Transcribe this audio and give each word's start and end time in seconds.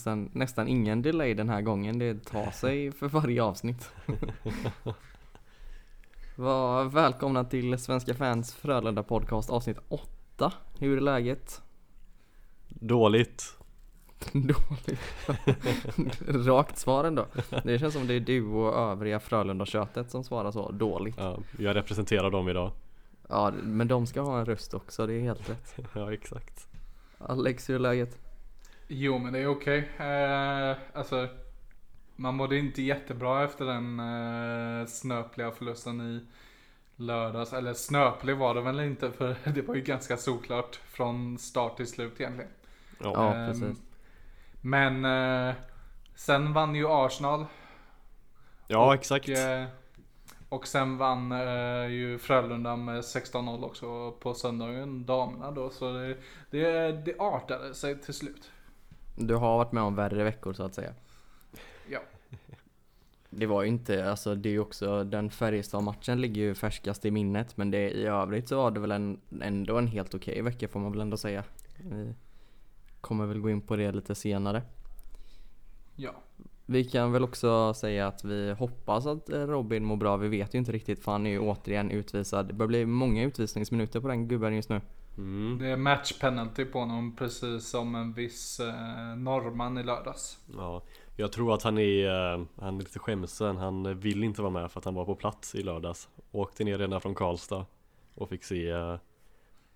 nästan, 0.00 0.30
nästan 0.32 0.68
ingen 0.68 1.02
delay 1.02 1.34
den 1.34 1.48
här 1.48 1.60
gången. 1.60 1.98
Det 1.98 2.24
tar 2.24 2.50
sig 2.50 2.92
för 2.92 3.08
varje 3.08 3.42
avsnitt. 3.42 3.90
Var 6.36 6.84
välkomna 6.84 7.44
till 7.44 7.78
Svenska 7.78 8.14
fans 8.14 8.54
Frölunda 8.54 9.02
podcast 9.02 9.50
avsnitt 9.50 9.78
8. 9.88 10.52
Hur 10.78 10.96
är 10.96 11.00
läget? 11.00 11.62
Dåligt. 12.68 13.58
Dåligt. 14.32 15.00
Rakt 16.46 16.78
svar 16.78 17.04
ändå. 17.04 17.26
Det 17.64 17.78
känns 17.78 17.94
som 17.94 18.06
det 18.06 18.14
är 18.14 18.20
du 18.20 18.46
och 18.46 18.74
övriga 18.74 19.20
Frölunda-köttet 19.20 20.10
som 20.10 20.24
svarar 20.24 20.50
så 20.50 20.70
dåligt. 20.70 21.16
Ja, 21.18 21.38
jag 21.58 21.76
representerar 21.76 22.30
dem 22.30 22.48
idag. 22.48 22.72
Ja 23.28 23.52
men 23.62 23.88
de 23.88 24.06
ska 24.06 24.20
ha 24.20 24.38
en 24.38 24.46
röst 24.46 24.74
också, 24.74 25.06
det 25.06 25.14
är 25.14 25.20
helt 25.20 25.50
rätt. 25.50 25.74
Ja, 25.94 26.12
exakt. 26.12 26.68
Alex, 27.18 27.70
hur 27.70 27.74
är 27.74 27.78
läget? 27.78 28.29
Jo 28.92 29.18
men 29.18 29.32
det 29.32 29.38
är 29.38 29.46
okej. 29.46 29.90
Eh, 29.98 30.76
alltså, 30.92 31.28
man 32.16 32.34
mådde 32.34 32.58
inte 32.58 32.82
jättebra 32.82 33.44
efter 33.44 33.64
den 33.64 34.00
eh, 34.00 34.86
snöpliga 34.86 35.50
förlusten 35.50 36.00
i 36.00 36.26
lördags. 36.96 37.52
Eller 37.52 37.74
snöplig 37.74 38.36
var 38.36 38.54
det 38.54 38.60
väl 38.60 38.80
inte 38.80 39.10
för 39.12 39.36
det 39.54 39.62
var 39.62 39.74
ju 39.74 39.80
ganska 39.80 40.16
såklart 40.16 40.76
från 40.76 41.38
start 41.38 41.76
till 41.76 41.86
slut 41.86 42.20
egentligen. 42.20 42.50
Ja, 42.98 43.12
Ja 43.14 43.34
Ehm, 43.34 43.46
precis. 43.52 43.78
Men 44.60 45.04
eh, 45.04 45.54
sen 46.14 46.52
vann 46.52 46.74
ju 46.74 46.86
Arsenal. 46.88 47.46
ja 48.66 48.94
exakt. 48.94 49.28
Och, 49.28 49.34
eh, 49.34 49.66
och 50.48 50.66
sen 50.66 50.98
vann 50.98 51.32
eh, 51.32 51.86
ju 51.86 52.18
Frölunda 52.18 52.76
med 52.76 53.00
16-0 53.00 53.64
också 53.64 54.12
på 54.12 54.34
söndagen, 54.34 55.06
damerna 55.06 55.50
då. 55.50 55.70
Så 55.70 55.92
det, 55.92 56.16
det, 56.50 56.92
det 56.92 57.18
artade 57.18 57.74
sig 57.74 58.00
till 58.00 58.14
slut. 58.14 58.50
Du 59.20 59.34
har 59.34 59.58
varit 59.58 59.72
med 59.72 59.82
om 59.82 59.94
värre 59.94 60.24
veckor 60.24 60.52
så 60.52 60.62
att 60.62 60.74
säga. 60.74 60.94
Ja. 61.90 62.00
Det 63.30 63.46
var 63.46 63.62
ju 63.62 63.68
inte, 63.68 64.10
alltså 64.10 64.34
det 64.34 64.48
är 64.48 64.50
ju 64.50 64.60
också, 64.60 65.04
den 65.04 65.30
Färjestad-matchen 65.30 66.20
ligger 66.20 66.42
ju 66.42 66.54
färskast 66.54 67.04
i 67.04 67.10
minnet 67.10 67.56
men 67.56 67.70
det, 67.70 67.90
i 67.90 68.06
övrigt 68.06 68.48
så 68.48 68.56
var 68.56 68.70
det 68.70 68.80
väl 68.80 68.90
en, 68.90 69.20
ändå 69.40 69.78
en 69.78 69.86
helt 69.86 70.14
okej 70.14 70.42
vecka 70.42 70.68
får 70.68 70.80
man 70.80 70.92
väl 70.92 71.00
ändå 71.00 71.16
säga. 71.16 71.44
Vi 71.82 72.14
kommer 73.00 73.26
väl 73.26 73.40
gå 73.40 73.50
in 73.50 73.60
på 73.60 73.76
det 73.76 73.92
lite 73.92 74.14
senare. 74.14 74.62
Ja. 75.96 76.10
Vi 76.66 76.84
kan 76.84 77.12
väl 77.12 77.24
också 77.24 77.74
säga 77.74 78.06
att 78.06 78.24
vi 78.24 78.52
hoppas 78.52 79.06
att 79.06 79.30
Robin 79.30 79.84
mår 79.84 79.96
bra, 79.96 80.16
vi 80.16 80.28
vet 80.28 80.54
ju 80.54 80.58
inte 80.58 80.72
riktigt 80.72 81.04
för 81.04 81.12
han 81.12 81.26
är 81.26 81.30
ju 81.30 81.38
återigen 81.38 81.90
utvisad. 81.90 82.46
Det 82.46 82.54
börjar 82.54 82.68
bli 82.68 82.86
många 82.86 83.22
utvisningsminuter 83.22 84.00
på 84.00 84.08
den 84.08 84.28
gubben 84.28 84.54
just 84.54 84.68
nu. 84.68 84.80
Mm. 85.18 85.58
Det 85.58 85.66
är 85.66 85.76
match 85.76 86.18
penalty 86.20 86.64
på 86.64 86.78
honom 86.78 87.16
precis 87.16 87.68
som 87.68 87.94
en 87.94 88.12
viss 88.12 88.60
eh, 88.60 89.16
norrman 89.16 89.78
i 89.78 89.82
lördags. 89.82 90.38
Ja, 90.56 90.82
jag 91.16 91.32
tror 91.32 91.54
att 91.54 91.62
han 91.62 91.78
är, 91.78 92.34
eh, 92.34 92.44
han 92.60 92.74
är 92.74 92.78
lite 92.78 92.98
skämsen. 92.98 93.56
Han 93.56 94.00
vill 94.00 94.24
inte 94.24 94.42
vara 94.42 94.52
med 94.52 94.70
för 94.70 94.80
att 94.80 94.84
han 94.84 94.94
var 94.94 95.04
på 95.04 95.14
plats 95.14 95.54
i 95.54 95.62
lördags. 95.62 96.08
Åkte 96.32 96.64
ner 96.64 96.78
redan 96.78 97.00
från 97.00 97.14
Karlstad 97.14 97.66
och 98.14 98.28
fick 98.28 98.44
se 98.44 98.70
eh, 98.70 98.96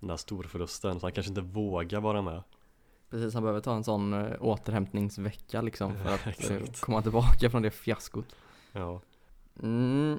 den 0.01 0.11
här 0.11 0.17
storförlusten. 0.17 1.01
Så 1.01 1.07
han 1.07 1.13
kanske 1.13 1.31
inte 1.31 1.41
vågar 1.41 2.01
vara 2.01 2.23
med. 2.23 2.43
Precis, 3.11 3.35
han 3.35 3.43
behöver 3.43 3.61
ta 3.61 3.75
en 3.75 3.85
sån 3.85 4.13
eh, 4.13 4.33
återhämtningsvecka 4.41 5.63
liksom 5.63 5.95
för 5.95 6.15
att 6.15 6.51
eh, 6.51 6.59
komma 6.81 7.03
tillbaka 7.03 7.51
från 7.51 7.63
det 7.63 7.71
fiaskot. 7.71 8.37
Ja, 8.73 9.01
Mm. 9.63 10.19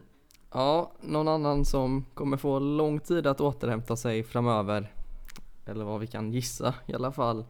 Ja, 0.52 0.92
någon 1.02 1.28
annan 1.28 1.66
som 1.66 2.06
kommer 2.14 2.38
få 2.38 2.60
lång 2.60 3.00
tid 3.00 3.28
att 3.28 3.42
återhämta 3.42 3.96
sig 3.96 4.24
framöver, 4.24 4.94
eller 5.66 5.86
vad 5.86 6.00
vi 6.00 6.08
kan 6.08 6.34
gissa 6.34 6.76
i 6.86 6.94
alla 6.94 7.12
fall, 7.12 7.46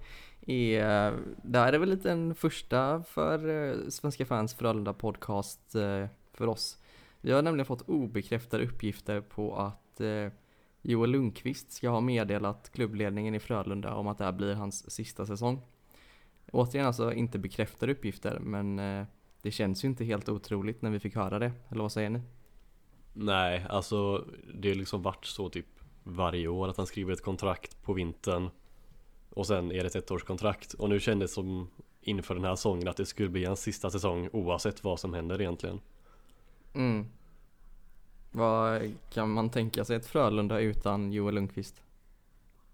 är, 0.47 1.13
det 1.43 1.59
här 1.59 1.73
är 1.73 1.77
väl 1.77 1.89
lite 1.89 2.11
en 2.11 2.35
första 2.35 3.03
för 3.03 3.49
eh, 3.49 3.89
Svenska 3.89 4.25
fans 4.25 4.53
Frölunda 4.53 4.93
podcast 4.93 5.75
eh, 5.75 6.07
för 6.33 6.47
oss. 6.47 6.77
Vi 7.21 7.31
har 7.31 7.41
nämligen 7.41 7.65
fått 7.65 7.89
obekräftade 7.89 8.65
uppgifter 8.65 9.21
på 9.21 9.55
att 9.55 10.01
eh, 10.01 10.27
Joel 10.81 11.11
Lundqvist 11.11 11.71
ska 11.71 11.89
ha 11.89 12.01
meddelat 12.01 12.71
klubbledningen 12.73 13.35
i 13.35 13.39
Frölunda 13.39 13.95
om 13.95 14.07
att 14.07 14.17
det 14.17 14.25
här 14.25 14.31
blir 14.31 14.53
hans 14.53 14.91
sista 14.91 15.25
säsong. 15.25 15.61
Återigen 16.51 16.87
alltså 16.87 17.13
inte 17.13 17.39
bekräftade 17.39 17.91
uppgifter, 17.91 18.39
men 18.39 18.75
det 19.41 19.51
känns 19.51 19.83
ju 19.83 19.87
inte 19.87 20.05
helt 20.05 20.29
otroligt 20.29 20.81
när 20.81 20.89
vi 20.89 20.99
fick 20.99 21.15
höra 21.15 21.39
det, 21.39 21.51
eller 21.69 21.81
vad 21.81 21.91
säger 21.91 22.09
ni? 22.09 22.21
nej 23.15 23.65
alltså 23.69 24.25
det 24.53 24.69
har 24.69 24.75
liksom 24.75 25.01
varit 25.01 25.25
så 25.25 25.49
typ 25.49 25.65
varje 26.07 26.47
år 26.47 26.67
att 26.67 26.77
han 26.77 26.87
skriver 26.87 27.13
ett 27.13 27.23
kontrakt 27.23 27.83
på 27.83 27.93
vintern 27.93 28.49
och 29.29 29.47
sen 29.47 29.71
är 29.71 29.83
det 29.83 29.95
ett 29.95 30.11
ettårskontrakt 30.11 30.73
och 30.73 30.89
nu 30.89 30.99
kändes 30.99 31.31
det 31.31 31.33
som 31.33 31.67
inför 32.01 32.35
den 32.35 32.43
här 32.43 32.55
säsongen 32.55 32.87
att 32.87 32.97
det 32.97 33.05
skulle 33.05 33.29
bli 33.29 33.45
hans 33.45 33.61
sista 33.61 33.89
säsong 33.89 34.29
oavsett 34.33 34.83
vad 34.83 34.99
som 34.99 35.13
händer 35.13 35.41
egentligen. 35.41 35.79
Mm. 36.73 37.05
Vad 38.31 38.93
kan 39.09 39.29
man 39.29 39.49
tänka 39.49 39.85
sig 39.85 39.95
ett 39.95 40.05
Frölunda 40.05 40.59
utan 40.59 41.11
Joel 41.11 41.35
Lundqvist? 41.35 41.81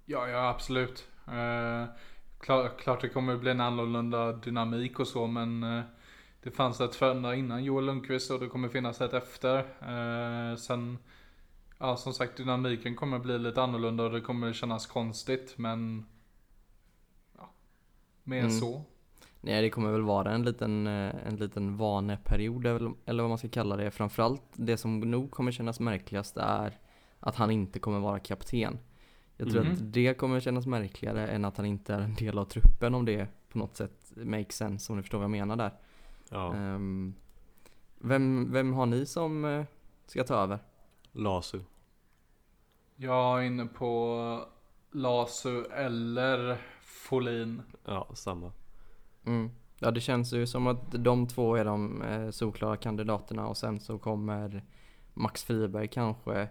Ja, 0.06 0.28
ja 0.28 0.50
absolut. 0.50 1.08
Eh, 1.28 1.86
klar, 2.40 2.78
klart 2.80 3.02
det 3.02 3.09
kommer 3.09 3.38
bli 3.38 3.52
en 3.52 3.62
annorlunda 3.62 4.31
dynamik 4.31 5.00
och 5.00 5.08
så 5.08 5.28
men 5.28 5.63
eh, 5.63 5.84
det 6.44 6.52
fanns 6.52 6.81
ett 6.81 6.96
Frölunda 6.96 7.36
innan 7.36 7.63
Joel 7.63 7.86
Lundqvist 7.86 8.31
och 8.31 8.40
det 8.40 8.48
kommer 8.48 8.69
finnas 8.69 9.02
ett 9.02 9.13
efter. 9.13 9.58
Eh, 9.59 10.56
sen, 10.56 10.98
ja 11.81 11.97
som 11.97 12.14
sagt 12.14 12.38
dynamiken 12.38 12.96
kommer 12.96 13.19
bli 13.19 13.40
lite 13.40 13.62
annorlunda 13.62 14.03
och 14.03 14.12
det 14.12 14.22
kommer 14.22 14.53
kännas 14.53 14.86
konstigt 14.86 15.53
men 15.58 16.06
ja, 17.38 17.50
mer 18.24 18.40
Mm. 18.40 18.52
så. 18.52 18.81
Nej, 19.44 19.62
det 19.62 19.69
kommer 19.69 19.92
väl 19.92 20.02
vara 20.02 20.31
en 20.31 20.44
liten, 20.44 20.88
eh, 20.88 21.28
en 21.28 21.36
liten 21.36 21.78
vaneperiod 21.78 22.66
eller 22.66 22.92
eller 23.06 23.24
vad 23.24 23.30
man 23.30 23.38
ska 23.38 23.50
kalla 23.50 23.75
det. 23.75 23.92
Framförallt 23.92 24.42
det 24.53 24.78
som 24.78 25.00
nog 25.00 25.31
kommer 25.31 25.52
kännas 25.52 25.80
märkligast 25.80 26.38
är 26.38 26.80
att 27.19 27.36
han 27.36 27.52
inte 27.52 27.80
kommer 27.80 28.00
vara 28.00 28.19
kapten. 28.19 28.80
Jag 29.38 29.50
tror 29.52 29.63
Mhm. 29.63 29.72
att 29.74 29.94
det 29.94 30.13
kommer 30.13 30.40
kännas 30.40 30.66
märkligare 30.68 31.28
än 31.28 31.46
att 31.46 31.58
han 31.58 31.66
inte 31.66 31.94
är 31.94 32.00
en 32.00 32.16
del 32.16 32.38
av 32.38 32.46
truppen 32.46 32.96
om 32.96 33.06
det 33.06 33.28
på 33.50 33.58
något 33.58 33.75
sätt 33.78 34.12
makes 34.16 34.56
sense 34.56 34.92
om 34.92 34.98
ni 34.98 35.03
förstår 35.03 35.18
vad 35.18 35.24
jag 35.24 35.31
menar 35.31 35.56
där. 35.56 35.72
Ja, 36.30 36.53
Ehm, 36.56 37.13
vem, 38.00 38.52
vem 38.52 38.74
har 38.74 38.86
ni 38.86 39.06
som 39.06 39.46
eh, 39.46 39.66
ska 40.08 40.24
ta 40.24 40.36
över? 40.36 40.59
Lasu. 41.12 41.60
Jag 42.96 43.40
är 43.40 43.46
inne 43.46 43.66
på 43.66 44.46
Lasu 44.92 45.64
eller 45.64 46.62
Folin. 46.82 47.62
Ja, 47.86 48.08
samma. 48.14 48.52
Mm. 49.26 49.50
Ja 49.80 49.92
det 49.92 50.02
känns 50.02 50.34
ju 50.34 50.48
som 50.48 50.68
att 50.68 50.92
de 50.92 51.28
två 51.28 51.56
är 51.56 51.66
de 51.66 52.02
eh, 52.02 52.30
solklara 52.30 52.78
kandidaterna 52.78 53.48
och 53.48 53.58
sen 53.58 53.80
så 53.80 53.98
kommer 53.98 54.64
Max 55.14 55.44
Friberg 55.44 55.88
kanske 55.88 56.48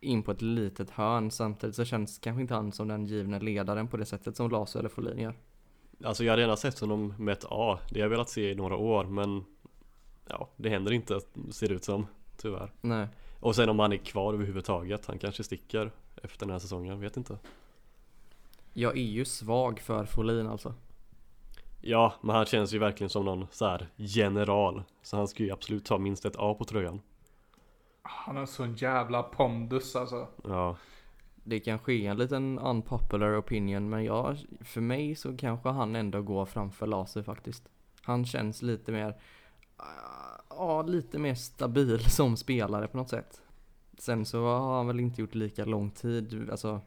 in 0.00 0.22
på 0.22 0.30
ett 0.30 0.42
litet 0.42 0.90
hörn 0.90 1.30
samtidigt 1.30 1.76
så 1.76 1.84
känns 1.84 2.18
kanske 2.18 2.40
inte 2.40 2.54
han 2.54 2.72
som 2.72 2.88
den 2.88 3.06
givna 3.06 3.38
ledaren 3.38 3.88
på 3.88 3.96
det 3.96 4.06
sättet 4.06 4.36
som 4.36 4.50
Lasu 4.50 4.78
eller 4.78 4.88
Folin 4.88 5.18
gör. 5.18 5.34
Alltså 6.04 6.24
jag 6.24 6.32
hade 6.32 6.42
gärna 6.42 6.56
sett 6.56 6.78
honom 6.78 7.14
med 7.18 7.32
ett 7.32 7.44
A. 7.50 7.78
Det 7.90 8.00
har 8.00 8.04
jag 8.04 8.10
velat 8.10 8.30
se 8.30 8.50
i 8.50 8.54
några 8.54 8.76
år 8.76 9.04
men 9.04 9.44
Ja, 10.28 10.48
det 10.56 10.68
händer 10.68 10.92
inte 10.92 11.20
ser 11.50 11.68
det 11.68 11.74
ut 11.74 11.84
som 11.84 12.06
Tyvärr. 12.36 12.72
Nej. 12.80 13.08
Och 13.40 13.56
sen 13.56 13.68
om 13.68 13.78
han 13.78 13.92
är 13.92 13.96
kvar 13.96 14.34
överhuvudtaget. 14.34 15.06
Han 15.06 15.18
kanske 15.18 15.44
sticker 15.44 15.90
efter 16.22 16.46
den 16.46 16.52
här 16.52 16.58
säsongen, 16.58 17.00
vet 17.00 17.16
inte. 17.16 17.38
Jag 18.72 18.96
är 18.96 19.02
ju 19.02 19.24
svag 19.24 19.80
för 19.80 20.04
Folin 20.04 20.46
alltså. 20.46 20.74
Ja, 21.80 22.14
men 22.20 22.36
han 22.36 22.46
känns 22.46 22.72
ju 22.72 22.78
verkligen 22.78 23.10
som 23.10 23.24
någon 23.24 23.46
så 23.50 23.66
här 23.66 23.88
general. 23.96 24.82
Så 25.02 25.16
han 25.16 25.28
ska 25.28 25.42
ju 25.42 25.50
absolut 25.50 25.84
ta 25.84 25.98
minst 25.98 26.24
ett 26.24 26.36
A 26.38 26.54
på 26.54 26.64
tröjan. 26.64 27.00
Han 28.02 28.36
har 28.36 28.46
sån 28.46 28.74
jävla 28.74 29.22
pondus 29.22 29.96
alltså. 29.96 30.28
Ja, 30.44 30.76
Det 31.44 31.60
kanske 31.60 31.92
är 31.92 32.10
en 32.10 32.16
liten 32.16 32.58
unpopular 32.58 33.38
opinion 33.40 33.88
men 33.88 34.04
jag, 34.04 34.38
för 34.60 34.80
mig 34.80 35.14
så 35.14 35.36
kanske 35.36 35.68
han 35.68 35.96
ändå 35.96 36.22
går 36.22 36.46
framför 36.46 36.86
Lasu 36.86 37.22
faktiskt. 37.22 37.68
Han 38.02 38.24
känns 38.26 38.62
lite 38.62 38.92
mer, 38.92 39.14
ja 40.58 40.82
lite 40.82 41.18
mer 41.18 41.34
stabil 41.34 41.98
som 42.10 42.36
spelare 42.36 42.88
på 42.88 42.96
något 42.96 43.08
sätt. 43.08 43.42
Sen 43.98 44.26
så 44.26 44.44
har 44.44 44.76
han 44.76 44.86
väl 44.86 45.00
inte 45.00 45.20
gjort 45.20 45.34
lika 45.34 45.64
lång 45.64 45.90
tid, 45.90 46.48
alltså 46.50 46.80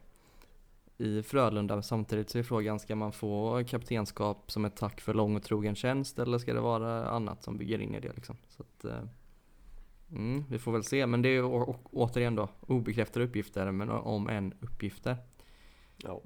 i 0.98 1.22
Frölunda. 1.22 1.82
Samtidigt 1.82 2.30
så 2.30 2.38
är 2.38 2.42
frågan, 2.42 2.78
ska 2.80 2.96
man 2.96 3.12
få 3.12 3.64
kaptenskap 3.68 4.50
som 4.50 4.64
ett 4.64 4.76
tack 4.76 5.00
för 5.00 5.14
lång 5.14 5.36
och 5.36 5.42
trogen 5.42 5.74
tjänst 5.74 6.18
eller 6.18 6.38
ska 6.38 6.54
det 6.54 6.60
vara 6.60 7.08
annat 7.10 7.42
som 7.42 7.58
bygger 7.58 7.78
in 7.80 7.94
i 7.94 8.00
det 8.00 8.12
liksom? 8.14 8.36
Så 8.48 8.62
att, 8.62 8.84
eh, 8.84 9.02
mm, 10.12 10.44
vi 10.50 10.58
får 10.58 10.72
väl 10.72 10.84
se, 10.84 11.06
men 11.06 11.22
det 11.22 11.28
är 11.28 11.44
å- 11.44 11.70
å- 11.70 11.88
återigen 11.92 12.34
då 12.36 12.48
obekräftade 12.66 13.24
uppgifter, 13.26 13.70
men 13.72 13.90
om 13.90 14.28
en 14.28 14.54
uppgifter. 14.60 15.16
ja. 15.96 16.20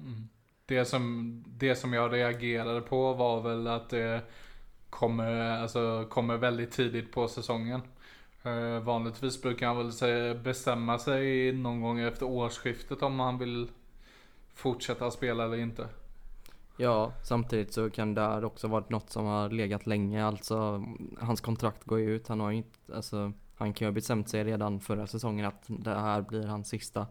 Det 0.65 0.85
som, 0.85 1.43
det 1.47 1.75
som 1.75 1.93
jag 1.93 2.13
reagerade 2.13 2.81
på 2.81 3.13
var 3.13 3.41
väl 3.41 3.67
att 3.67 3.89
det 3.89 4.21
kommer, 4.97 5.61
alltså, 5.61 6.05
kommer 6.09 6.37
väldigt 6.37 6.71
tidigt 6.71 7.11
på 7.11 7.27
säsongen. 7.27 7.81
Eh, 8.43 8.79
vanligtvis 8.83 9.41
brukar 9.41 9.67
han 9.67 9.77
väl 9.77 9.91
säga, 9.91 10.35
bestämma 10.35 10.99
sig 10.99 11.51
någon 11.51 11.81
gång 11.81 11.99
efter 11.99 12.25
årsskiftet 12.25 13.01
om 13.01 13.19
han 13.19 13.37
vill 13.37 13.69
fortsätta 14.53 15.11
spela 15.11 15.43
eller 15.43 15.57
inte. 15.57 15.87
Ja, 16.77 17.11
samtidigt 17.23 17.73
så 17.73 17.89
kan 17.89 18.13
det 18.13 18.21
här 18.21 18.45
också 18.45 18.67
varit 18.67 18.89
något 18.89 19.09
som 19.09 19.25
har 19.25 19.49
legat 19.49 19.87
länge. 19.87 20.25
Alltså, 20.25 20.83
hans 21.19 21.41
kontrakt 21.41 21.83
går 21.83 21.99
ju 21.99 22.15
ut. 22.15 22.27
Han 22.27 22.39
har 22.39 22.51
inte, 22.51 22.95
alltså, 22.95 23.31
han 23.55 23.73
kan 23.73 23.85
ju 23.85 23.89
ha 23.89 23.93
bestämt 23.93 24.29
sig 24.29 24.43
redan 24.43 24.79
förra 24.79 25.07
säsongen 25.07 25.45
att 25.45 25.63
det 25.67 25.95
här 25.95 26.21
blir 26.21 26.47
hans 26.47 26.69
sista. 26.69 27.07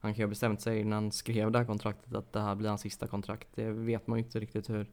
Han 0.00 0.14
kan 0.14 0.18
ju 0.18 0.24
ha 0.24 0.28
bestämt 0.28 0.60
sig 0.60 0.80
innan 0.80 0.92
han 0.92 1.12
skrev 1.12 1.50
det 1.50 1.58
här 1.58 1.66
kontraktet 1.66 2.14
att 2.14 2.32
det 2.32 2.40
här 2.40 2.54
blir 2.54 2.68
hans 2.68 2.80
sista 2.80 3.06
kontrakt. 3.06 3.48
Det 3.54 3.70
vet 3.70 4.06
man 4.06 4.18
ju 4.18 4.24
inte 4.24 4.40
riktigt 4.40 4.70
hur 4.70 4.86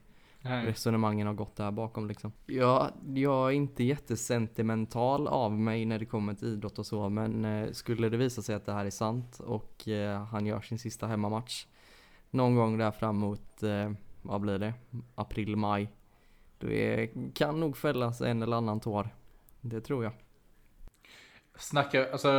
Nej. 0.46 0.66
resonemangen 0.66 1.28
har 1.28 1.34
gått 1.34 1.56
där 1.56 1.72
bakom 1.72 2.08
liksom. 2.08 2.32
Jag, 2.46 2.92
jag 3.14 3.48
är 3.48 3.52
inte 3.52 3.84
jättesentimental 3.84 5.28
av 5.28 5.52
mig 5.52 5.86
när 5.86 6.00
det 6.00 6.06
kommer 6.06 6.34
till 6.34 6.48
idrott 6.48 6.80
och 6.80 6.86
så, 6.86 7.10
men 7.10 7.46
eh, 7.46 7.72
skulle 7.72 8.10
det 8.10 8.18
visa 8.18 8.42
sig 8.42 8.56
att 8.56 8.66
det 8.66 8.74
här 8.74 8.86
är 8.86 8.90
sant 8.90 9.40
och 9.40 9.88
eh, 9.88 10.24
han 10.24 10.46
gör 10.46 10.62
sin 10.62 10.80
sista 10.80 11.08
hemmamatch 11.08 11.66
någon 12.30 12.56
gång 12.56 12.78
där 12.78 12.92
fram 12.92 13.18
mot, 13.18 13.64
eh, 13.64 13.92
vad 14.22 14.42
blir 14.42 14.60
det, 14.60 14.74
april, 15.16 15.56
maj. 15.56 15.90
Då 16.58 16.70
är, 16.70 17.10
kan 17.34 17.60
nog 17.60 17.78
fällas 17.78 18.22
en 18.22 18.42
eller 18.42 18.58
annan 18.58 18.80
tår. 18.80 19.10
Det 19.62 19.82
tror 19.82 20.04
jag. 20.04 20.14
Snacka, 21.58 22.12
alltså 22.12 22.32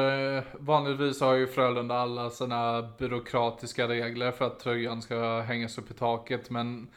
vanligtvis 0.58 1.20
har 1.20 1.34
ju 1.34 1.46
Frölunda 1.46 1.94
alla 1.94 2.30
sina 2.30 2.82
byråkratiska 2.98 3.88
regler 3.88 4.32
för 4.32 4.44
att 4.44 4.60
tröjan 4.60 5.02
ska 5.02 5.40
hängas 5.40 5.78
upp 5.78 5.90
i 5.90 5.94
taket 5.94 6.50
men 6.50 6.88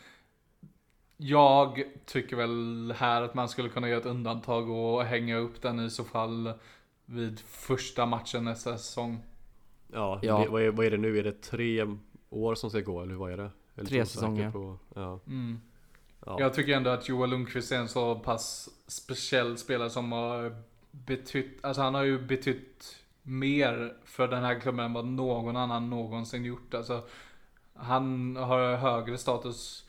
jag 1.21 1.83
tycker 2.05 2.35
väl 2.35 2.93
här 2.97 3.21
att 3.21 3.33
man 3.33 3.49
skulle 3.49 3.69
kunna 3.69 3.89
göra 3.89 3.99
ett 3.99 4.05
undantag 4.05 4.69
och 4.69 5.03
hänga 5.03 5.37
upp 5.37 5.61
den 5.61 5.79
i 5.79 5.89
så 5.89 6.03
fall 6.03 6.53
vid 7.05 7.39
första 7.39 8.05
matchen 8.05 8.43
nästa 8.43 8.77
säsong. 8.77 9.23
Ja, 9.93 10.19
Ja. 10.21 10.39
Det, 10.39 10.49
vad, 10.49 10.61
är, 10.61 10.69
vad 10.71 10.85
är 10.85 10.91
det 10.91 10.97
nu? 10.97 11.19
Är 11.19 11.23
det 11.23 11.41
tre 11.41 11.87
år 12.29 12.55
som 12.55 12.69
ska 12.69 12.79
gå 12.79 13.01
eller 13.01 13.15
vad 13.15 13.31
är 13.31 13.37
det? 13.37 13.51
Är 13.75 13.85
Tre 13.85 14.01
osäker 14.01 14.05
säsonger. 14.05 14.51
På, 14.51 14.77
ja. 14.95 15.19
Mm. 15.27 15.61
Ja. 16.25 16.37
Jag 16.39 16.53
tycker 16.53 16.73
ändå 16.73 16.89
att 16.89 17.09
Joel 17.09 17.29
Lundqvist 17.29 17.71
är 17.71 17.77
en 17.77 17.87
så 17.87 18.15
pass 18.15 18.69
speciell 18.87 19.57
spelare 19.57 19.89
som 19.89 20.11
har 20.11 20.55
betytt, 20.91 21.65
alltså 21.65 21.81
han 21.81 21.95
har 21.95 22.03
ju 22.03 22.19
betytt 22.19 23.03
mer 23.21 23.93
för 24.05 24.27
den 24.27 24.43
här 24.43 24.59
klubben 24.59 24.85
än 24.85 24.93
vad 24.93 25.05
någon 25.05 25.57
annan 25.57 25.89
någonsin 25.89 26.45
gjort. 26.45 26.73
Alltså, 26.73 27.01
han 27.73 28.35
har 28.35 28.75
högre 28.75 29.17
status 29.17 29.88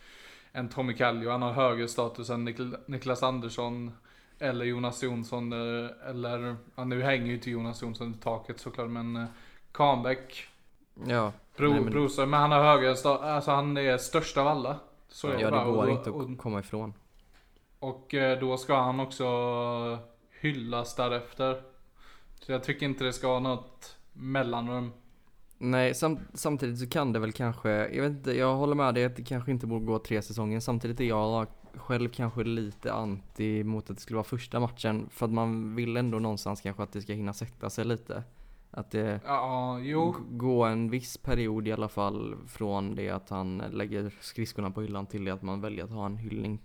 än 0.52 0.69
Tommy 0.69 0.94
Kallio, 0.94 1.31
han 1.31 1.43
har 1.43 1.52
högre 1.52 1.88
status 1.88 2.31
än 2.31 2.49
Nikl- 2.49 2.79
Niklas 2.87 3.23
Andersson 3.23 3.93
eller 4.38 4.64
Jonas 4.64 5.02
Jonsson 5.02 5.52
eh, 5.52 5.91
eller, 6.11 6.56
ja, 6.75 6.85
nu 6.85 7.02
hänger 7.02 7.26
ju 7.26 7.35
inte 7.35 7.50
Jonas 7.50 7.82
Jonsson 7.82 8.11
i 8.11 8.23
taket 8.23 8.61
såklart 8.61 8.91
men 8.91 9.17
eh, 9.17 9.25
Kahnbäck, 9.73 10.47
Ja, 11.06 11.32
Bro, 11.56 11.70
Nej, 11.70 11.81
men- 11.81 11.93
Broström, 11.93 12.31
men 12.31 12.41
han 12.41 12.52
har 12.52 12.62
högre 12.62 12.97
status, 12.97 13.23
alltså 13.26 13.50
han 13.50 13.76
är 13.76 13.99
störst 13.99 14.37
av 14.37 14.47
alla. 14.49 14.76
Så 15.08 15.29
är 15.29 15.38
ja 15.38 15.50
bara. 15.50 15.61
det 15.64 15.67
Och 15.70 15.75
går 15.76 15.87
då- 15.87 15.93
inte 15.93 16.11
och- 16.11 16.31
att 16.31 16.38
komma 16.38 16.61
ifrån. 16.61 16.94
och 17.79 18.14
eh, 18.14 18.38
då 18.41 18.56
ska 18.56 18.76
han 18.81 19.00
också 19.00 19.26
hyllas 20.41 20.94
därefter. 20.96 21.62
Så 22.41 22.53
jag 22.53 22.62
tycker 22.64 22.87
inte 22.87 23.05
det 23.05 23.12
ska 23.12 23.26
ha 23.26 23.41
något 23.41 23.96
mellanrum. 24.12 24.93
Nej, 25.62 25.94
sam 25.94 26.18
samtidigt 26.34 26.78
så 26.78 26.86
kan 26.88 27.12
det 27.12 27.18
väl 27.18 27.32
kanske, 27.32 27.70
jag 27.70 28.02
vet 28.02 28.10
inte, 28.12 28.32
jag 28.32 28.56
håller 28.56 28.74
med 28.74 28.94
dig 28.94 29.04
att 29.04 29.16
det 29.16 29.22
kanske 29.24 29.50
inte 29.50 29.66
borde 29.66 29.84
gå 29.86 29.98
tre 29.98 30.22
säsonger. 30.22 30.60
Samtidigt 30.60 31.00
är 31.00 31.04
jag 31.04 31.46
själv 31.74 32.08
kanske 32.08 32.44
lite 32.44 32.92
anti 32.92 33.64
mot 33.64 33.90
att 33.90 33.96
det 33.96 34.02
skulle 34.02 34.16
vara 34.16 34.24
första 34.24 34.60
matchen. 34.60 35.06
För 35.10 35.26
att 35.26 35.32
man 35.32 35.74
vill 35.74 35.96
ändå 35.96 36.18
någonstans 36.18 36.60
kanske 36.60 36.82
att 36.82 36.92
det 36.92 37.02
ska 37.02 37.12
hinna 37.12 37.32
sätta 37.32 37.70
sig 37.70 37.84
lite. 37.84 38.22
Att 38.70 38.90
det 38.90 39.20
Ja, 39.26 39.78
jo. 39.82 40.10
g- 40.12 40.18
gå 40.30 40.64
en 40.64 40.90
viss 40.90 41.16
period 41.16 41.68
i 41.68 41.72
alla 41.72 41.88
fall 41.88 42.34
från 42.48 42.94
det 42.94 43.10
att 43.10 43.30
han 43.30 43.62
lägger 43.72 44.12
skridskorna 44.20 44.70
på 44.70 44.80
hyllan 44.82 45.06
till 45.06 45.24
det 45.24 45.30
att 45.30 45.42
man 45.42 45.60
väljer 45.60 45.84
att 45.84 45.90
ha 45.90 46.06
en 46.06 46.16
hyllning. 46.16 46.58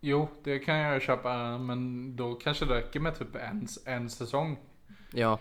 Jo, 0.00 0.28
det 0.44 0.58
kan 0.58 0.76
jag 0.76 1.02
köpa. 1.02 1.58
Men 1.58 2.16
då 2.16 2.34
kanske 2.34 2.64
det 2.64 2.74
räcker 2.74 3.00
med 3.00 3.18
typ 3.18 3.36
en, 3.36 3.66
en 3.84 4.10
säsong. 4.10 4.56
Ja. 5.12 5.38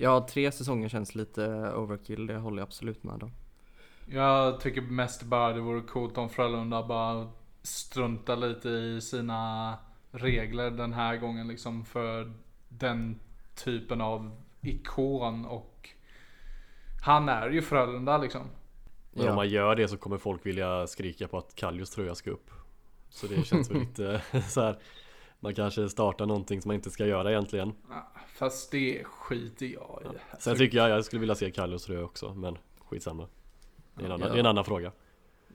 Ja, 0.00 0.26
tre 0.30 0.52
säsonger 0.52 0.88
känns 0.88 1.14
lite 1.14 1.72
overkill, 1.76 2.26
det 2.26 2.36
håller 2.36 2.58
jag 2.58 2.66
absolut 2.66 3.04
med 3.04 3.22
om. 3.22 3.32
Jag 4.06 4.60
tycker 4.60 4.80
mest 4.80 5.22
bara 5.22 5.52
det 5.52 5.60
vore 5.60 5.80
coolt 5.80 6.18
om 6.18 6.28
Frölunda 6.30 6.82
bara 6.86 7.28
struntar 7.62 8.36
lite 8.36 8.68
i 8.68 9.00
sina 9.00 9.74
regler 10.10 10.70
den 10.70 10.92
här 10.92 11.16
gången 11.16 11.48
liksom 11.48 11.84
för 11.84 12.32
den 12.68 13.20
typen 13.64 14.00
av 14.00 14.36
ikon 14.60 15.44
och 15.46 15.88
han 17.04 17.28
är 17.28 17.50
ju 17.50 17.62
Frölunda 17.62 18.18
liksom. 18.18 18.42
Men 19.12 19.24
Ja. 19.24 19.30
om 19.30 19.36
man 19.36 19.48
gör 19.48 19.76
det 19.76 19.88
så 19.88 19.96
kommer 19.96 20.18
folk 20.18 20.46
vilja 20.46 20.86
skrika 20.86 21.28
på 21.28 21.38
att 21.38 21.54
Kallios 21.54 21.90
tröja 21.90 22.14
ska 22.14 22.30
upp 22.30 22.50
Så 23.10 23.26
det 23.26 23.46
känns 23.46 23.70
väl 23.70 23.78
lite 23.80 24.22
så 24.48 24.60
här. 24.60 24.78
Man 25.40 25.54
kanske 25.54 25.88
startar 25.88 26.26
någonting 26.26 26.62
som 26.62 26.68
man 26.68 26.74
inte 26.74 26.90
ska 26.90 27.06
göra 27.06 27.30
egentligen 27.30 27.72
Ja, 27.90 28.12
Fast 28.34 28.70
det 28.70 29.04
skiter 29.04 29.66
jag 29.66 30.02
i. 30.14 30.18
Sen 30.38 30.56
tycker 30.56 30.78
jag 30.78 30.90
jag 30.90 31.04
skulle 31.04 31.20
vilja 31.20 31.34
se 31.34 31.50
Kallios 31.50 31.84
tröja 31.84 32.04
också 32.04 32.34
men 32.34 32.58
skitsamma 32.88 33.26
Det 33.94 34.02
är 34.02 34.06
en, 34.06 34.12
annan, 34.12 34.26
Ja. 34.28 34.32
det 34.32 34.38
är 34.38 34.40
en 34.40 34.46
annan 34.46 34.64
fråga 34.64 34.92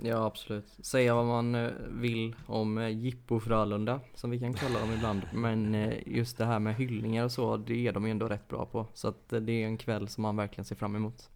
Ja 0.02 0.26
absolut. 0.26 0.66
Säga 0.82 1.16
vad 1.16 1.26
man 1.26 1.56
eh, 1.56 1.72
vill 1.90 2.36
om 2.46 2.78
eh, 2.78 2.90
Jippo 2.90 3.40
Frölunda 3.40 4.00
som 4.16 4.30
vi 4.30 4.40
kan 4.40 4.54
kalla 4.54 4.80
dem 4.80 4.92
ibland. 4.94 5.22
Men 5.34 5.76
eh, 5.76 5.94
just 6.06 6.38
det 6.38 6.46
här 6.46 6.60
med 6.60 6.76
hyllningar 6.76 7.24
och 7.26 7.32
så, 7.32 7.58
det 7.58 7.88
är 7.88 7.92
de 7.92 8.06
ju 8.06 8.12
ändå 8.12 8.28
rätt 8.28 8.48
bra 8.48 8.66
på. 8.66 8.88
Så 8.94 9.08
att 9.08 9.30
det 9.30 9.52
är 9.52 9.66
en 9.66 9.78
kväll 9.78 10.08
som 10.08 10.22
man 10.22 10.36
verkligen 10.36 10.66
ser 10.66 10.76
fram 10.76 10.96
emot. 10.96 11.30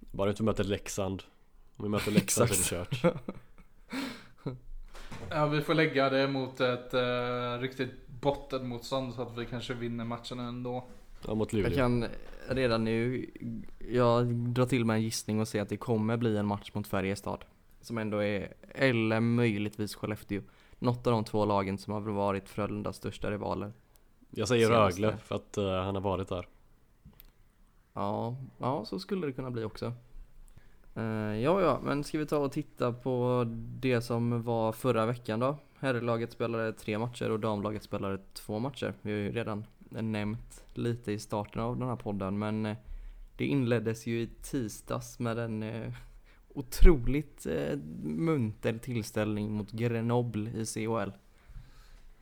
Bara 0.00 0.30
inte 0.30 0.42
möter 0.42 0.64
Leksand 0.64 1.22
Om 1.76 1.82
vi 1.84 1.88
möter 1.88 2.10
Leksand 2.12 2.50
så 2.50 2.74
är 2.74 2.78
det 2.90 2.96
kört 2.96 3.14
Ja, 5.34 5.46
vi 5.46 5.60
får 5.60 5.74
lägga 5.74 6.10
det 6.10 6.28
mot 6.28 6.60
ett 6.60 6.94
uh, 6.94 7.60
riktigt 7.60 8.08
bottenmotstånd 8.20 9.14
så 9.14 9.22
att 9.22 9.38
vi 9.38 9.46
kanske 9.46 9.74
vinner 9.74 10.04
matchen 10.04 10.40
ändå. 10.40 10.84
Ja 11.26 11.34
mot 11.34 11.52
Jag 11.52 11.62
Luleå 11.62 11.76
kan 11.76 12.06
redan 12.48 12.84
nu, 12.84 13.26
jag 13.78 14.26
drar 14.34 14.66
till 14.66 14.84
med 14.84 14.94
en 14.94 15.02
gissning 15.02 15.40
och 15.40 15.48
säga 15.48 15.62
att 15.62 15.68
det 15.68 15.76
kommer 15.76 16.16
bli 16.16 16.36
en 16.36 16.46
match 16.46 16.70
mot 16.74 16.86
Färjestad. 16.86 17.44
Som 17.80 17.98
ändå 17.98 18.22
är, 18.22 18.54
eller 18.74 19.20
möjligtvis 19.20 19.94
Skellefteå. 19.94 20.42
Något 20.78 21.06
av 21.06 21.12
de 21.12 21.24
två 21.24 21.44
lagen 21.44 21.78
som 21.78 21.92
har 21.92 22.00
varit 22.00 22.48
Frölundas 22.48 22.96
största 22.96 23.30
rivaler. 23.30 23.72
Jag 24.30 24.48
säger 24.48 24.66
Senaste. 24.66 25.02
Rögle 25.02 25.18
för 25.18 25.34
att 25.34 25.56
eh, 25.56 25.82
han 25.82 25.94
har 25.94 26.02
varit 26.02 26.28
där 26.28 26.46
Ja, 27.92 28.36
ja 28.58 28.84
så 28.84 28.98
skulle 28.98 29.26
det 29.26 29.32
kunna 29.32 29.50
bli 29.50 29.64
också. 29.64 29.92
Eh, 30.94 31.36
ja, 31.40 31.60
ja, 31.60 31.80
men 31.82 32.04
ska 32.04 32.18
vi 32.18 32.26
ta 32.26 32.38
och 32.38 32.52
titta 32.52 32.92
på 32.92 33.44
det 33.80 34.00
som 34.00 34.42
var 34.42 34.72
förra 34.72 35.06
veckan 35.06 35.40
då? 35.40 35.56
Herrlaget 35.78 36.32
spelade 36.32 36.72
tre 36.72 36.98
matcher 36.98 37.30
och 37.30 37.40
damlaget 37.40 37.82
spelade 37.82 38.18
två 38.32 38.58
matcher. 38.58 38.94
Vi 39.02 39.12
har 39.12 39.18
ju 39.18 39.32
redan 39.32 39.64
nämnt 39.90 40.64
lite 40.74 41.12
i 41.12 41.18
starten 41.18 41.62
av 41.62 41.78
den 41.78 41.88
här 41.88 41.96
podden, 41.96 42.38
men 42.38 42.66
eh, 42.66 42.76
det 43.36 43.46
inleddes 43.46 44.06
ju 44.06 44.20
i 44.20 44.26
tisdags 44.26 45.18
med 45.18 45.38
en 45.38 45.62
eh, 45.62 45.92
otroligt 46.48 47.46
munter 48.02 48.78
tillställning 48.78 49.52
mot 49.52 49.70
Grenoble 49.70 50.50
i 50.50 50.66
CHL. 50.66 51.10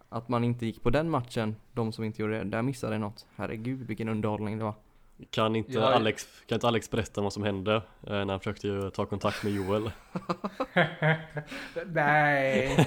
Att 0.08 0.28
man 0.28 0.44
inte 0.44 0.66
gick 0.66 0.82
på 0.82 0.90
den 0.90 1.10
matchen, 1.10 1.56
de 1.72 1.92
som 1.92 2.04
inte 2.04 2.22
gjorde 2.22 2.38
det, 2.38 2.44
där 2.44 2.62
missade 2.62 2.98
något. 2.98 3.26
Herregud 3.36 3.86
vilken 3.86 4.08
underhållning 4.08 4.58
det 4.58 4.64
var. 4.64 4.74
Kan 5.30 5.56
inte, 5.56 5.72
Ja. 5.72 5.92
Alex, 5.94 6.28
kan 6.46 6.56
inte 6.56 6.68
Alex 6.68 6.90
berätta 6.90 7.20
vad 7.20 7.32
som 7.32 7.42
hände 7.42 7.74
eh, 7.76 7.82
när 8.12 8.26
han 8.26 8.40
försökte 8.40 8.66
ju 8.68 8.90
ta 8.90 9.06
kontakt 9.06 9.42
med 9.44 9.52
Joel? 9.52 9.90
Nej. 11.86 12.86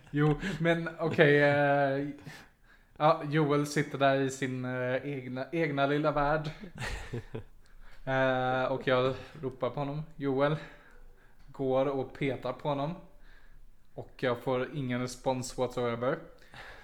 Jo, 0.10 0.34
men 0.60 0.88
okej. 0.98 1.42
eh, 1.42 2.08
ja, 2.96 3.22
Joel 3.30 3.66
sitter 3.66 3.98
där 3.98 4.20
i 4.20 4.30
sin 4.30 4.64
eh, 4.64 4.94
egna, 5.04 5.46
egna 5.52 5.86
lilla 5.86 6.12
värld. 6.12 6.50
Eh, 8.04 8.64
och 8.72 8.86
jag 8.86 9.14
ropar 9.42 9.70
på 9.70 9.80
honom. 9.80 10.02
Joel. 10.16 10.56
Går 11.46 11.86
och 11.86 12.18
petar 12.18 12.52
på 12.52 12.68
honom. 12.68 12.94
Och 13.94 14.10
jag 14.16 14.38
får 14.38 14.68
ingen 14.76 15.00
respons 15.00 15.58
whatsoever. 15.58 16.18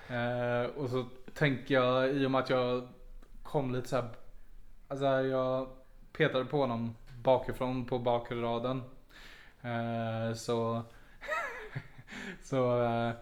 Eh, 0.09 0.71
och 0.77 0.91
så 0.91 1.05
tänker 1.35 1.75
jag 1.75 2.11
i 2.11 2.27
och 2.27 2.31
med 2.31 2.39
att 2.41 2.51
jag 2.51 2.89
kom 3.43 3.73
lite 3.75 3.89
så 3.89 3.97
här. 3.97 4.09
Alltså 4.91 5.07
jag 5.07 5.69
petade 6.13 6.45
på 6.45 6.61
honom 6.61 6.95
bakifrån 7.23 7.85
på 7.85 7.99
bakre 7.99 8.43
raden. 8.43 8.83
Eh, 9.63 10.35
så 10.35 10.83
så 12.43 12.83
eh, 12.83 13.13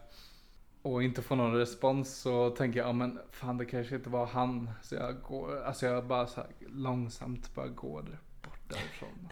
och 0.82 1.02
inte 1.02 1.22
får 1.22 1.36
någon 1.36 1.54
respons 1.54 2.18
så 2.18 2.50
tänker 2.50 2.78
jag, 2.78 2.88
ja 2.88 2.92
men 2.92 3.18
fan 3.30 3.58
det 3.58 3.64
kanske 3.66 3.94
inte 3.94 4.10
var 4.10 4.26
han. 4.26 4.70
Så 4.82 4.94
jag 4.94 5.22
går, 5.22 5.62
alltså 5.62 5.86
jag 5.86 6.06
bara 6.06 6.26
så 6.26 6.40
här 6.40 6.50
långsamt 6.68 7.54
bara 7.54 7.68
går 7.68 8.18
bort 8.42 8.68
därifrån. 8.68 9.28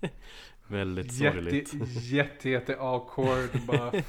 Väldigt 0.66 1.12
Jätte, 1.12 1.36
sorgligt 1.36 1.74
jätte, 2.02 2.50
jätte 2.50 2.76
awkward 2.80 3.66
bara. 3.66 3.92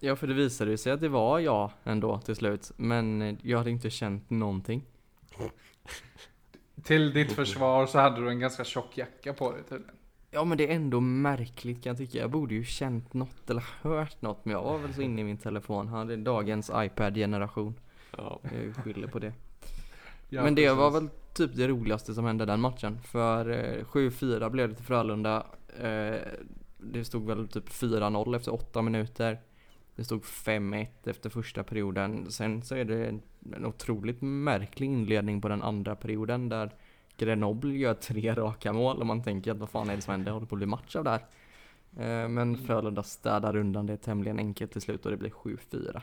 Ja, 0.00 0.16
för 0.16 0.26
det 0.26 0.34
visade 0.34 0.70
ju 0.70 0.76
sig 0.76 0.92
att 0.92 1.00
det 1.00 1.08
var 1.08 1.38
jag 1.38 1.70
ändå 1.84 2.20
till 2.20 2.36
slut. 2.36 2.72
Men 2.76 3.38
jag 3.42 3.58
hade 3.58 3.70
inte 3.70 3.90
känt 3.90 4.30
någonting. 4.30 4.84
Till 6.82 7.12
ditt 7.12 7.32
försvar 7.32 7.86
så 7.86 7.98
hade 7.98 8.20
du 8.20 8.28
en 8.28 8.40
ganska 8.40 8.64
tjock 8.64 8.98
jacka 8.98 9.32
på 9.32 9.52
dig 9.52 9.62
tydligen. 9.68 9.94
Ja 10.30 10.44
men 10.44 10.58
det 10.58 10.70
är 10.70 10.76
ändå 10.76 11.00
märkligt 11.00 11.82
kan 11.82 11.90
jag 11.90 11.98
tycka. 11.98 12.18
Jag 12.18 12.30
borde 12.30 12.54
ju 12.54 12.64
känt 12.64 13.14
något 13.14 13.50
eller 13.50 13.64
hört 13.82 14.22
något 14.22 14.44
men 14.44 14.52
jag 14.52 14.62
var 14.62 14.78
väl 14.78 14.94
så 14.94 15.02
inne 15.02 15.20
i 15.20 15.24
min 15.24 15.38
telefon. 15.38 15.88
Han 15.88 16.10
är 16.10 16.16
dagens 16.16 16.70
iPad-generation. 16.74 17.74
Ja. 18.16 18.40
Jag 18.42 18.84
skyller 18.84 19.08
på 19.08 19.18
det. 19.18 19.32
Ja, 20.28 20.42
men 20.42 20.54
det 20.54 20.62
precis. 20.62 20.78
var 20.78 20.90
väl 20.90 21.08
typ 21.34 21.50
det 21.54 21.68
roligaste 21.68 22.14
som 22.14 22.24
hände 22.24 22.44
den 22.44 22.60
matchen. 22.60 22.98
För 23.02 23.50
eh, 23.50 23.84
7-4 23.84 24.50
blev 24.50 24.68
det 24.68 24.74
till 24.74 24.84
Frölunda. 24.84 25.46
Eh, 25.80 26.20
det 26.78 27.04
stod 27.04 27.26
väl 27.26 27.48
typ 27.48 27.68
4-0 27.68 28.36
efter 28.36 28.54
8 28.54 28.82
minuter. 28.82 29.38
Det 29.96 30.04
stod 30.04 30.22
5-1 30.22 30.86
efter 31.04 31.30
första 31.30 31.64
perioden. 31.64 32.30
Sen 32.30 32.62
så 32.62 32.74
är 32.74 32.84
det 32.84 33.06
en, 33.06 33.22
otroligt 33.66 34.22
märklig 34.22 34.86
inledning 34.86 35.40
på 35.40 35.48
den 35.48 35.62
andra 35.62 35.96
perioden 35.96 36.48
där 36.48 36.74
Grenoble 37.16 37.74
gör 37.74 37.94
tre 37.94 38.34
raka 38.36 38.72
mål 38.72 39.00
och 39.00 39.06
man 39.06 39.22
tänker 39.22 39.50
att 39.50 39.58
vad 39.58 39.70
fan 39.70 39.90
är 39.90 39.96
det 39.96 40.02
som 40.02 40.10
händer? 40.10 40.32
Håller 40.32 40.46
på 40.46 40.54
att 40.54 40.58
bli 40.58 40.66
match 40.66 40.96
av 40.96 41.04
det 41.04 41.10
här. 41.10 41.26
Eh, 41.96 42.28
men 42.28 42.56
Frölunda 42.56 43.02
städar 43.02 43.56
undan 43.56 43.86
det 43.86 43.96
tämligen 43.96 44.38
enkelt 44.38 44.72
till 44.72 44.80
slut 44.80 45.04
och 45.04 45.10
det 45.10 45.16
blir 45.16 45.30
7-4. 45.30 46.00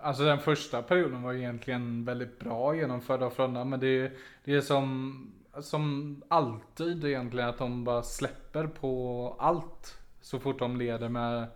Alltså 0.00 0.24
den 0.24 0.38
första 0.38 0.82
perioden 0.82 1.22
var 1.22 1.32
egentligen 1.32 2.04
väldigt 2.04 2.38
bra 2.38 2.76
genomförd 2.76 3.22
av 3.22 3.30
Frölunda. 3.30 3.64
Men 3.64 3.80
det, 3.80 4.12
det 4.44 4.54
är 4.54 4.60
som, 4.60 5.32
som 5.60 6.22
alltid 6.28 7.04
egentligen 7.04 7.48
att 7.48 7.58
de 7.58 7.84
bara 7.84 8.02
släpper 8.02 8.66
på 8.66 9.36
allt. 9.38 9.98
Så 10.20 10.38
fort 10.38 10.58
de 10.58 10.76
leder 10.76 11.08
med 11.08 11.46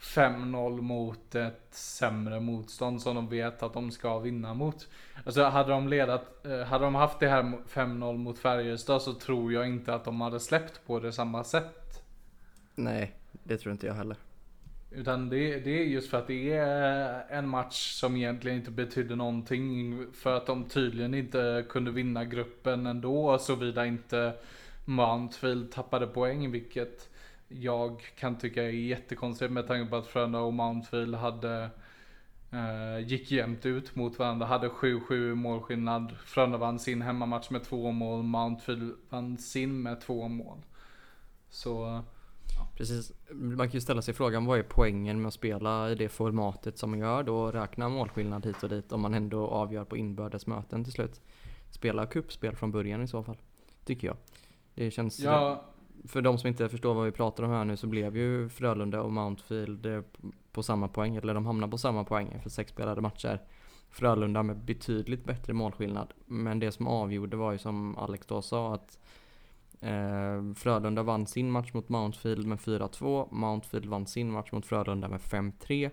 5-0 0.00 0.80
mot 0.80 1.34
ett 1.34 1.66
sämre 1.70 2.40
motstånd 2.40 3.02
som 3.02 3.14
de 3.14 3.28
vet 3.28 3.62
att 3.62 3.72
de 3.72 3.90
ska 3.90 4.18
vinna 4.18 4.54
mot. 4.54 4.88
Alltså 5.24 5.42
hade 5.42 5.70
de 5.70 5.88
ledat, 5.88 6.46
eh, 6.46 6.60
hade 6.60 6.84
de 6.84 6.94
haft 6.94 7.20
det 7.20 7.28
här 7.28 7.52
5-0 7.68 8.16
mot 8.16 8.38
Färjestad 8.38 9.02
så 9.02 9.14
tror 9.14 9.52
jag 9.52 9.68
inte 9.68 9.94
att 9.94 10.04
de 10.04 10.20
hade 10.20 10.40
släppt 10.40 10.86
på 10.86 11.00
det 11.00 11.12
samma 11.12 11.44
sätt. 11.44 12.02
Nej, 12.74 13.12
det 13.32 13.56
tror 13.56 13.72
inte 13.72 13.86
jag 13.86 13.94
heller. 13.94 14.16
Utan 14.90 15.28
det, 15.28 15.60
det 15.60 15.70
är 15.70 15.84
just 15.84 16.10
för 16.10 16.18
att 16.18 16.26
det 16.26 16.52
är 16.52 17.24
en 17.28 17.48
match 17.48 17.92
som 17.92 18.16
egentligen 18.16 18.58
inte 18.58 18.70
betydde 18.70 19.16
någonting. 19.16 20.06
För 20.12 20.36
att 20.36 20.46
de 20.46 20.64
tydligen 20.64 21.14
inte 21.14 21.64
kunde 21.68 21.90
vinna 21.90 22.24
gruppen 22.24 22.86
ändå. 22.86 23.38
Såvida 23.38 23.86
inte 23.86 24.32
Mountfield 24.84 25.72
tappade 25.72 26.06
poäng. 26.06 26.50
Vilket 26.50 27.08
jag 27.48 28.02
kan 28.18 28.38
tycka 28.38 28.62
är 28.62 28.68
jättekonstigt 28.68 29.52
med 29.52 29.66
tanke 29.66 29.90
på 29.90 29.96
att 29.96 30.06
Frölunda 30.06 30.38
och 30.38 30.54
Mountfield 30.54 31.14
hade 31.14 31.70
eh, 32.52 33.06
gick 33.06 33.30
jämnt 33.30 33.66
ut 33.66 33.96
mot 33.96 34.18
varandra. 34.18 34.46
Hade 34.46 34.68
7-7 34.68 35.34
målskillnad. 35.34 36.16
Frölunda 36.24 36.58
vann 36.58 36.78
sin 36.78 37.02
hemmamatch 37.02 37.50
med 37.50 37.64
två 37.64 37.90
mål. 37.90 38.22
Mountfield 38.22 38.94
vann 39.08 39.38
sin 39.38 39.82
med 39.82 40.00
två 40.00 40.28
mål. 40.28 40.58
Så 41.48 42.02
Precis. 42.76 43.12
Man 43.30 43.68
kan 43.68 43.74
ju 43.74 43.80
ställa 43.80 44.02
sig 44.02 44.14
frågan 44.14 44.44
vad 44.44 44.58
är 44.58 44.62
poängen 44.62 45.20
med 45.20 45.28
att 45.28 45.34
spela 45.34 45.90
i 45.90 45.94
det 45.94 46.08
formatet 46.08 46.78
som 46.78 46.90
man 46.90 46.98
gör 46.98 47.22
då 47.22 47.50
räkna 47.50 47.88
målskillnad 47.88 48.46
hit 48.46 48.62
och 48.62 48.68
dit 48.68 48.92
om 48.92 49.00
man 49.00 49.14
ändå 49.14 49.46
avgör 49.46 49.84
på 49.84 49.96
inbördes 49.96 50.46
möten 50.46 50.84
till 50.84 50.92
slut. 50.92 51.20
Spela 51.70 52.06
kuppspel 52.06 52.56
från 52.56 52.72
början 52.72 53.02
i 53.02 53.08
så 53.08 53.22
fall. 53.22 53.36
Tycker 53.84 54.06
jag. 54.06 54.16
Det 54.74 54.90
känns... 54.90 55.20
ja, 55.20 55.64
för 56.06 56.22
de 56.22 56.38
som 56.38 56.48
inte 56.48 56.68
förstår 56.68 56.94
vad 56.94 57.04
vi 57.04 57.12
pratar 57.12 57.42
om 57.44 57.50
här 57.50 57.64
nu 57.64 57.76
så 57.76 57.86
blev 57.86 58.16
ju 58.16 58.48
Frölunda 58.48 59.00
och 59.00 59.12
Mountfield 59.12 59.86
eh, 59.86 60.00
på 60.52 60.62
samma 60.62 60.88
poäng, 60.88 61.16
eller 61.16 61.34
de 61.34 61.46
hamnade 61.46 61.70
på 61.70 61.78
samma 61.78 62.04
poäng 62.04 62.32
efter 62.32 62.50
sex 62.50 62.72
spelade 62.72 63.00
matcher. 63.00 63.40
Frölunda 63.90 64.42
med 64.42 64.56
betydligt 64.56 65.24
bättre 65.24 65.52
målskillnad. 65.52 66.12
Men 66.26 66.58
det 66.58 66.72
som 66.72 66.86
avgjorde 66.86 67.36
var 67.36 67.52
ju 67.52 67.58
som 67.58 67.98
Alex 67.98 68.26
då 68.26 68.42
sa 68.42 68.74
att 68.74 68.98
eh, 69.80 70.54
Frölunda 70.54 71.02
vann 71.02 71.26
sin 71.26 71.50
match 71.50 71.72
mot 71.72 71.88
Mountfield 71.88 72.46
med 72.46 72.58
4-2. 72.58 73.28
Mountfield 73.34 73.86
vann 73.86 74.06
sin 74.06 74.30
match 74.30 74.52
mot 74.52 74.66
Frölunda 74.66 75.08
med 75.08 75.20
5-3. 75.20 75.90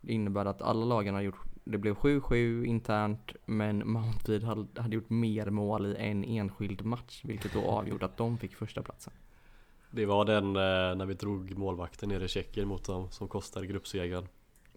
Det 0.00 0.12
innebär 0.12 0.44
att 0.44 0.62
alla 0.62 0.84
lagen 0.84 1.14
har 1.14 1.22
gjort, 1.22 1.40
det 1.64 1.78
blev 1.78 1.94
7-7 1.94 2.64
internt 2.64 3.32
men 3.44 3.92
Mountfield 3.92 4.44
hade, 4.44 4.82
hade 4.82 4.94
gjort 4.94 5.10
mer 5.10 5.50
mål 5.50 5.86
i 5.86 5.96
en 5.98 6.24
enskild 6.24 6.84
match 6.84 7.20
vilket 7.24 7.52
då 7.52 7.62
avgjorde 7.62 8.04
att 8.04 8.16
de 8.16 8.38
fick 8.38 8.54
första 8.54 8.82
platsen. 8.82 9.12
Det 9.94 10.06
var 10.06 10.24
den 10.24 10.46
eh, 10.46 10.96
när 10.96 11.06
vi 11.06 11.14
drog 11.14 11.58
målvakten 11.58 12.08
nere 12.08 12.24
i 12.24 12.28
Tjeckien 12.28 12.68
mot 12.68 12.84
dem 12.84 13.10
som 13.10 13.28
kostade 13.28 13.66
gruppsegern. 13.66 14.28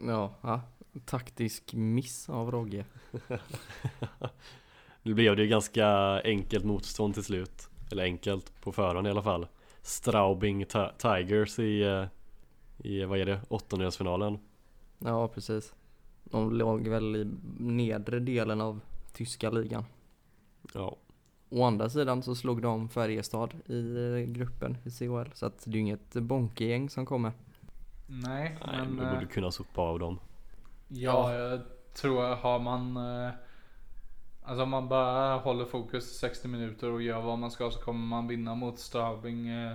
Ja, 0.01 0.33
ja, 0.41 0.61
taktisk 1.05 1.73
miss 1.73 2.29
av 2.29 2.51
Rogge. 2.51 2.85
Nu 5.03 5.13
blev 5.13 5.35
det 5.35 5.41
ju 5.41 5.47
ganska 5.47 5.87
enkelt 6.23 6.65
motstånd 6.65 7.13
till 7.13 7.23
slut. 7.23 7.69
Eller 7.91 8.03
enkelt 8.03 8.61
på 8.61 8.71
förhand 8.71 9.07
i 9.07 9.09
alla 9.09 9.23
fall. 9.23 9.47
Straubing 9.81 10.65
Ti- 10.65 10.91
Tigers 10.97 11.59
i, 11.59 11.81
eh, 11.81 12.05
i 12.77 13.03
vad 13.05 13.19
är 13.19 13.25
det, 13.25 13.41
åttondelsfinalen. 13.49 14.39
Ja, 14.99 15.27
precis. 15.27 15.73
De 16.23 16.53
låg 16.53 16.87
väl 16.87 17.15
i 17.15 17.31
nedre 17.59 18.19
delen 18.19 18.61
av 18.61 18.79
tyska 19.13 19.49
ligan. 19.49 19.85
Ja, 20.73 20.97
Å 21.49 21.63
andra 21.63 21.89
sidan 21.89 22.23
så 22.23 22.35
slog 22.35 22.61
de 22.61 22.89
Färjestad 22.89 23.53
i 23.65 23.95
eh, 23.95 24.31
gruppen 24.31 24.77
i 24.83 24.91
CHL. 24.91 25.31
Så 25.33 25.45
att 25.45 25.65
det 25.65 25.71
är 25.71 25.73
ju 25.73 25.79
inget 25.79 26.13
Bonke-gäng 26.13 26.89
som 26.89 27.05
kommer. 27.05 27.31
nej, 28.07 28.57
nej, 28.67 28.87
men... 28.87 29.05
eh, 29.05 29.13
borde 29.13 29.25
kunna 29.25 29.51
sopa 29.51 29.81
av 29.81 29.99
dem. 29.99 30.19
Ja, 30.87 31.33
jag 31.33 31.61
tror 31.93 32.35
har 32.35 32.59
man 32.59 32.97
eh, 32.97 33.31
Alltså 34.43 34.63
om 34.63 34.69
man 34.69 34.87
bara 34.87 35.37
håller 35.37 35.65
fokus 35.65 36.11
i 36.11 36.13
60 36.13 36.47
minuter 36.47 36.91
och 36.91 37.01
gör 37.01 37.21
vad 37.21 37.39
man 37.39 37.51
ska 37.51 37.71
så 37.71 37.79
kommer 37.79 38.07
man 38.07 38.27
vinna 38.27 38.55
mot 38.55 38.79
Straubing. 38.79 39.47
eh. 39.47 39.73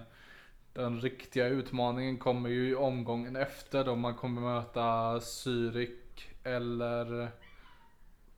Den 0.72 1.00
riktiga 1.00 1.46
utmaningen 1.46 2.18
kommer 2.18 2.50
ju 2.50 2.68
i 2.68 2.74
omgången 2.74 3.36
efter 3.36 3.84
då 3.84 3.96
man 3.96 4.14
kommer 4.14 4.40
möta 4.40 5.18
Zürich 5.18 6.28
eller 6.44 7.28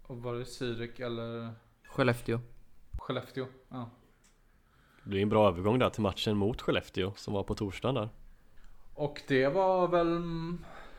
var 0.07 0.35
det 0.35 0.45
Zürich 0.45 1.03
eller 1.03 1.51
Skellefteå. 1.89 2.41
Skellefteå? 3.05 3.47
Ja. 3.69 3.91
Det 5.03 5.11
blir 5.11 5.23
en 5.23 5.29
bra 5.29 5.49
övergång 5.49 5.79
där 5.79 5.91
till 5.91 6.03
matchen 6.03 6.37
mot 6.37 6.63
Skellefteå 6.63 7.13
som 7.17 7.35
var 7.35 7.43
på 7.43 7.55
torsdagen 7.55 7.95
där. 7.95 8.09
Och 8.95 9.23
det 9.29 9.49
var 9.49 9.89
väl 9.89 10.23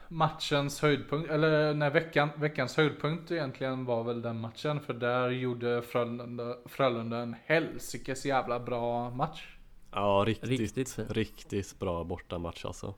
matchens 0.07 0.81
höjdpunkt, 0.81 1.29
eller 1.29 1.73
nej 1.73 1.89
veckan, 1.89 2.29
veckans 2.37 2.77
höjdpunkt 2.77 3.31
egentligen 3.31 3.85
var 3.85 4.03
väl 4.03 4.21
den 4.21 4.39
matchen. 4.39 4.79
För 4.79 4.93
där 4.93 5.29
gjorde 5.29 5.81
Frölunda, 5.81 6.55
Frölunda 6.65 7.17
en 7.17 7.35
helsikes 7.45 8.25
jävla 8.25 8.59
bra 8.59 9.09
match. 9.09 9.57
Ja, 9.91 10.23
riktigt, 10.27 10.49
Riktigt 10.49 10.99
riktigt, 11.09 11.79
bra 11.79 12.03
bortamatch 12.03 12.65
alltså. 12.65 12.93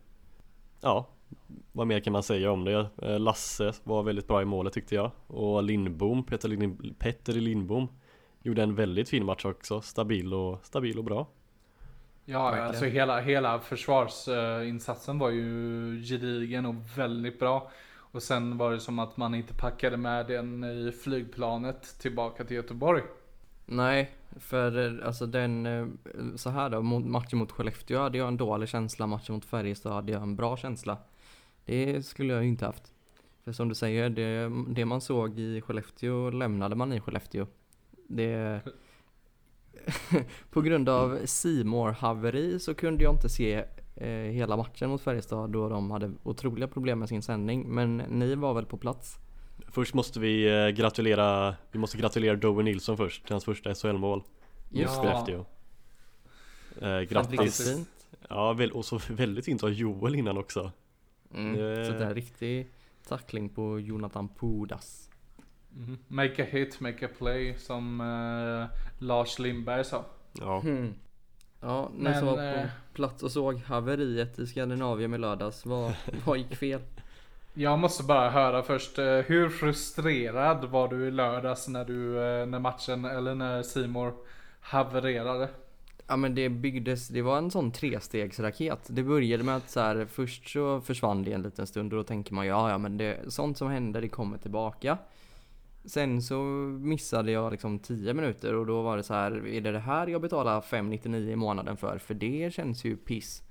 Ja, 0.81 1.07
vad 1.71 1.87
mer 1.87 1.99
kan 1.99 2.13
man 2.13 2.23
säga 2.23 2.51
om 2.51 2.63
det? 2.63 2.89
Eh, 3.01 3.19
Lasse 3.19 3.73
var 3.83 4.03
väldigt 4.03 4.27
bra 4.27 4.41
i 4.41 4.45
målet 4.45 4.73
tyckte 4.73 4.95
jag. 4.95 5.11
Och 5.27 5.63
Lindbom, 5.63 6.23
Peter, 6.23 6.49
Lind, 6.49 6.99
Petter 6.99 7.33
Lindbom 7.33 7.87
gjorde 8.48 8.63
en 8.63 8.75
väldigt 8.75 9.10
fin 9.10 9.25
match 9.25 9.46
också. 9.46 9.82
Stabil 9.82 10.34
och, 10.34 10.66
stabil 10.66 10.98
och 10.98 11.04
bra. 11.04 11.27
Ja, 12.25 12.44
Verkligen. 12.44 12.68
alltså 12.68 12.86
hela, 12.86 13.20
hela 13.20 13.60
försvarsinsatsen 13.60 15.20
var 15.20 15.30
ju 15.30 16.01
gedigen 16.01 16.66
och 16.66 16.75
väldigt 16.96 17.39
bra. 17.39 17.72
Och 18.12 18.24
sen 18.24 18.58
var 18.58 18.72
det 18.72 18.80
som 18.80 19.00
att 19.00 19.18
man 19.18 19.36
inte 19.36 19.54
packade 19.54 19.98
med 19.98 20.27
den 20.27 20.63
i 20.63 20.92
flygplanet 20.92 22.00
tillbaka 22.00 22.44
till 22.44 22.56
Göteborg. 22.56 23.04
Nej, 23.66 24.12
för 24.39 25.01
alltså 25.06 25.25
den, 25.25 25.66
eh, 25.66 25.88
så 26.36 26.50
här 26.50 26.70
då, 26.70 26.82
matchen 26.82 27.39
mot 27.39 27.51
Skellefteå 27.51 28.00
hade 28.00 28.18
jag 28.18 28.27
en 28.27 28.38
dålig 28.38 28.70
känsla, 28.70 29.08
matchen 29.08 29.36
mot 29.36 29.46
Färjestad 29.46 29.94
hade 29.94 30.12
jag 30.12 30.22
en 30.22 30.36
bra 30.36 30.58
känsla. 30.58 30.98
Det 31.66 32.06
skulle 32.06 32.34
jag 32.34 32.44
ju 32.44 32.50
inte 32.50 32.66
haft. 32.66 32.94
För 33.44 33.51
som 33.51 33.70
du 33.70 33.75
säger, 33.75 34.10
det, 34.10 34.51
det 34.68 34.86
man 34.86 35.01
såg 35.01 35.39
i 35.39 35.62
Skellefteå 35.62 36.30
lämnade 36.30 36.75
man 36.75 36.94
i 36.94 37.00
Skellefteå. 37.00 37.46
Det... 38.07 38.61
på 40.51 40.61
grund 40.61 40.89
av 40.89 41.19
Simor 41.25 41.91
haveri 41.91 42.59
så 42.59 42.73
kunde 42.73 43.03
jag 43.03 43.13
inte 43.13 43.29
se 43.29 43.63
eh, 43.95 44.07
hela 44.09 44.57
matchen 44.57 44.89
mot 44.89 45.01
Färjestad 45.01 45.49
då 45.51 45.69
de 45.69 45.91
hade 45.91 46.11
otroliga 46.23 46.67
problem 46.67 46.99
med 46.99 47.09
sin 47.09 47.21
sändning. 47.21 47.67
Men 47.69 47.97
ni 47.97 48.35
var 48.35 48.53
väl 48.53 48.65
på 48.65 48.77
plats? 48.77 49.15
Först 49.71 49.93
måste 49.93 50.19
vi 50.19 50.47
eh, 50.65 50.67
gratulera, 50.69 51.55
vi 51.71 51.79
måste 51.79 51.97
gratulera 51.97 52.35
Dover 52.35 52.63
Nilsson 52.63 52.97
först 52.97 53.25
till 53.25 53.33
hans 53.33 53.45
första 53.45 53.75
SHL-mål. 53.75 54.23
Ja. 54.69 54.87
Mot 54.87 54.97
Skellefteå. 55.05 55.45
Eh, 56.81 57.01
grattis! 57.01 57.73
fint. 57.75 57.89
Ja, 58.29 58.53
väl, 58.53 58.71
och 58.71 58.85
så 58.85 58.99
väldigt 59.09 59.45
fint 59.45 59.63
av 59.63 59.71
Joel 59.71 60.15
innan 60.15 60.37
också. 60.37 60.71
Mm. 61.33 61.53
Det- 61.57 61.85
Så 61.85 61.91
det 61.91 62.05
är 62.05 62.13
riktig 62.13 62.67
tackling 63.07 63.49
på 63.49 63.79
Jonathan 63.79 64.27
Pudas. 64.29 65.06
Mhm. 65.77 65.98
Make 66.07 66.43
a 66.43 66.46
hit, 66.50 66.79
make 66.79 67.05
a 67.05 67.10
play 67.17 67.55
som 67.57 68.01
eh, 68.01 68.79
Lars 69.00 69.39
Lindberg 69.39 69.86
sa. 69.86 70.05
Ja, 70.34 70.60
Hmm. 70.60 70.93
Ja, 71.62 71.89
ni 71.96 72.03
Men, 72.03 72.19
som 72.19 72.27
var 72.27 72.43
eh, 72.43 72.62
på 72.62 72.67
plats 72.93 73.24
och 73.24 73.31
såg 73.31 73.57
haveriet 73.60 74.39
i 74.39 74.48
Skandinavien 74.48 75.13
i 75.13 75.17
lördags. 75.17 75.65
Vad, 75.65 75.93
vad 76.25 76.38
gick 76.38 76.55
fel? 76.55 76.81
Jag 77.53 77.79
måste 77.79 78.03
bara 78.03 78.29
höra 78.29 78.63
först, 78.63 79.00
eh, 79.00 79.05
hur 79.05 79.50
frustrerad 79.50 80.65
var 80.65 80.88
du 80.88 81.07
i 81.07 81.12
lördags 81.12 81.67
när 81.67 81.86
du, 81.86 82.17
eh, 82.17 82.46
när 82.46 82.60
matchen, 82.60 83.05
eller 83.05 83.36
när 83.36 83.63
Simor 83.63 84.13
havererade? 84.60 85.50
Ja 86.07 86.15
men 86.17 86.36
det 86.36 86.50
byggdes, 86.50 87.07
det 87.07 87.22
var 87.22 87.38
en 87.38 87.51
sån 87.51 87.72
trestegsraket. 87.72 88.79
Det 88.88 89.03
började 89.03 89.43
med 89.43 89.55
att 89.55 89.69
så 89.69 89.79
här, 89.79 90.07
först 90.12 90.50
så 90.50 90.81
försvann 90.81 91.24
det 91.24 91.34
en 91.34 91.41
liten 91.41 91.67
stund 91.67 91.93
och 91.93 91.98
då 91.98 92.03
tänker 92.03 92.34
man 92.34 92.48
ja 92.48 92.69
ja 92.69 92.77
men 92.77 92.98
det, 92.98 93.17
sånt 93.27 93.57
som 93.57 93.67
händer 93.69 94.01
det 94.01 94.10
kommer 94.10 94.38
tillbaka. 94.38 94.98
Sen 95.88 96.22
så 96.22 96.44
missade 96.82 97.32
jag 97.32 97.51
liksom 97.51 97.79
10 97.79 98.13
minuter 98.13 98.53
och 98.53 98.65
då 98.65 98.82
var 98.82 98.98
det 98.98 99.03
så 99.03 99.13
här, 99.13 99.48
är 99.48 99.62
det 99.62 99.72
det 99.72 99.79
här 99.79 100.08
jag 100.08 100.22
betalar 100.22 100.62
599 100.62 101.32
i 101.32 101.36
månaden 101.36 101.77
för? 101.77 101.98
För 101.98 102.13
det 102.13 102.53
känns 102.53 102.86
ju 102.86 102.98
piss. 102.98 103.44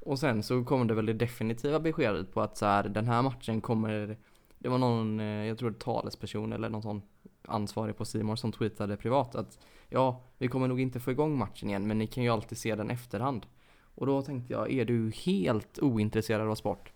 Och 0.00 0.18
sen 0.18 0.42
så 0.42 0.64
kom 0.64 0.86
det 0.86 0.94
väl 0.94 1.06
det 1.06 1.12
definitiva 1.12 1.80
beskedet 1.80 2.32
på 2.32 2.40
att 2.40 2.56
så 2.56 2.66
här, 2.66 2.88
den 2.88 3.06
här 3.06 3.22
matchen 3.22 3.60
kommer 3.60 4.16
Det 4.58 4.68
var 4.68 4.78
någon, 4.78 5.20
eh, 5.20 5.26
jag 5.26 5.58
tror 5.58 5.72
talesperson 5.72 6.52
eller 6.52 6.68
någon 6.68 6.82
sån 6.82 7.02
ansvarig 7.42 7.96
på 7.96 8.04
Simon 8.04 8.36
som 8.36 8.52
tweetade 8.52 8.96
privat 8.96 9.34
att 9.34 9.58
Ja, 9.88 10.24
vi 10.38 10.48
kommer 10.48 10.68
nog 10.68 10.80
inte 10.80 11.00
få 11.00 11.10
igång 11.10 11.38
matchen 11.38 11.68
igen 11.68 11.86
men 11.86 11.98
ni 11.98 12.06
kan 12.06 12.24
ju 12.24 12.30
alltid 12.30 12.58
se 12.58 12.74
den 12.74 12.90
efterhand. 12.90 13.46
Och 13.94 14.06
då 14.06 14.22
tänkte 14.22 14.52
jag, 14.52 14.72
är 14.72 14.84
du 14.84 15.10
helt 15.10 15.78
ointresserad 15.78 16.48
av 16.48 16.54
sport? 16.54 16.92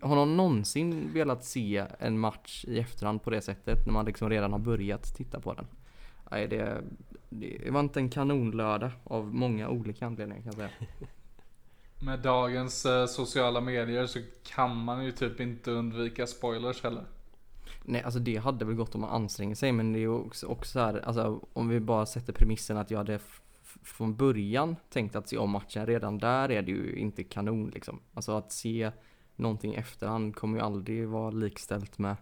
Har 0.00 0.14
någon 0.16 0.36
någonsin 0.36 1.12
velat 1.12 1.44
se 1.44 1.84
en 1.98 2.18
match 2.18 2.64
i 2.68 2.78
efterhand 2.78 3.22
på 3.22 3.30
det 3.30 3.40
sättet 3.40 3.86
när 3.86 3.92
man 3.92 4.04
liksom 4.04 4.30
redan 4.30 4.52
har 4.52 4.58
börjat 4.58 5.14
titta 5.14 5.40
på 5.40 5.54
den? 5.54 5.66
Nej, 6.30 6.48
det, 6.48 6.82
det 7.28 7.70
var 7.70 7.80
inte 7.80 8.00
en 8.00 8.10
kanonlördag 8.10 8.90
av 9.04 9.34
många 9.34 9.68
olika 9.68 10.06
anledningar 10.06 10.42
kan 10.42 10.46
jag 10.46 10.54
säga. 10.54 10.70
Med 12.00 12.18
dagens 12.18 12.86
eh, 12.86 13.06
sociala 13.06 13.60
medier 13.60 14.06
så 14.06 14.20
kan 14.44 14.76
man 14.76 15.04
ju 15.04 15.12
typ 15.12 15.40
inte 15.40 15.70
undvika 15.70 16.26
spoilers 16.26 16.82
heller. 16.82 17.04
Nej, 17.82 18.02
alltså 18.02 18.20
det 18.20 18.36
hade 18.36 18.64
väl 18.64 18.74
gått 18.74 18.94
om 18.94 19.00
man 19.00 19.10
anstränger 19.10 19.54
sig 19.54 19.72
men 19.72 19.92
det 19.92 19.98
är 19.98 20.00
ju 20.00 20.08
också, 20.08 20.46
också 20.46 20.72
så 20.72 20.80
här, 20.80 21.00
alltså 21.04 21.40
om 21.52 21.68
vi 21.68 21.80
bara 21.80 22.06
sätter 22.06 22.32
premissen 22.32 22.76
att 22.76 22.90
jag 22.90 22.98
hade 22.98 23.18
från 23.82 24.16
början 24.16 24.76
tänkt 24.90 25.16
att 25.16 25.28
se 25.28 25.38
om 25.38 25.50
matchen, 25.50 25.86
redan 25.86 26.18
där 26.18 26.50
är 26.50 26.62
det 26.62 26.70
ju 26.70 26.96
inte 26.96 27.24
kanon 27.24 27.70
liksom. 27.74 28.00
Alltså 28.14 28.32
att 28.32 28.52
se 28.52 28.90
någonting 29.38 29.74
i 29.74 29.76
efterhand 29.76 30.36
kommer 30.36 30.58
ju 30.58 30.64
aldrig 30.64 31.08
vara 31.08 31.30
likställt 31.30 31.98
med 31.98 32.16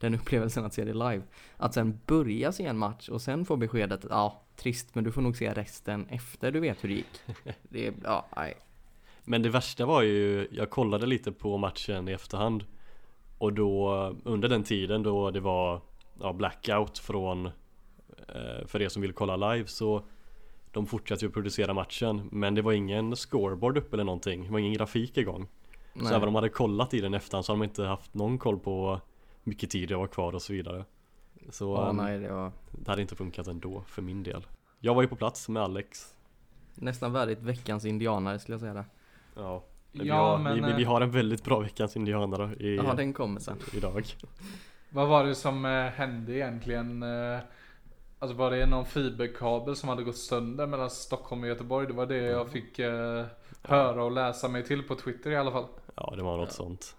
den 0.00 0.14
upplevelsen 0.14 0.64
att 0.64 0.74
se 0.74 0.84
det 0.84 0.92
live. 0.92 1.22
Att 1.56 1.74
sen 1.74 2.00
börja 2.06 2.52
se 2.52 2.66
en 2.66 2.78
match 2.78 3.08
och 3.08 3.22
sen 3.22 3.44
få 3.44 3.56
beskedet 3.56 4.04
att 4.04 4.10
ja, 4.10 4.42
trist 4.56 4.94
men 4.94 5.04
du 5.04 5.12
får 5.12 5.22
nog 5.22 5.36
se 5.36 5.52
resten 5.52 6.06
efter 6.08 6.52
du 6.52 6.60
vet 6.60 6.84
hur 6.84 6.88
det 6.88 6.94
gick. 6.94 7.20
Det 7.62 7.86
är, 7.86 7.94
ja, 8.04 8.26
nej. 8.36 8.56
Men 9.24 9.42
det 9.42 9.48
värsta 9.48 9.86
var 9.86 10.02
ju, 10.02 10.48
jag 10.50 10.70
kollade 10.70 11.06
lite 11.06 11.32
på 11.32 11.56
matchen 11.56 12.08
i 12.08 12.12
efterhand 12.12 12.64
Och 13.38 13.52
då, 13.52 13.92
under 14.24 14.48
den 14.48 14.64
tiden 14.64 15.02
då 15.02 15.30
det 15.30 15.40
var 15.40 15.80
ja, 16.20 16.32
blackout 16.32 16.98
från 16.98 17.46
eh, 17.46 18.66
För 18.66 18.82
er 18.82 18.88
som 18.88 19.02
vill 19.02 19.12
kolla 19.12 19.52
live 19.52 19.66
så 19.66 20.04
De 20.72 20.86
fortsatte 20.86 21.24
ju 21.24 21.30
producera 21.30 21.74
matchen 21.74 22.28
Men 22.32 22.54
det 22.54 22.62
var 22.62 22.72
ingen 22.72 23.16
scoreboard 23.16 23.78
uppe 23.78 23.96
eller 23.96 24.04
någonting 24.04 24.44
Det 24.44 24.52
var 24.52 24.58
ingen 24.58 24.74
grafik 24.74 25.16
igång 25.16 25.48
Så 25.98 26.02
nej. 26.04 26.12
även 26.12 26.22
om 26.22 26.26
de 26.26 26.34
hade 26.34 26.48
kollat 26.48 26.94
i 26.94 27.00
den 27.00 27.14
efterhand 27.14 27.44
så 27.44 27.52
hade 27.52 27.62
de 27.62 27.64
inte 27.64 27.84
haft 27.84 28.14
någon 28.14 28.38
koll 28.38 28.58
på 28.58 29.00
Hur 29.44 29.50
mycket 29.50 29.70
tid 29.70 29.88
det 29.88 29.96
var 29.96 30.06
kvar 30.06 30.34
och 30.34 30.42
så 30.42 30.52
vidare 30.52 30.84
Så 31.50 31.74
Ja, 31.74 31.88
um, 31.90 31.96
nej, 31.96 32.18
det 32.18 32.32
var 32.32 32.52
det 32.70 32.90
hade 32.90 33.02
inte 33.02 33.16
funkat 33.16 33.46
ändå 33.46 33.82
för 33.86 34.02
min 34.02 34.22
del 34.22 34.46
Jag 34.80 34.94
var 34.94 35.02
ju 35.02 35.08
på 35.08 35.16
plats 35.16 35.48
med 35.48 35.62
Alex 35.62 36.12
nästan 36.74 37.12
värdigt 37.12 37.42
veckans 37.42 37.84
indianare 37.84 38.38
skulle 38.38 38.54
jag 38.54 38.60
säga 38.60 38.74
det. 38.74 38.84
Ja 39.34 39.62
men 39.92 40.02
vi, 40.02 40.08
Ja, 40.08 40.14
har, 40.14 40.38
men, 40.38 40.54
vi, 40.54 40.72
vi, 40.72 40.82
eh, 40.82 40.88
har 40.88 41.00
en 41.00 41.10
väldigt 41.10 41.44
bra 41.44 41.60
veckans 41.60 41.96
indianare 41.96 42.54
i, 42.54 42.76
Ja, 42.76 42.94
den 42.94 43.12
kommer 43.12 43.40
sen. 43.40 43.58
idag 43.72 44.04
Vad 44.90 45.08
var 45.08 45.24
det 45.24 45.34
som 45.34 45.64
eh, 45.64 45.70
hände 45.70 46.32
egentligen? 46.32 47.02
Eh, 47.02 47.38
Alltså 48.18 48.36
var 48.36 48.50
det 48.50 48.66
någon 48.66 48.84
fiberkabel 48.86 49.76
som 49.76 49.88
hade 49.88 50.02
gått 50.02 50.16
sönder 50.16 50.66
mellan 50.66 50.90
Stockholm 50.90 51.42
och 51.42 51.48
Göteborg? 51.48 51.86
Det 51.86 51.92
var 51.92 52.06
det 52.06 52.16
jag 52.16 52.50
fick 52.50 52.78
eh, 52.78 53.24
höra 53.62 54.04
och 54.04 54.12
läsa 54.12 54.48
mig 54.48 54.64
till 54.64 54.82
på 54.82 54.94
Twitter 54.94 55.30
i 55.30 55.36
alla 55.36 55.50
fall. 55.50 55.66
Ja 55.96 56.12
det 56.16 56.22
var 56.22 56.36
något 56.36 56.52
sånt 56.52 56.96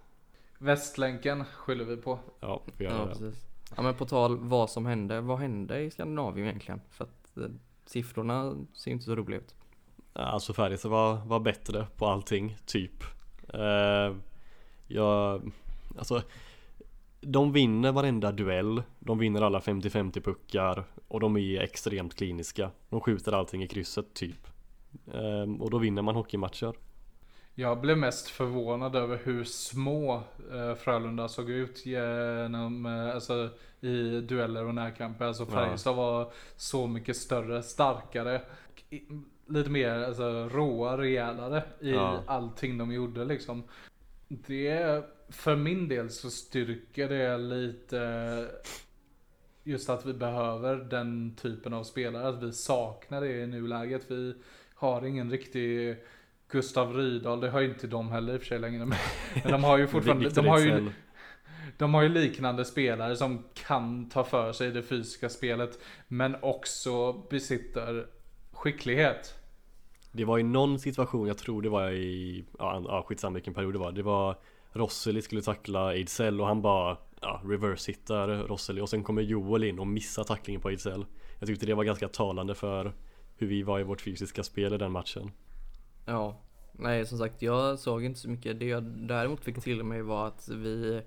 Västlänken 0.60 1.46
skyller 1.46 1.86
vi 1.86 1.98
på. 1.98 2.20
Ja, 2.40 2.62
vi 2.78 2.84
gör 2.86 2.92
Ja, 2.92 3.00
det. 3.00 3.08
precis. 3.08 3.46
Ja, 3.76 3.82
men 3.82 3.94
på 3.96 4.06
tal 4.06 4.38
vad 4.38 4.70
som 4.70 4.86
hände. 4.86 5.22
Vad 5.22 5.40
hände 5.40 5.80
i 5.82 5.92
Skandinavien 5.92 6.48
egentligen? 6.48 6.82
För 6.90 7.04
att 7.04 7.38
eh, 7.38 7.44
siffrorna 7.86 8.56
ser 8.74 8.92
inte 8.92 9.06
så 9.06 9.16
roliga 9.16 9.40
ut. 9.40 9.56
Alltså 10.14 10.54
Färjestad 10.54 10.92
var, 10.92 11.16
var 11.26 11.40
bättre 11.40 11.88
på 11.98 12.06
allting, 12.08 12.58
typ 12.66 13.04
eh, 13.54 14.16
Jag, 14.88 15.52
alltså 15.98 16.22
De 17.22 17.52
vinner 17.52 17.92
varenda 17.92 18.32
duell 18.32 18.84
De 19.00 19.18
vinner 19.20 19.42
alla 19.42 19.60
50-50 19.60 20.22
puckar 20.22 20.84
Och 21.08 21.20
de 21.20 21.38
är 21.38 21.62
extremt 21.62 22.16
kliniska 22.16 22.72
De 22.90 23.02
skjuter 23.02 23.32
allting 23.32 23.64
i 23.64 23.68
krysset, 23.68 24.14
typ 24.14 24.48
eh, 25.14 25.54
Och 25.60 25.70
då 25.70 25.78
vinner 25.78 26.02
man 26.02 26.16
hockeymatcher 26.16 26.74
Jag 27.60 27.82
blev 27.82 27.98
mest 27.98 28.28
förvånad 28.28 28.96
över 28.96 29.20
hur 29.24 29.44
små 29.44 30.16
eh, 30.52 30.76
Frölunda 30.76 31.28
såg 31.28 31.50
ut 31.50 31.86
genom, 31.86 32.86
eh, 32.86 33.16
alltså, 33.16 33.50
i 33.82 34.22
dueller 34.22 34.66
och 34.66 34.76
närkamper. 34.76 35.26
Alltså 35.26 35.44
Ja. 35.44 35.50
Färjestad 35.56 35.96
var 35.96 36.32
så 36.56 36.88
mycket 36.88 37.18
större, 37.18 37.64
starkare, 37.64 38.42
lite 39.48 39.70
mer 39.70 39.90
alltså, 39.90 40.50
råa, 40.50 40.98
rejälare 40.98 41.64
i 41.82 41.92
Ja. 41.92 42.24
allting 42.28 42.78
de 42.78 42.92
gjorde 42.92 43.26
liksom. 43.26 43.64
Det, 44.28 45.04
för 45.30 45.56
min 45.56 45.88
del 45.88 46.10
så 46.10 46.30
styrker 46.30 47.10
det 47.10 47.38
lite 47.38 48.48
just 49.64 49.90
att 49.90 50.06
vi 50.06 50.14
behöver 50.14 50.76
den 50.76 51.36
typen 51.36 51.74
av 51.74 51.84
spelare, 51.84 52.28
att 52.28 52.44
vi 52.44 52.52
saknar 52.54 53.22
det 53.22 53.32
i 53.42 53.48
nuläget. 53.48 54.12
Vi 54.12 54.36
har 54.74 55.06
ingen 55.06 55.32
riktig 55.32 55.98
Gustav 56.50 56.94
Rydahl, 56.94 57.40
det 57.40 57.50
har 57.50 57.60
ju 57.60 57.70
inte 57.70 57.88
de 57.88 58.12
heller 58.12 58.34
i 58.34 58.38
och 58.38 58.42
för 58.42 58.48
sig 58.48 58.60
längre. 58.60 58.86
Men 58.86 58.98
men 59.44 59.52
de 59.52 59.64
har 59.64 59.78
ju 59.78 59.88
fortfarande, 59.88 60.30
de 60.30 60.48
har 60.48 60.60
ju, 60.60 60.92
de 61.78 61.94
har 61.94 62.02
ju 62.02 62.10
liknande 62.10 62.66
spelare 62.66 63.16
som 63.16 63.44
kan 63.54 64.10
ta 64.10 64.24
för 64.24 64.52
sig 64.52 64.72
det 64.72 64.84
fysiska 64.84 65.30
spelet. 65.30 65.80
Men 66.08 66.36
också 66.42 67.14
besitter 67.14 68.08
skicklighet. 68.52 69.34
Det 70.12 70.26
var 70.26 70.40
i 70.40 70.44
någon 70.44 70.80
situation, 70.80 71.28
jag 71.28 71.38
tror 71.38 71.62
det 71.62 71.70
var 71.70 71.92
i, 71.92 72.46
ja 72.60 73.06
skitsamma 73.08 73.34
vilken 73.34 73.54
period 73.54 73.74
det 73.74 73.80
var 73.80 73.92
Det 73.92 74.04
var 74.04 74.36
Rosseli 74.74 75.22
skulle 75.22 75.42
tackla 75.42 75.94
Ejdsell 75.94 76.42
och 76.42 76.48
han 76.48 76.62
bara 76.62 76.98
ja, 77.22 77.42
reverse-hittar 77.46 78.28
Rosseli 78.28 78.82
och 78.82 78.90
sen 78.90 79.04
kommer 79.04 79.22
Joel 79.22 79.64
in 79.64 79.80
och 79.80 79.88
missar 79.88 80.24
tacklingen 80.24 80.62
på 80.62 80.70
Ejdsell 80.70 81.06
Jag 81.40 81.48
tyckte 81.48 81.66
det 81.66 81.74
var 81.74 81.84
ganska 81.84 82.08
talande 82.08 82.56
för 82.56 82.94
hur 83.36 83.48
vi 83.48 83.64
var 83.64 83.80
i 83.80 83.84
vårt 83.84 84.02
fysiska 84.02 84.44
spel 84.44 84.74
i 84.74 84.78
den 84.78 84.92
matchen 84.92 85.32
Ja, 86.08 86.36
nej 86.72 87.06
som 87.06 87.18
sagt 87.18 87.42
jag 87.42 87.80
såg 87.80 88.04
inte 88.04 88.20
så 88.20 88.30
mycket. 88.30 88.60
Det 88.60 88.66
jag 88.66 88.84
däremot 88.84 89.44
fick 89.44 89.62
till 89.62 89.84
mig 89.84 90.02
var 90.02 90.28
att 90.28 90.50
vi 90.50 91.02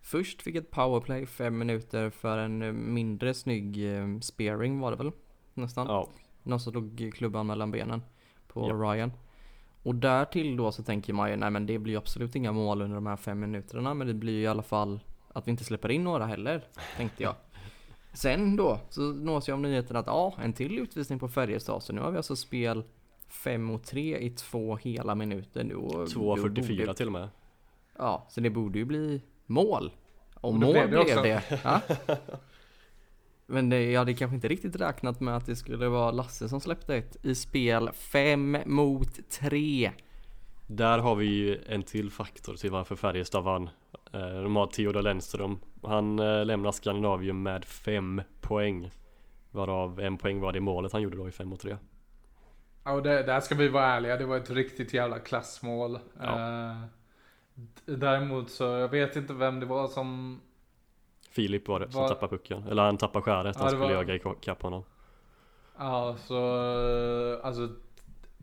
först 0.00 0.42
fick 0.42 0.54
ett 0.56 0.70
powerplay 0.70 1.26
fem 1.26 1.58
minuter 1.58 2.10
för 2.10 2.38
en 2.38 2.94
mindre 2.94 3.34
snygg 3.34 3.96
eh, 3.96 4.18
spearing 4.20 4.80
var 4.80 4.90
det 4.90 4.96
väl? 4.96 5.12
Nästan. 5.54 5.86
Ja, 5.86 6.08
Någon 6.42 6.60
som 6.60 6.72
slog 6.72 7.12
klubban 7.14 7.46
mellan 7.46 7.70
benen 7.70 8.02
på 8.48 8.68
Ja. 8.68 8.74
Ryan. 8.74 9.12
Och 9.82 9.94
därtill 9.94 10.56
då 10.56 10.72
så 10.72 10.82
tänker 10.82 11.12
man 11.12 11.30
ju, 11.30 11.36
nej 11.36 11.50
men 11.50 11.66
det 11.66 11.78
blir 11.78 11.92
ju 11.92 11.98
absolut 11.98 12.34
inga 12.36 12.52
mål 12.52 12.82
under 12.82 12.94
de 12.94 13.06
här 13.06 13.16
fem 13.16 13.40
minuterna 13.40 13.94
men 13.94 14.06
det 14.06 14.14
blir 14.14 14.32
ju 14.32 14.42
i 14.42 14.46
alla 14.46 14.62
fall 14.62 15.00
att 15.32 15.46
vi 15.46 15.50
inte 15.50 15.64
släpper 15.64 15.88
in 15.90 16.04
några 16.04 16.26
heller, 16.26 16.64
tänkte 16.96 17.22
jag. 17.22 17.34
Sen 18.12 18.56
då 18.56 18.78
så 18.90 19.00
nås 19.02 19.48
jag 19.48 19.54
av 19.54 19.60
nyheten 19.60 19.96
att 19.96 20.06
ja, 20.06 20.34
en 20.42 20.52
till 20.52 20.78
utvisning 20.78 21.18
på 21.18 21.28
Färjestad 21.28 21.82
så 21.82 21.92
nu 21.92 22.00
har 22.00 22.10
vi 22.10 22.16
alltså 22.16 22.36
spel 22.36 22.84
5 23.32 23.62
mot 23.62 23.84
3 23.84 24.18
i 24.18 24.30
två 24.30 24.76
hela 24.76 25.14
minuter. 25.14 25.64
Då 25.64 25.78
2.44 26.04 26.78
borde- 26.78 26.94
till 26.94 27.06
och 27.06 27.12
med 27.12 27.28
Ja, 27.98 28.26
så 28.30 28.40
det 28.40 28.50
borde 28.50 28.78
ju 28.78 28.84
bli 28.84 29.22
mål. 29.46 29.92
Och 30.34 30.54
mål 30.54 30.72
blev 30.72 30.88
blev 30.90 31.06
det 31.06 31.22
det. 31.22 31.42
Ja. 31.64 31.80
Men 33.46 33.68
det, 33.70 33.90
jag 33.90 33.98
hade 34.00 34.14
kanske 34.14 34.34
inte 34.34 34.48
riktigt 34.48 34.76
räknat 34.76 35.20
med 35.20 35.36
att 35.36 35.46
det 35.46 35.56
skulle 35.56 35.88
vara 35.88 36.10
Lasse 36.10 36.48
som 36.48 36.60
släppte 36.60 36.96
ett 36.96 37.16
i 37.24 37.34
spel 37.34 37.90
5 37.92 38.56
mot 38.66 39.30
3. 39.30 39.92
Där 40.66 40.98
har 40.98 41.14
vi 41.14 41.26
ju 41.26 41.58
en 41.66 41.82
till 41.82 42.10
faktor 42.10 42.54
till 42.54 42.70
varför 42.70 42.96
Färjestad 42.96 43.44
vann 43.44 43.70
Eh, 44.12 44.42
De 44.42 44.56
har 44.56 44.66
Theodor 44.66 45.02
Lennström 45.02 45.58
Han 45.82 46.18
eh, 46.18 46.44
lämnar 46.44 46.72
Skandinavium 46.72 47.42
med 47.42 47.64
fem 47.64 48.22
poäng 48.40 48.90
Varav 49.50 50.00
en 50.00 50.18
poäng 50.18 50.40
var 50.40 50.52
det 50.52 50.60
målet 50.60 50.92
han 50.92 51.02
gjorde 51.02 51.16
då 51.16 51.28
i 51.28 51.30
5 51.32 51.48
mot 51.48 51.60
3 51.60 51.76
Ja, 52.84 52.92
och 52.92 53.02
det, 53.02 53.22
där 53.22 53.40
ska 53.40 53.54
vi 53.54 53.68
vara 53.68 53.86
ärliga, 53.86 54.16
det 54.16 54.26
var 54.26 54.36
ett 54.36 54.50
riktigt 54.50 54.94
jävla 54.94 55.18
klassmål. 55.18 55.98
Ja. 56.20 56.38
Eh, 56.70 56.76
däremot 57.86 58.50
så, 58.50 58.64
jag 58.64 58.88
vet 58.88 59.16
inte 59.16 59.32
vem 59.34 59.60
det 59.60 59.66
var 59.66 59.88
som 59.88 60.40
Filip 61.30 61.68
var 61.68 61.80
det 61.80 61.90
som 61.92 62.00
Var- 62.00 62.08
tappade 62.08 62.30
pucken 62.30 62.66
Eller 62.68 62.82
han 62.82 62.96
tappade 62.96 63.22
skäret, 63.22 63.56
Ja, 63.56 63.62
han 63.62 63.70
skulle 63.70 63.84
var- 63.84 63.92
jaga 63.92 64.14
ikapp 64.14 64.62
honom 64.62 64.84
Ja, 65.78 66.16
så 66.26 66.36
eh, 67.34 67.46
alltså 67.46 67.68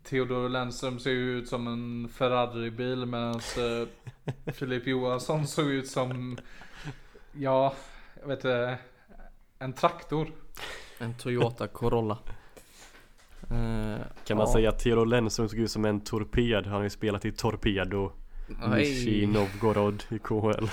Theodor 0.02 0.48
Lennström 0.48 0.98
ser 0.98 1.10
ju 1.10 1.38
ut 1.38 1.48
som 1.48 1.66
en 1.66 2.08
Ferrari-bil 2.08 3.06
medan 3.06 3.34
eh, 3.34 4.52
Filip 4.52 4.86
Johansson 4.86 5.46
såg 5.46 5.66
ut 5.66 5.88
som, 5.88 6.38
ja, 7.32 7.74
jag 8.20 8.28
vet 8.28 8.38
inte, 8.38 8.78
en 9.58 9.72
traktor. 9.72 10.30
En 10.98 11.14
Toyota 11.14 11.66
Corolla. 11.68 12.18
Eh, 13.50 14.00
Kan 14.24 14.36
man 14.36 14.46
ja. 14.46 14.52
säga 14.52 14.68
att 14.68 14.78
Theodor 14.78 15.06
Lennström 15.06 15.48
såg 15.48 15.58
ut 15.58 15.70
som 15.70 15.84
en 15.84 16.00
torped? 16.00 16.64
Han 16.66 16.74
har 16.74 16.82
ju 16.82 16.90
spelat 16.90 17.24
i 17.24 17.32
Torpedo 17.32 18.12
Nishi. 18.70 19.26
Novgorod 19.26 20.04
i 20.08 20.18
KHL 20.18 20.68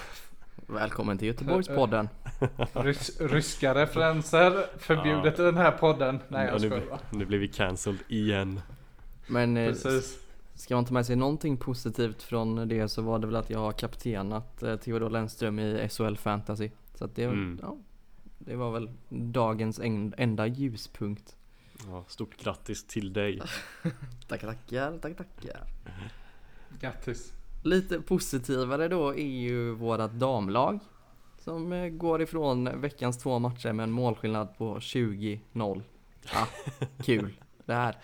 Välkommen 0.68 1.18
till 1.18 1.28
Göteborgspodden. 1.28 2.10
Rys 2.74 3.22
ryska 3.22 3.76
referenser 3.76 4.66
förbjudet 4.80 5.40
i 5.40 5.42
den 5.42 5.58
här 5.58 5.72
podden. 5.72 6.20
Nej 6.28 6.46
Ja, 6.46 6.52
jag 6.52 6.62
nu, 6.62 6.68
skojar 6.70 6.86
bara. 6.90 7.00
nu 7.12 7.26
blir 7.26 7.38
vi 7.40 7.48
cancelled 7.48 8.00
igen 8.08 8.62
Men 9.28 9.58
eh, 9.58 9.68
Precis. 9.68 10.20
ska 10.56 10.76
man 10.76 10.86
ta 10.86 10.94
med 10.94 11.06
sig 11.06 11.16
någonting 11.16 11.58
positivt 11.58 12.24
från 12.24 12.68
det 12.68 12.88
så 12.90 13.02
var 13.02 13.20
det 13.20 13.28
väl 13.28 13.36
att 13.36 13.50
jag 13.50 13.60
har 13.60 13.72
kaptenat 13.72 14.64
eh, 14.64 14.76
Theodor 14.76 15.10
Lennström 15.10 15.60
i 15.60 15.88
SHL 15.92 16.16
Fantasy. 16.16 16.70
Så 16.96 17.06
att 17.06 17.16
det, 17.16 17.24
Mm. 17.24 17.60
ja, 17.62 17.78
det 18.40 18.56
var 18.56 18.72
väl 18.72 18.90
dagens 19.10 19.80
en, 19.80 20.14
enda 20.18 20.48
ljuspunkt. 20.48 21.36
Ja, 21.86 22.06
Stort 22.08 22.38
grattis 22.38 22.88
till 22.88 23.14
dig 23.14 23.42
Tackar, 24.28 24.48
tackar, 24.48 24.98
tackar, 24.98 25.24
tackar. 25.24 25.62
Grattis. 26.80 27.34
Lite 27.64 28.02
positivare 28.02 28.88
då 28.88 29.10
är 29.10 29.28
ju 29.28 29.72
vårat 29.72 30.12
damlag. 30.12 30.80
Som 31.38 31.74
eh, 31.74 31.90
går 31.90 32.22
ifrån 32.22 32.82
veckans 32.82 33.18
två 33.18 33.40
matcher 33.40 33.74
med 33.74 33.84
en 33.84 33.92
målskillnad 33.92 34.58
på 34.58 34.78
20-0. 34.80 35.82
Ah, 36.34 36.46
kul 37.04 37.34
det 37.66 37.74
här. 37.74 37.96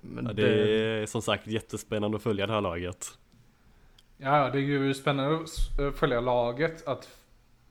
Men 0.00 0.26
ja, 0.26 0.32
Det 0.32 0.72
är 1.02 1.06
som 1.06 1.22
sagt 1.22 1.46
jättespännande 1.46 2.16
att 2.16 2.22
följa 2.22 2.46
det 2.46 2.52
här 2.52 2.60
laget 2.60 3.18
Ja, 4.16 4.50
det 4.50 4.58
är 4.58 4.62
ju 4.62 4.94
spännande 4.94 5.44
att 5.88 5.94
följa 5.94 6.20
laget. 6.20 6.86
Att 6.86 7.17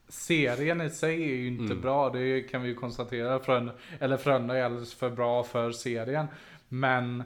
serien 0.08 0.82
i 0.82 0.90
sig 0.90 1.24
är 1.24 1.36
ju 1.36 1.48
inte 1.48 1.64
Mm. 1.64 1.82
bra, 1.82 2.10
det 2.10 2.42
kan 2.42 2.62
vi 2.62 2.68
ju 2.68 2.76
konstatera. 2.76 3.40
Frölunda, 3.40 3.74
eller 4.00 4.18
Frölunda 4.18 4.58
är 4.58 4.64
alldeles 4.64 4.94
för 4.94 5.10
bra 5.10 5.44
för 5.44 5.72
serien. 5.72 6.28
Men 6.70 7.24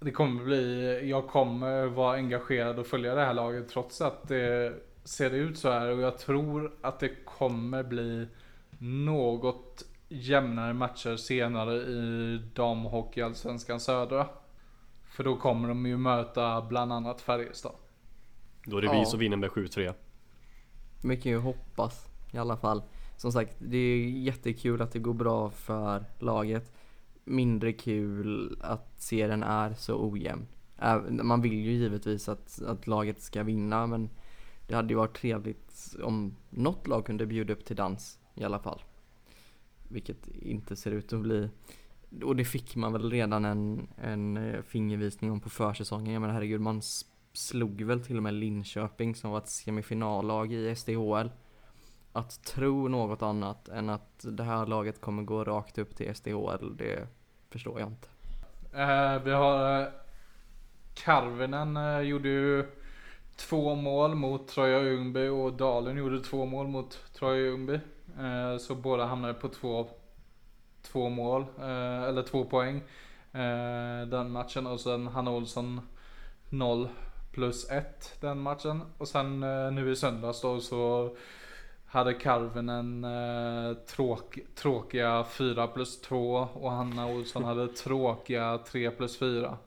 det 0.00 0.10
kommer 0.10 0.44
bli, 0.44 1.00
jag 1.10 1.26
kommer 1.28 1.86
vara 1.86 2.14
engagerad 2.16 2.78
och 2.78 2.86
följa 2.86 3.14
det 3.14 3.24
här 3.24 3.34
laget 3.34 3.68
trots 3.68 4.00
att 4.00 4.28
det 4.28 4.72
ser 5.04 5.30
ut 5.30 5.58
så 5.58 5.70
här. 5.70 5.88
Och 5.88 6.00
jag 6.00 6.18
tror 6.18 6.72
att 6.80 7.00
det 7.00 7.24
kommer 7.24 7.82
bli 7.82 8.26
något 8.78 9.84
jämnare 10.08 10.72
matcher 10.72 11.16
senare 11.16 11.74
i 11.74 12.40
damhockeyallsvenskan 12.54 13.80
södra. 13.80 14.26
För 15.04 15.24
då 15.24 15.36
kommer 15.36 15.68
de 15.68 15.86
ju 15.86 15.96
möta 15.96 16.62
bland 16.62 16.92
annat 16.92 17.20
Färjestad. 17.20 17.72
Då 18.64 18.76
är 18.76 18.80
det 18.80 18.86
Ja. 18.86 18.98
vi 19.00 19.06
som 19.06 19.18
vinner 19.18 19.36
med 19.36 19.50
7-3 19.50 19.92
vi 21.02 21.16
kan 21.16 21.32
ju 21.32 21.38
hoppas 21.38 22.08
i 22.32 22.38
alla 22.38 22.56
fall. 22.56 22.82
Som 23.16 23.32
sagt, 23.32 23.56
det 23.58 23.76
är 23.76 24.10
jättekul 24.10 24.82
att 24.82 24.92
det 24.92 24.98
går 24.98 25.14
bra 25.14 25.50
för 25.50 26.04
laget. 26.18 26.72
Mindre 27.24 27.72
kul 27.72 28.56
att 28.60 29.00
serien 29.00 29.42
är 29.42 29.74
så 29.74 30.10
ojämn. 30.10 30.46
Man 31.08 31.42
vill 31.42 31.52
ju 31.52 31.72
givetvis 31.72 32.28
att, 32.28 32.62
att 32.62 32.86
laget 32.86 33.22
ska 33.22 33.42
vinna 33.42 33.86
men 33.86 34.10
det 34.66 34.74
hade 34.74 34.88
ju 34.88 34.94
varit 34.94 35.16
trevligt 35.16 35.94
om 36.02 36.36
något 36.50 36.86
lag 36.86 37.06
kunde 37.06 37.26
bjuda 37.26 37.52
upp 37.52 37.64
till 37.64 37.76
dans 37.76 38.18
i 38.34 38.44
alla 38.44 38.58
fall. 38.58 38.82
Vilket 39.88 40.28
inte 40.28 40.76
ser 40.76 40.90
ut 40.90 41.12
att 41.12 41.20
bli. 41.20 41.48
Och 42.22 42.36
det 42.36 42.44
fick 42.44 42.76
man 42.76 42.92
väl 42.92 43.10
redan 43.10 43.44
en, 43.44 43.88
en 43.96 44.36
eh, 44.36 44.62
fingervisning 44.62 45.32
om 45.32 45.40
på 45.40 45.50
försäsongen. 45.50 46.12
Jag 46.12 46.20
menar 46.20 46.34
herregud, 46.34 46.60
man 46.60 46.82
slog 47.32 47.82
väl 47.82 48.04
till 48.04 48.16
och 48.16 48.22
med 48.22 48.34
Linköping 48.34 49.14
som 49.14 49.30
var 49.30 49.38
ett 49.38 49.48
semifinallag 49.48 50.52
i 50.52 50.74
SDHL. 50.76 51.30
Att 52.12 52.44
tro 52.44 52.88
något 52.88 53.22
annat 53.22 53.68
än 53.68 53.90
att 53.90 54.24
det 54.28 54.42
här 54.42 54.66
laget 54.66 55.00
kommer 55.00 55.22
gå 55.22 55.44
rakt 55.44 55.78
upp 55.78 55.96
till 55.96 56.14
SDHL, 56.14 56.76
det 56.76 57.08
förstår 57.50 57.80
jag 57.80 57.88
inte. 57.88 58.08
Eh, 58.72 59.22
vi 59.22 59.30
har 59.30 59.80
eh, 59.80 59.88
Karvinen 60.94 61.76
eh, 61.76 62.00
gjorde 62.00 62.28
ju 62.28 62.66
två 63.36 63.74
mål 63.74 64.14
mot 64.14 64.48
Troja 64.48 64.82
Ljungby 64.82 65.28
och 65.28 65.52
Dalen 65.52 65.96
gjorde 65.96 66.20
två 66.20 66.46
mål 66.46 66.66
mot 66.66 67.00
Troja 67.14 67.36
Ljungby. 67.36 67.80
Eh, 68.20 68.58
så 68.58 68.74
båda 68.74 69.04
hamnade 69.04 69.34
på 69.34 69.48
två, 69.48 69.88
två 70.82 71.08
mål, 71.08 71.42
eh, 71.58 72.02
eller 72.02 72.22
två 72.22 72.44
poäng. 72.44 72.76
Eh, 73.32 74.06
den 74.06 74.30
matchen 74.30 74.66
och 74.66 74.80
sen 74.80 75.06
Hanna 75.06 75.30
Olsson 75.30 75.80
0 76.50 76.88
plus 77.32 77.70
1 77.70 78.16
den 78.20 78.38
matchen. 78.38 78.82
Och 78.98 79.08
sen 79.08 79.42
eh, 79.42 79.72
nu 79.72 79.90
i 79.90 79.96
söndags 79.96 80.40
då 80.40 80.60
så 80.60 81.10
hade 81.86 82.14
Karvinen 82.14 83.04
eh, 83.04 83.74
tråk, 83.74 84.38
tråkiga 84.54 85.24
4 85.24 85.66
plus 85.66 86.00
2 86.00 86.48
och 86.54 86.72
Hanna 86.72 87.06
Olsson 87.06 87.44
hade 87.44 87.68
tråkiga 87.68 88.58
3 88.58 88.90
plus 88.90 89.18
4. 89.18 89.58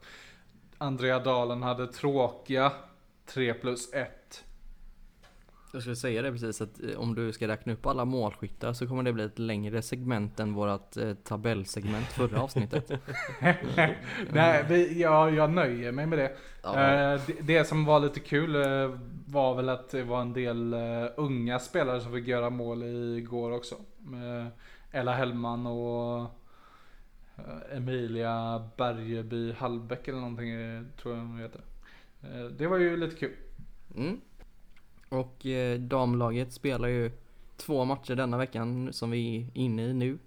Andrea 0.77 1.19
Dalen 1.19 1.63
hade 1.63 1.87
tråkiga 1.87 2.71
3 3.25 3.53
plus 3.53 3.93
1. 3.93 4.09
Jag 5.75 5.81
skulle 5.81 5.95
säga 5.95 6.21
det 6.21 6.31
precis 6.31 6.61
att 6.61 6.83
eh, 6.83 6.99
om 6.99 7.15
du 7.15 7.33
ska 7.33 7.47
räkna 7.47 7.73
upp 7.73 7.85
alla 7.85 8.05
målskyttar 8.05 8.73
så 8.73 8.87
kommer 8.87 9.03
det 9.03 9.13
bli 9.13 9.23
ett 9.23 9.39
längre 9.39 9.81
segment 9.81 10.39
än 10.39 10.53
vårat 10.53 10.97
eh, 10.97 11.13
tabellsegment 11.13 12.05
förra 12.05 12.41
avsnittet. 12.41 12.91
Nej, 14.31 14.65
vi, 14.69 15.01
jag, 15.01 15.33
jag 15.33 15.51
nöjer 15.51 15.91
mig 15.91 16.05
med 16.05 16.19
det. 16.19 16.31
Ja, 16.63 16.79
Eh, 16.79 17.21
det. 17.27 17.41
Det 17.41 17.65
som 17.65 17.85
var 17.85 17.99
lite 17.99 18.19
kul 18.19 18.55
eh, 18.55 18.99
var 19.27 19.55
väl 19.55 19.69
att 19.69 19.89
det 19.89 20.03
var 20.03 20.21
en 20.21 20.33
del 20.33 20.73
eh, 20.73 21.09
unga 21.17 21.59
spelare 21.59 22.01
som 22.01 22.11
fick 22.11 22.27
göra 22.27 22.49
mål 22.49 22.83
igår 23.17 23.51
också. 23.51 23.75
Med 23.97 24.51
Ella 24.91 25.13
Hellman 25.13 25.67
och 25.67 26.29
Emilia 27.71 28.69
Bergeby 28.77 29.53
Hallbäck 29.53 30.07
eller 30.07 30.19
någonting 30.19 30.49
tror 31.01 31.15
jag 31.15 31.21
hon 31.21 31.39
heter. 31.39 31.61
Det 32.57 32.67
var 32.67 32.77
ju 32.77 32.97
lite 32.97 33.15
kul. 33.15 33.35
Mm. 33.95 34.21
Och 35.09 35.45
eh, 35.45 35.79
damlaget 35.79 36.53
spelar 36.53 36.87
ju 36.87 37.11
två 37.57 37.85
matcher 37.85 38.15
denna 38.15 38.37
veckan 38.37 38.93
som 38.93 39.11
vi 39.11 39.37
är 39.37 39.47
inne 39.53 39.83
i 39.83 39.93
nu. 39.93 40.17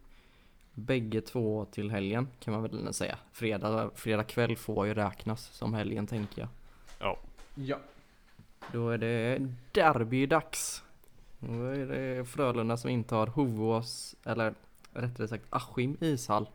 Bägge 0.74 1.20
två 1.20 1.64
till 1.64 1.90
helgen 1.90 2.28
kan 2.40 2.54
man 2.54 2.62
väl 2.62 2.94
säga. 2.94 3.18
Fredag, 3.32 3.90
fredag 3.94 4.24
kväll 4.24 4.56
får 4.56 4.86
ju 4.86 4.94
räknas 4.94 5.44
som 5.52 5.74
helgen 5.74 6.06
tänker 6.06 6.40
jag. 6.40 6.48
Ja. 7.54 7.78
Då 8.72 8.90
är 8.90 8.98
det 8.98 9.48
derbydags. 9.72 10.82
Då 11.38 11.64
är 11.64 11.86
det 11.86 12.24
Frölunda 12.24 12.76
som 12.76 12.90
intar 12.90 13.26
Hovås, 13.26 14.16
eller 14.24 14.54
rättare 14.92 15.28
sagt 15.28 15.44
Askim 15.50 15.96
ishall. 16.00 16.48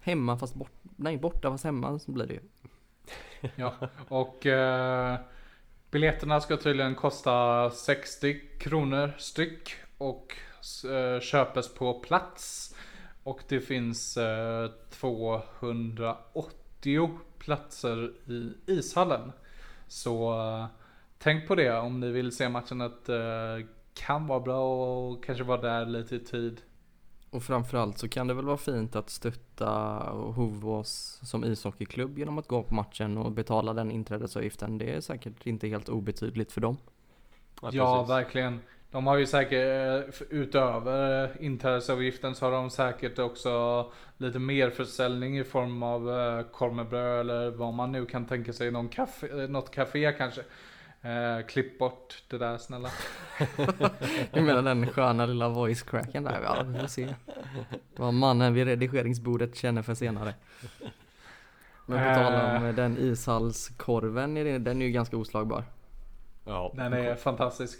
Hemma 0.00 0.38
fast 0.38 0.54
bort, 0.54 0.72
nej 0.82 1.16
borta 1.16 1.50
fast 1.50 1.64
hemma 1.64 1.98
så 1.98 2.12
blir 2.12 2.26
det 2.26 2.34
ju. 2.34 2.40
Ja, 3.56 3.74
och 4.08 4.46
eh, 4.46 5.18
biljetterna 5.92 6.40
ska 6.40 6.56
tydligen 6.56 6.94
kosta 6.94 7.70
60 7.70 8.40
kronor 8.58 9.12
styck 9.18 9.74
och 9.98 10.36
eh, 10.90 11.20
köpes 11.20 11.74
på 11.74 12.00
plats. 12.00 12.74
Och 13.22 13.42
det 13.48 13.60
finns 13.60 14.16
eh, 14.16 14.70
280 14.90 17.10
platser 17.38 18.12
i 18.26 18.52
ishallen. 18.66 19.32
Så 19.88 20.32
eh, 20.32 20.66
tänk 21.18 21.48
på 21.48 21.54
det 21.54 21.78
om 21.78 22.00
ni 22.00 22.10
vill 22.10 22.32
se 22.32 22.48
matchen 22.48 22.80
att 22.80 23.04
det 23.04 23.66
kan 23.94 24.26
vara 24.26 24.40
bra 24.40 24.96
och 24.96 25.24
kanske 25.24 25.44
vara 25.44 25.60
där 25.60 25.86
lite 25.86 26.16
i 26.16 26.20
tid. 26.20 26.60
Och 27.32 27.42
framförallt 27.42 27.98
så 27.98 28.08
kan 28.08 28.26
det 28.26 28.34
väl 28.34 28.44
vara 28.44 28.56
fint 28.56 28.96
att 28.96 29.10
stötta 29.10 29.68
Hovås 30.10 31.20
som 31.22 31.44
ishockeyklubb 31.44 32.18
genom 32.18 32.38
att 32.38 32.48
gå 32.48 32.62
på 32.62 32.74
matchen 32.74 33.18
och 33.18 33.32
betala 33.32 33.72
den 33.72 33.90
inträdesavgiften. 33.90 34.78
Det 34.78 34.94
är 34.94 35.00
säkert 35.00 35.46
inte 35.46 35.68
helt 35.68 35.88
obetydligt 35.88 36.52
för 36.52 36.60
dem. 36.60 36.76
Ja, 37.60 37.70
precis. 37.70 38.10
verkligen. 38.10 38.60
De 38.90 39.06
har 39.06 39.16
ju 39.16 39.26
säkert, 39.26 40.10
eh, 40.20 40.22
utöver 40.30 41.36
inträdesavgiften 41.40 42.34
så 42.34 42.44
har 42.44 42.52
de 42.52 42.70
säkert 42.70 43.18
också 43.18 43.86
lite 44.16 44.38
mer 44.38 44.70
försäljning 44.70 45.38
i 45.38 45.44
form 45.44 45.82
av 45.82 46.10
eh, 46.10 46.42
korv 46.42 46.74
med 46.74 46.88
bröd 46.88 47.20
eller 47.20 47.50
vad 47.50 47.74
man 47.74 47.92
nu 47.92 48.06
kan 48.06 48.26
tänka 48.26 48.52
sig. 48.52 48.70
Någon 48.70 48.88
kaffe, 48.88 49.42
eh, 49.42 49.48
något 49.48 49.70
café 49.70 50.12
kanske. 50.18 50.42
Eh, 51.04 51.46
klipp 51.46 51.78
bort 51.78 52.22
det 52.28 52.38
där 52.38 52.58
snälla. 52.58 52.88
Jag 54.32 54.44
menar 54.44 54.62
den 54.62 54.86
sköna 54.86 55.26
lilla 55.26 55.48
voice 55.48 55.82
cracken 55.82 56.24
där. 56.24 56.40
Ja, 56.44 56.62
vi 56.66 56.78
får 56.80 56.86
se. 56.86 57.14
Vad 57.96 58.14
mannen 58.14 58.54
vid 58.54 58.66
redigeringsbordet 58.66 59.56
känner 59.56 59.82
för 59.82 59.94
senare. 59.94 60.34
Men 61.86 61.98
på 62.14 62.20
tal 62.20 62.56
om 62.56 62.64
Eh. 62.66 62.74
den 62.74 62.98
ishallskorven, 62.98 64.36
är 64.36 64.44
det- 64.44 64.58
den 64.58 64.82
är 64.82 64.86
ju 64.86 64.92
ganska 64.92 65.16
oslagbar. 65.16 65.64
Ja, 66.44 66.72
Den 66.76 66.92
är 66.92 67.14
fantastisk. 67.14 67.78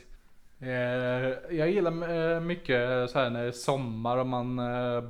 Eh, 0.61 0.69
jag 1.57 1.71
gillar 1.71 1.91
eh, 2.35 2.41
mycket 2.41 3.11
så 3.11 3.19
här 3.19 3.31
när 3.31 3.43
det 3.43 3.49
är 3.49 3.53
sommar 3.53 4.17
och 4.17 4.27
man 4.27 4.57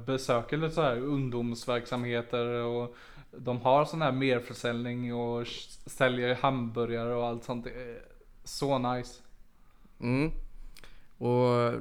besöker 0.07 0.57
lite 0.57 0.75
så 0.75 0.83
här 0.83 0.97
ungdomsverksamheter 0.97 2.47
och 2.47 2.95
de 3.39 3.61
har 3.61 3.85
sån 3.85 4.03
här 4.03 4.13
merförsäljning 4.13 5.15
och 5.15 5.47
säljer 5.87 6.35
hamburgare 6.35 7.15
och 7.15 7.27
allt 7.27 7.45
sånt. 7.45 7.67
Så 8.45 8.79
nice. 8.79 9.23
Mm. 10.01 10.31
Och 11.19 11.73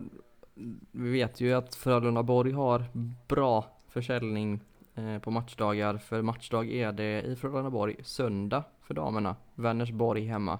vi 0.91 1.11
vet 1.11 1.41
ju 1.41 1.53
att 1.53 1.75
Frölunda 1.75 2.23
Borg 2.23 2.51
har 2.51 2.85
bra 3.27 3.65
försäljning 3.89 4.59
eh, 4.95 5.19
på 5.19 5.31
matchdagar. 5.31 5.97
För 5.97 6.21
matchdag 6.21 6.71
är 6.71 6.91
det 6.91 7.21
i 7.21 7.35
Frölundaborg 7.35 7.95
söndag 8.03 8.63
för 8.81 8.93
damerna. 8.93 9.35
Vänersborg 9.55 10.25
hemma. 10.25 10.59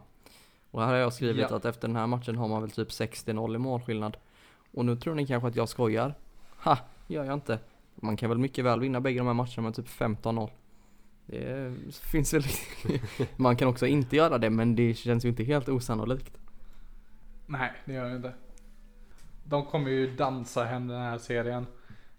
Och 0.71 0.81
här 0.81 0.87
har 0.87 0.95
jag 0.95 1.13
skrivit 1.13 1.47
Ja. 1.49 1.55
att 1.55 1.65
efter 1.65 1.87
den 1.87 1.97
här 1.97 2.07
matchen 2.07 2.35
har 2.37 2.47
man 2.47 2.61
väl 2.61 2.71
typ 2.71 2.89
60-0 2.89 3.55
i 3.55 3.57
målskillnad. 3.57 4.17
Och 4.71 4.85
nu 4.85 4.95
tror 4.95 5.15
ni 5.15 5.27
kanske 5.27 5.47
att 5.47 5.55
jag 5.55 5.69
skojar. 5.69 6.15
Ha, 6.63 6.77
gör 7.07 7.23
jag 7.23 7.33
inte. 7.33 7.59
Man 7.95 8.17
kan 8.17 8.29
väl 8.29 8.37
mycket 8.37 8.65
väl 8.65 8.79
vinna 8.79 9.01
bägge 9.01 9.19
de 9.19 9.27
här 9.27 9.33
matcherna 9.33 9.61
med 9.61 9.75
typ 9.75 9.87
15-0. 9.87 10.49
Det 11.31 11.73
finns 12.03 12.33
väl 12.33 12.43
Man 13.35 13.55
kan 13.55 13.67
också 13.67 13.87
inte 13.87 14.15
göra 14.15 14.37
det 14.37 14.49
men 14.49 14.75
det 14.75 14.93
känns 14.93 15.25
ju 15.25 15.29
inte 15.29 15.43
helt 15.43 15.69
osannolikt. 15.69 16.37
Nej, 17.45 17.71
det 17.85 17.93
gör 17.93 18.09
det 18.09 18.15
inte. 18.15 18.33
De 19.43 19.65
kommer 19.65 19.89
ju 19.89 20.15
dansa 20.15 20.63
hem 20.63 20.87
den 20.87 21.01
här 21.01 21.17
serien. 21.17 21.65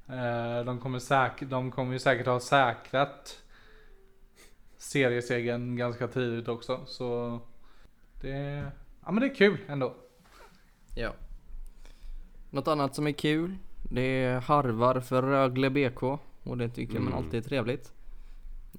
Eh, 0.08 0.64
De 0.64 0.78
kommer, 0.80 0.98
säk- 0.98 1.44
de 1.48 1.70
kommer 1.70 1.92
ju 1.92 1.98
säkert 1.98 2.26
ha 2.26 2.40
säkrat 2.40 3.42
seriesegern 4.76 5.76
ganska 5.76 6.08
tidigt 6.08 6.48
också. 6.48 6.80
Så 6.86 7.40
det, 8.20 8.64
ja, 9.04 9.12
men 9.12 9.20
det 9.20 9.26
är 9.26 9.34
kul 9.34 9.58
ändå. 9.68 9.94
Ja. 10.96 11.12
Något 12.50 12.68
annat 12.68 12.94
som 12.94 13.06
är 13.06 13.12
kul, 13.12 13.56
det 13.90 14.02
är 14.24 14.40
harvar 14.40 15.00
för 15.00 15.22
Rögle 15.22 15.70
BK 15.70 16.02
och 16.42 16.58
det 16.58 16.68
tycker 16.68 16.94
man 16.98 17.12
Mm. 17.12 17.18
alltid 17.24 17.34
är 17.44 17.48
trevligt. 17.48 17.92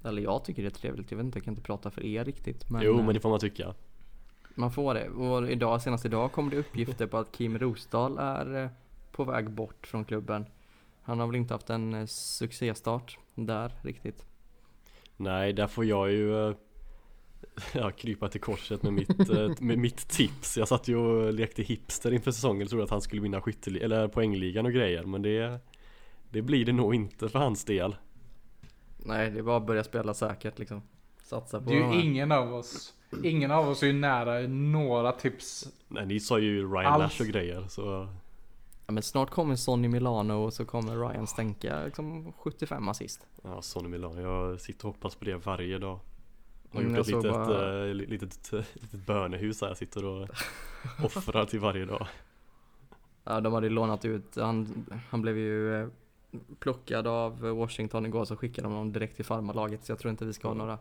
Eller 0.04 0.22
jag 0.22 0.44
tycker 0.44 0.62
det 0.62 0.68
är 0.68 0.70
trevligt, 0.70 1.10
jag 1.10 1.18
vet 1.18 1.24
inte, 1.24 1.38
jag 1.38 1.44
kan 1.44 1.52
inte 1.52 1.62
prata 1.62 1.90
för 1.90 2.04
er 2.04 2.24
riktigt. 2.24 2.70
Men, 2.70 2.82
jo 2.82 2.98
eh, 2.98 3.04
men 3.04 3.14
det 3.14 3.20
får 3.20 3.30
man 3.30 3.40
tycka. 3.40 3.74
man 4.54 4.72
får 4.72 4.94
det. 4.94 5.08
Och 5.08 5.50
idag, 5.50 5.82
senast 5.82 6.04
idag 6.04 6.32
kom 6.32 6.50
det 6.50 6.56
uppgifter 6.56 7.06
på 7.06 7.18
att 7.18 7.32
Kim 7.32 7.58
Rosdahl 7.58 8.18
är 8.18 8.62
eh, 8.62 8.70
på 9.12 9.24
väg 9.24 9.50
bort 9.50 9.86
från 9.86 10.04
klubben. 10.04 10.46
Han 11.02 11.20
har 11.20 11.26
väl 11.26 11.36
inte 11.36 11.54
haft 11.54 11.70
en 11.70 11.94
eh, 11.94 12.06
succéstart 12.06 13.18
där 13.34 13.72
riktigt. 13.82 14.24
Nej, 15.16 15.52
där 15.52 15.66
får 15.66 15.84
jag 15.84 16.12
ju 16.12 16.54
ja, 17.72 17.90
krypa 17.90 18.28
till 18.28 18.40
korset 18.40 18.82
med 18.82 18.92
mitt, 18.92 19.60
med 19.60 19.78
mitt 19.78 20.08
tips. 20.08 20.56
Jag 20.56 20.68
satt 20.68 20.88
ju 20.88 20.96
och 20.96 21.34
lekte 21.34 21.62
hipster 21.62 22.12
inför 22.12 22.30
säsongen 22.30 22.62
och 22.62 22.68
trodde 22.68 22.84
att 22.84 22.90
han 22.90 23.00
skulle 23.00 23.22
vinna 23.22 23.42
eller 23.80 24.08
poängligan 24.08 24.66
och 24.66 24.72
grejer. 24.72 25.02
Men 25.02 25.22
det, 25.22 25.60
det 26.30 26.42
blir 26.42 26.64
det 26.64 26.72
nog 26.72 26.94
inte 26.94 27.28
för 27.28 27.38
hans 27.38 27.64
del. 27.64 27.96
Nej, 29.04 29.30
det 29.30 29.38
är 29.38 29.42
bara 29.42 29.56
att 29.56 29.66
börja 29.66 29.84
spela 29.84 30.14
säkert 30.14 30.58
liksom. 30.58 30.82
Satsa 31.22 31.60
på 31.60 31.70
Det 31.70 31.76
är 31.76 31.92
ju 31.94 32.00
ingen 32.02 32.32
av 32.32 32.54
oss. 32.54 32.94
Ingen 33.22 33.50
av 33.50 33.68
oss 33.68 33.82
är 33.82 33.86
ju 33.86 33.92
nära 33.92 34.40
några 34.48 35.12
tips. 35.12 35.68
Nej, 35.88 36.06
ni 36.06 36.20
sa 36.20 36.38
ju 36.38 36.72
Ryan 36.74 36.92
Alls. 36.92 37.18
Lash 37.18 37.20
och 37.26 37.32
grejer 37.32 37.66
så 37.68 38.08
Ja, 38.86 38.92
men 38.92 39.02
snart 39.02 39.30
kommer 39.30 39.56
Sonny 39.56 39.88
Milano 39.88 40.32
och 40.34 40.52
så 40.52 40.64
kommer 40.64 41.08
Ryan 41.08 41.26
stänka 41.26 41.84
liksom 41.84 42.32
75 42.32 42.88
assist. 42.88 43.26
Ja, 43.42 43.62
Sonny 43.62 43.88
Milano. 43.88 44.20
Jag 44.20 44.60
sitter 44.60 44.88
och 44.88 44.94
hoppas 44.94 45.14
på 45.14 45.24
det 45.24 45.36
varje 45.36 45.78
dag. 45.78 45.98
Har 46.72 46.80
Mm, 46.80 46.96
gjort 46.96 47.08
jag 47.08 47.18
ett 47.18 47.24
litet, 47.24 47.32
bara- 47.48 47.86
eh, 47.88 47.94
li- 47.94 48.06
litet, 48.06 48.52
litet 48.74 49.06
bönehus 49.06 49.60
här 49.60 49.68
jag 49.68 49.76
sitter 49.76 50.04
och 50.04 50.28
offrar 51.04 51.44
till 51.44 51.60
varje 51.60 51.84
dag. 51.84 52.06
Ja, 53.24 53.40
de 53.40 53.52
hade 53.52 53.66
ju 53.66 53.72
lånat 53.72 54.04
ut, 54.04 54.36
han, 54.36 54.86
han 55.10 55.22
blev 55.22 55.38
ju 55.38 55.82
eh, 55.82 55.88
plockad 56.58 57.06
av 57.06 57.40
Washington 57.40 58.06
igår 58.06 58.24
så 58.24 58.36
skickade 58.36 58.66
de 58.68 58.72
honom 58.72 58.92
direkt 58.92 59.16
till 59.16 59.24
farmarlaget 59.24 59.84
så 59.84 59.92
jag 59.92 59.98
tror 59.98 60.10
inte 60.10 60.24
vi 60.24 60.32
ska 60.32 60.48
ha 60.48 60.54
några 60.54 60.78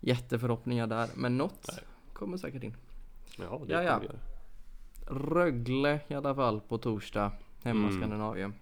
jätteförhoppningar 0.00 0.86
där. 0.86 1.08
Men 1.14 1.36
något 1.38 1.64
Nej. 1.68 1.78
kommer 2.12 2.36
säkert 2.36 2.62
in. 2.62 2.76
Ja, 3.38 3.60
det 3.66 3.72
Ja, 3.72 3.82
ja. 3.82 3.98
kommer. 3.98 4.18
Rögle 5.34 6.00
i 6.08 6.14
alla 6.14 6.34
fall 6.34 6.60
på 6.60 6.78
torsdag, 6.78 7.32
hemma 7.62 7.80
i 7.80 7.88
Mm. 7.88 8.00
Skandinavien. 8.00 8.54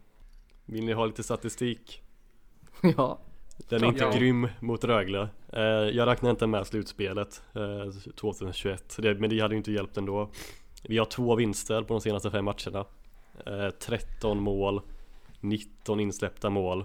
Vill 0.64 0.84
ni 0.84 0.92
ha 0.92 1.06
lite 1.06 1.22
statistik? 1.22 2.02
ja, 2.96 3.18
Den 3.68 3.82
är 3.84 3.88
inte 3.88 4.04
Ja. 4.04 4.12
grym 4.12 4.48
mot 4.60 4.84
Rögle. 4.84 5.28
Eh, 5.52 5.60
jag 5.62 6.06
räknar 6.06 6.30
inte 6.30 6.46
med 6.46 6.66
slutspelet 6.66 7.42
eh, 7.54 8.12
2021. 8.14 8.96
Det, 9.02 9.14
men 9.14 9.30
det 9.30 9.40
hade 9.40 9.54
ju 9.54 9.58
inte 9.58 9.72
hjälpt 9.72 9.96
ändå. 9.96 10.30
Vi 10.82 10.98
har 10.98 11.04
två 11.04 11.34
vinster 11.34 11.82
på 11.82 11.94
de 11.94 12.00
senaste 12.00 12.30
fem 12.30 12.44
matcherna. 12.44 12.84
Eh, 13.46 13.70
13 13.70 14.40
mål, 14.42 14.80
19 15.40 16.00
insläppta 16.00 16.50
mål. 16.50 16.84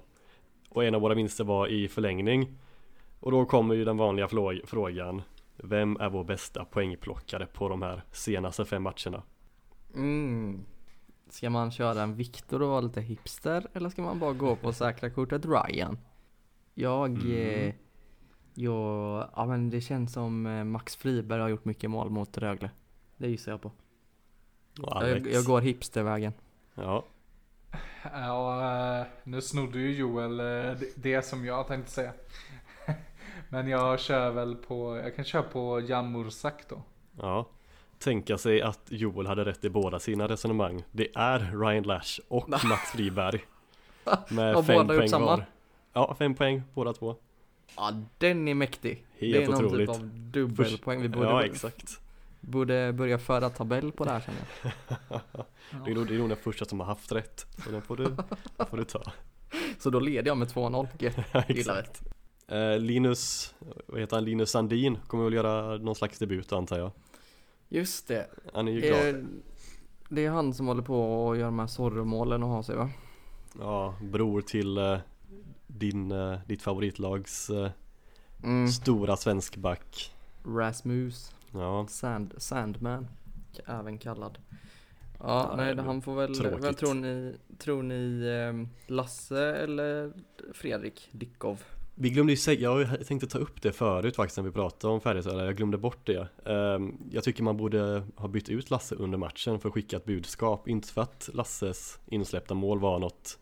Och 0.70 0.84
en 0.86 0.96
av 0.96 1.02
våra 1.02 1.14
vinster 1.14 1.44
var 1.44 1.68
i 1.68 1.88
förlängning. 1.88 2.58
Och 3.20 3.32
då 3.32 3.46
kommer 3.46 3.76
ju 3.76 3.86
den 3.86 3.98
vanliga 3.98 4.28
frågan. 4.66 5.22
Vem 5.58 5.98
är 5.98 6.10
vår 6.10 6.24
bästa 6.24 6.66
poängplockare 6.66 7.46
på 7.46 7.70
de 7.70 7.82
här 7.82 8.02
senaste 8.12 8.66
fem 8.66 8.84
matcherna? 8.84 9.24
mm. 9.96 10.66
Ska 11.30 11.50
man 11.50 11.72
köra 11.72 12.02
en 12.02 12.16
Viktor 12.16 12.62
och 12.62 12.70
vara 12.70 12.82
lite 12.82 13.02
hipster 13.02 13.68
eller 13.74 13.90
ska 13.90 14.02
man 14.02 14.20
bara 14.20 14.34
gå 14.34 14.56
på 14.56 14.74
säkra 14.74 15.10
kortet 15.10 15.46
Ryan? 15.46 15.98
Jag, 16.74 17.10
Mm. 17.10 17.32
eh, 17.70 17.74
jag, 18.54 19.30
ja 19.36 19.46
men 19.46 19.70
det 19.70 19.82
känns 19.82 20.14
som 20.14 20.46
eh, 20.46 20.64
Max 20.64 20.96
Friberg 20.96 21.42
har 21.42 21.50
gjort 21.50 21.66
mycket 21.66 21.90
mål 21.90 22.10
mot 22.10 22.38
Rögle. 22.38 22.70
Det 23.18 23.28
gissar 23.28 23.52
jag 23.52 23.62
på. 23.62 23.72
Jag, 24.74 25.28
jag 25.28 25.46
går 25.46 25.62
hipstervägen. 25.62 26.34
Ja, 26.76 27.04
Ja, 28.14 29.00
eh, 29.00 29.06
nu 29.24 29.42
snodde 29.42 29.80
ju 29.80 29.92
Joel 29.94 30.40
eh, 30.40 30.78
det- 30.96 31.22
som 31.26 31.46
jag 31.46 31.68
tänkte 31.68 31.92
säga. 31.92 32.12
Men 33.50 33.68
jag 33.68 34.00
kör 34.00 34.32
väl 34.32 34.56
på, 34.56 34.98
jag 34.98 35.16
kan 35.16 35.26
köra 35.26 35.44
på 35.44 35.82
Jan 35.82 36.12
Mursak 36.12 36.64
då. 36.70 36.82
Ja, 37.22 37.50
tänka 38.00 38.38
sig 38.38 38.62
att 38.62 38.82
Joel 38.90 39.28
hade 39.28 39.46
rätt 39.46 39.66
i 39.66 39.70
båda 39.70 40.00
sina 40.00 40.28
resonemang. 40.28 40.84
Det 40.92 41.08
är 41.16 41.40
Ryan 41.60 41.84
Lash 41.84 42.20
och 42.28 42.50
Max 42.66 42.92
Friberg. 42.92 43.46
Med 44.30 44.56
Har 44.56 44.64
fem 44.64 44.88
båda 44.88 44.98
poäng 44.98 45.10
samma? 45.10 45.26
var. 45.26 45.46
Ja, 45.94 46.16
fem 46.20 46.36
poäng 46.36 46.62
båda 46.74 46.94
två. 46.94 47.16
Ja, 47.76 47.92
den 48.18 48.48
är 48.48 48.54
mäktig. 48.56 49.06
Helt 49.20 49.34
det 49.34 49.44
är 49.44 49.48
någon 49.48 49.66
otroligt. 49.66 49.90
typ 49.90 50.02
av 50.02 50.10
dubbelpoäng. 50.14 51.02
Vi 51.02 51.10
borde, 51.10 51.26
Ja, 51.28 51.44
exakt. 51.46 52.00
Borde 52.46 52.94
börja 52.94 53.18
föra 53.18 53.50
tabell 53.50 53.92
på 53.92 54.04
det 54.06 54.12
här 54.12 54.22
känner 54.22 54.40
jag. 55.10 55.22
Det 55.86 55.92
är, 55.92 55.96
nog, 55.96 56.08
det 56.08 56.16
är 56.16 56.20
nog 56.20 56.30
den 56.30 56.38
första 56.38 56.66
som 56.66 56.80
har 56.80 56.88
haft 56.88 57.12
rätt. 57.12 57.46
Så 57.64 57.72
den 57.72 57.82
får 57.82 57.98
du, 57.98 58.04
den 58.58 58.68
får 58.68 58.78
du 58.78 58.84
ta. 58.84 59.02
Så 59.80 59.90
då 59.90 60.00
leder 60.00 60.28
jag 60.28 60.38
med 60.38 60.48
2-0. 60.48 60.88
Gött. 61.00 61.16
Exakt. 61.50 62.02
Eh, 62.48 62.78
Linus, 62.80 63.56
vad 63.88 64.00
heter 64.00 64.16
han? 64.16 64.26
Linus 64.26 64.50
Sandin 64.52 64.98
kommer 65.08 65.24
väl 65.24 65.34
göra 65.34 65.78
någon 65.78 65.96
slags 65.96 66.20
debut 66.20 66.54
antar 66.54 66.78
jag. 66.80 66.92
Just 67.70 68.08
det. 68.08 68.28
Han 68.54 68.68
är 68.68 68.72
ju 68.72 68.82
glad. 68.82 69.08
Eh, 69.08 69.16
det 70.10 70.26
är 70.26 70.30
han 70.30 70.54
som 70.54 70.68
håller 70.68 70.84
på 70.84 71.26
och 71.28 71.38
gör 71.38 71.46
de 71.46 71.60
här 71.60 71.68
Zorro-målen 71.68 72.44
och 72.44 72.50
har 72.50 72.64
sig 72.64 72.76
va? 72.76 72.90
Ja, 73.60 73.96
bror 74.02 74.42
till 74.42 74.78
eh, 74.78 74.98
din, 75.68 76.14
ditt 76.48 76.62
favoritlags 76.62 77.52
Mm. 78.44 78.68
stora 78.68 79.18
svenskback. 79.18 80.14
Rasmus. 80.44 81.36
Ja, 81.56 81.88
Sand, 81.88 82.34
Sandman. 82.38 83.08
Även 83.66 83.98
kallad. 83.98 84.38
Ja, 85.20 85.48
Ja, 85.50 85.54
nej, 85.58 85.76
han 85.78 86.02
får 86.02 86.16
väl, 86.16 86.36
tråkigt. 86.36 86.64
vad 86.64 86.78
tror 86.78 86.94
ni, 86.94 87.36
tror 87.58 87.84
ni 87.84 88.28
ehm, 88.28 88.70
Lasse 88.88 89.56
eller 89.56 90.12
Fredrik 90.54 91.10
Dickov? 91.12 91.64
Vi 91.98 92.10
glömde 92.10 92.34
ju 92.34 92.38
säga, 92.38 92.70
jag 92.80 93.08
tänkte 93.08 93.28
ta 93.28 93.38
upp 93.38 93.62
det 93.62 93.72
förut 93.72 94.16
faktiskt 94.16 94.38
när 94.38 94.44
vi 94.44 94.52
pratade 94.52 94.94
om 94.94 95.02
Färjestad, 95.02 95.48
jag 95.48 95.56
glömde 95.58 95.78
bort 95.78 96.06
det. 96.06 96.28
Ehm, 96.46 96.98
Jag 97.12 97.24
tycker 97.24 97.44
man 97.44 97.58
borde 97.58 98.04
ha 98.16 98.28
bytt 98.28 98.50
ut 98.50 98.70
Lasse 98.70 98.96
under 98.96 99.18
matchen 99.18 99.60
för 99.60 99.70
att 99.70 99.74
skicka 99.76 99.98
ett 99.98 100.06
budskap. 100.06 100.68
Inte 100.68 100.88
för 100.88 101.02
att 101.02 101.30
Lasses 101.34 102.00
insläppta 102.06 102.54
mål 102.54 102.80
var 102.80 103.00
något 103.00 103.38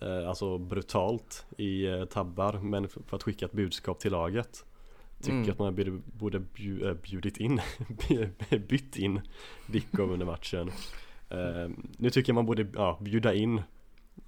eh, 0.00 0.28
alltså 0.28 0.58
brutalt 0.58 1.46
i 1.58 1.86
eh, 1.86 2.04
tabbar, 2.04 2.52
men 2.52 2.88
för 2.88 3.16
att 3.16 3.22
skicka 3.22 3.44
ett 3.46 3.52
budskap 3.52 3.98
till 4.00 4.12
laget. 4.12 4.64
Tycker 5.20 5.32
Mm. 5.36 5.50
att 5.50 5.58
man 5.58 5.74
borde, 5.74 5.90
borde 5.90 6.38
bju- 6.38 6.88
eh, 6.88 6.94
bjudit 6.94 7.36
in, 7.36 7.60
bytt 8.68 8.96
in 8.96 9.20
Dickov 9.66 10.10
under 10.12 10.26
matchen. 10.26 10.70
Ehm, 11.30 11.86
Nu 11.98 12.10
tycker 12.10 12.30
jag 12.30 12.34
man 12.34 12.46
borde 12.46 12.66
ja, 12.74 12.98
bjuda 13.00 13.34
in 13.34 13.62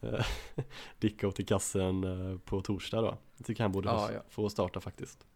eh, 0.00 0.26
Dickov 0.98 1.30
till 1.30 1.46
kassen 1.46 2.04
eh, 2.04 2.38
på 2.38 2.60
torsdag 2.60 3.00
då. 3.00 3.18
Jag 3.36 3.46
tycker 3.46 3.62
han 3.62 3.72
borde 3.72 3.88
Ja, 3.88 4.06
få, 4.08 4.12
ja. 4.14 4.20
få 4.28 4.48
starta 4.50 4.80
faktiskt. 4.80 5.26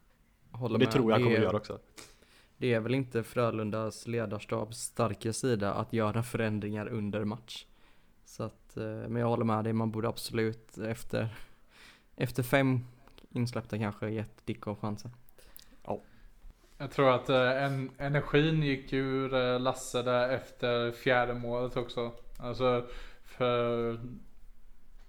Håller 0.50 0.78
det 0.78 0.84
med. 0.84 0.92
tror 0.92 1.10
jag 1.10 1.16
han 1.18 1.24
kommer 1.24 1.36
är- 1.38 1.42
göra 1.42 1.56
också. 1.56 1.78
Det 2.56 2.72
är 2.74 2.80
väl 2.80 2.94
inte 2.94 3.22
Frölundas 3.22 4.06
ledarstabs 4.06 4.78
starka 4.78 5.32
sida 5.32 5.74
att 5.74 5.92
göra 5.92 6.22
förändringar 6.22 6.88
under 6.88 7.24
match. 7.24 7.66
Så 8.24 8.42
att, 8.42 8.72
men 8.76 9.16
jag 9.16 9.26
håller 9.28 9.44
med 9.44 9.64
dig, 9.64 9.72
man 9.72 9.90
borde 9.90 10.08
absolut 10.08 10.78
efter, 10.78 11.28
efter 12.16 12.42
fem 12.42 12.80
insläppta 13.30 13.78
kanske 13.78 14.10
gett 14.10 14.46
Dickov 14.46 14.76
chansen. 14.80 15.10
Jag 16.82 16.90
tror 16.90 17.10
att 17.10 17.28
eh, 17.28 17.64
en, 17.64 17.90
energin 17.98 18.62
gick 18.62 18.92
ur 18.92 19.34
eh, 19.34 19.60
Lasse 19.60 20.02
där 20.02 20.28
efter 20.28 20.92
fjärde 20.92 21.34
målet 21.34 21.76
också. 21.76 22.12
Alltså, 22.38 22.86
för 23.24 23.98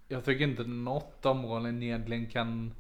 jag 0.08 0.26
tycker 0.26 0.44
inte 0.44 0.64
något 0.64 1.26
av 1.26 1.36
målen 1.36 1.84
egentligen 1.84 2.30
kan 2.30 2.74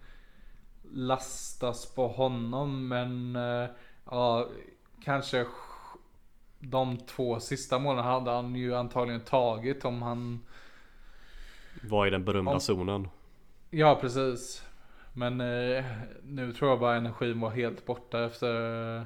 lastas 0.91 1.95
på 1.95 2.07
honom. 2.07 2.87
Men 2.87 3.35
eh, 3.35 3.69
ja, 4.05 4.49
kanske 5.03 5.45
de 6.59 6.97
två 6.97 7.39
sista 7.39 7.79
målen 7.79 8.03
hade 8.03 8.31
han 8.31 8.55
ju 8.55 8.75
antagligen 8.75 9.21
tagit 9.21 9.85
om 9.85 10.01
han 10.01 10.39
Vad 11.81 12.07
är 12.07 12.11
den 12.11 12.25
berömda 12.25 12.51
Om- 12.51 12.59
zonen? 12.59 13.07
Ja, 13.69 13.97
precis. 14.01 14.63
Men 15.13 15.41
eh, 15.41 15.85
nu 16.23 16.53
tror 16.53 16.69
jag 16.69 16.79
bara 16.79 16.95
energin 16.95 17.39
var 17.39 17.49
helt 17.49 17.85
borta 17.85 18.25
efter 18.25 18.97
eh, 18.97 19.03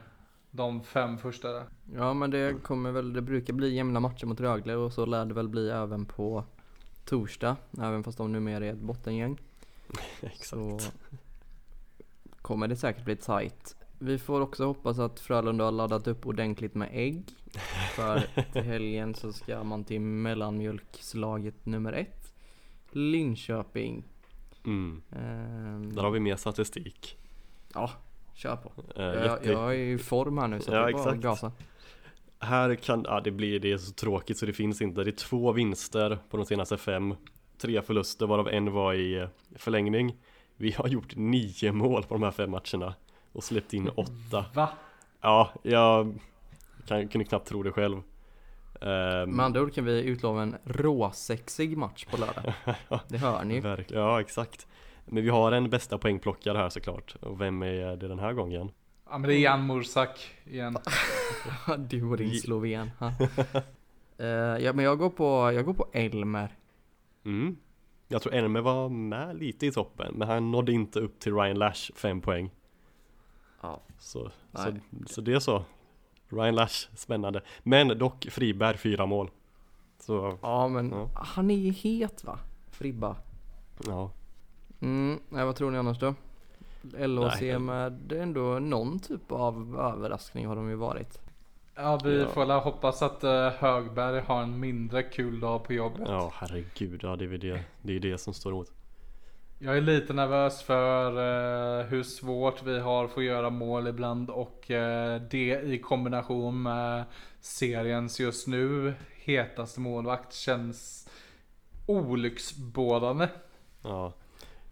de 0.52 0.84
fem 0.84 1.18
första. 1.18 1.52
där. 1.52 1.66
Ja 1.96 2.14
men 2.14 2.32
det 2.32 2.64
kommer 2.64 2.92
väl, 2.92 3.14
det 3.14 3.22
brukar 3.22 3.54
bli 3.54 3.76
jämna 3.76 4.00
matcher 4.00 4.26
mot 4.26 4.40
Rögle 4.40 4.76
och 4.76 4.94
så 4.94 5.06
lär 5.06 5.26
det 5.26 5.34
väl 5.34 5.50
bli 5.50 5.70
även 5.70 6.06
på 6.06 6.44
torsdag. 7.06 7.56
Även 7.82 8.04
fast 8.04 8.18
de 8.18 8.32
numera 8.32 8.66
är 8.66 8.72
ett 8.72 8.80
bottengäng. 8.80 9.38
Exakt. 10.22 10.46
Så 10.46 10.80
kommer 12.42 12.68
det 12.68 12.76
säkert 12.76 13.06
bli 13.06 13.16
tight. 13.16 13.76
Vi 14.00 14.18
får 14.18 14.42
också 14.42 14.66
hoppas 14.66 15.00
att 15.00 15.20
Frölunda 15.20 15.64
har 15.64 15.72
laddat 15.72 16.08
upp 16.08 16.28
ordentligt 16.28 16.76
med 16.76 16.90
ägg. 16.92 17.24
För 17.96 18.24
till 18.54 18.62
helgen 18.62 19.16
så 19.16 19.34
ska 19.34 19.64
man 19.64 19.84
till 19.84 20.02
mellanmjölkslaget 20.02 21.66
nummer 21.66 21.94
ett. 21.94 22.34
Linköping. 22.92 24.04
Mm. 24.68 25.02
Ehm, 25.12 25.96
Där 25.96 26.02
har 26.04 26.12
vi 26.12 26.20
mer 26.20 26.36
statistik. 26.36 27.18
Ja, 27.74 27.92
kör 28.34 28.56
på. 28.56 28.72
Eh, 28.96 29.06
Jag, 29.06 29.26
jätte- 29.26 29.52
jag 29.52 29.72
är 29.76 29.80
i 29.80 29.98
form 29.98 30.38
här 30.38 30.48
nu 30.48 30.60
så 30.62 30.72
Ja, 30.72 30.78
det 30.86 30.90
är 30.90 30.94
bara 30.94 31.12
att 31.12 31.18
gasa. 31.18 31.52
Här 32.40 32.76
kan, 32.76 33.04
ja 33.08 33.22
det 33.24 33.32
blir, 33.32 33.60
det 33.60 33.72
är 33.72 33.78
så 33.78 33.94
tråkigt 33.94 34.38
så 34.38 34.46
det 34.46 34.54
finns 34.54 34.82
inte. 34.82 35.04
Det 35.04 35.10
är 35.10 35.12
två 35.12 35.52
vinster 35.52 36.18
på 36.30 36.38
de 36.38 36.46
senaste 36.46 36.78
fem. 36.78 37.16
Tre 37.58 37.82
förluster 37.82 38.28
varav 38.28 38.48
en 38.48 38.72
var 38.72 38.94
i 38.94 39.16
eh, 39.18 39.28
förlängning. 39.56 40.16
Vi 40.58 40.72
har 40.72 40.88
gjort 40.88 41.16
nio 41.16 41.72
mål 41.72 42.04
på 42.04 42.14
de 42.16 42.24
här 42.24 42.32
fem 42.32 42.52
matcherna. 42.52 42.94
Och 43.32 43.44
släppt 43.44 43.74
in 43.74 43.90
åtta. 43.96 44.46
Va? 44.54 44.70
Ja, 45.22 45.52
jag 45.64 46.20
kan, 46.88 47.08
kunde 47.08 47.26
knappt 47.26 47.48
tro 47.48 47.64
det 47.64 47.72
själv. 47.72 48.02
Ehm, 48.82 49.30
Med 49.32 49.46
andra 49.46 49.62
ord 49.62 49.74
kan 49.74 49.86
vi 49.86 50.04
utlova 50.04 50.42
en 50.42 50.56
råsexig 50.64 51.78
match 51.78 52.06
på 52.06 52.18
lördag. 52.18 52.54
Det 53.08 53.18
hör 53.18 53.44
ni. 53.44 53.60
Verkligen, 53.60 54.04
ja 54.04 54.22
exakt. 54.22 54.68
Men 55.06 55.24
vi 55.24 55.30
har 55.30 55.52
en 55.52 55.70
bästa 55.70 55.98
poängplockare 55.98 56.58
här 56.58 56.70
såklart. 56.70 57.16
Och 57.22 57.42
vem 57.42 57.64
är 57.64 57.98
det 57.98 58.08
den 58.08 58.20
här 58.20 58.34
gången? 58.34 58.72
Ja 59.10 59.18
men 59.18 59.30
det 59.30 59.36
är 59.36 59.40
Jan 59.40 59.68
Mursak 59.68 60.36
igen. 60.46 60.78
Du 61.78 62.04
och 62.04 62.18
din 62.18 62.36
sloven. 62.36 62.92
Eh, 64.20 64.28
ja 64.28 64.74
men 64.74 64.86
jag 64.86 64.98
går 64.98 65.10
på, 65.10 65.52
jag 65.54 65.66
går 65.66 65.74
på 65.74 65.88
Elmer. 65.94 66.56
Mm. 67.26 67.58
Jag 68.08 68.22
tror 68.22 68.34
Elmer 68.34 68.62
var 68.62 68.90
med 68.90 69.38
lite 69.38 69.66
i 69.66 69.72
toppen, 69.72 70.14
men 70.16 70.28
han 70.28 70.52
nådde 70.52 70.72
inte 70.72 71.00
upp 71.00 71.20
till 71.20 71.36
Ryan 71.36 71.60
Lash 71.60 71.92
fem 71.96 72.22
poäng. 72.22 72.52
Ja. 73.62 73.82
Så, 74.00 74.32
så, 74.54 74.74
så 75.08 75.22
det 75.22 75.34
är 75.34 75.40
så. 75.40 75.64
Ryan 76.30 76.56
Lash, 76.56 76.88
spännande. 76.96 77.42
Men 77.64 77.88
dock 77.98 78.28
Friberg 78.30 78.78
fyra 78.78 79.06
mål. 79.06 79.30
Så 80.00 80.38
Ja 80.42 80.68
men 80.68 80.90
Ja. 80.92 81.10
han 81.16 81.52
är 81.52 81.56
ju 81.56 81.72
het 81.72 82.24
va? 82.24 82.40
Fribba. 82.72 83.16
ja, 83.88 84.12
Mm, 84.80 85.20
nej, 85.30 85.46
vad 85.46 85.56
tror 85.56 85.72
ni 85.72 85.78
annars 85.78 86.00
då? 86.00 86.14
LHC 86.98 87.42
Nej. 87.42 87.60
med 87.60 88.12
ändå 88.12 88.42
någon 88.60 89.00
typ 89.00 89.32
av 89.32 89.78
överraskning 89.80 90.48
har 90.48 90.56
de 90.56 90.70
ju 90.70 90.76
varit. 90.76 91.20
Ja 91.76 92.00
vi 92.04 92.20
Ja. 92.22 92.28
får 92.28 92.46
väl 92.46 92.60
hoppas 92.60 93.02
att 93.02 93.24
eh, 93.24 93.50
Högberg 93.50 94.22
har 94.22 94.44
en 94.44 94.60
mindre 94.60 95.04
kul 95.04 95.40
dag 95.40 95.64
på 95.64 95.74
jobbet. 95.74 96.08
ja 96.08 96.32
herregud, 96.36 97.00
ja 97.04 97.16
det 97.16 97.26
är 97.26 97.38
det, 97.38 97.64
det, 97.82 97.96
är 97.96 98.00
det 98.00 98.18
som 98.18 98.34
står 98.34 98.52
emot. 98.52 98.72
Jag 99.60 99.78
är 99.78 99.82
lite 99.82 100.14
nervös 100.14 100.64
för 100.64 101.12
eh, 101.80 101.86
hur 101.86 102.04
svårt 102.04 102.64
vi 102.64 102.80
har 102.80 103.08
för 103.08 103.22
att 103.22 103.28
göra 103.28 103.50
mål 103.50 103.88
ibland 103.88 104.30
och 104.30 104.72
eh, 104.72 105.22
det 105.22 105.62
i 105.64 105.80
kombination 105.80 106.62
med 106.62 107.06
seriens 107.40 108.20
just 108.20 108.48
nu 108.48 108.94
hetaste 109.16 109.80
målvakt 109.80 110.34
känns 110.34 111.10
olycksbådande. 111.86 113.28
Ja. 113.84 114.14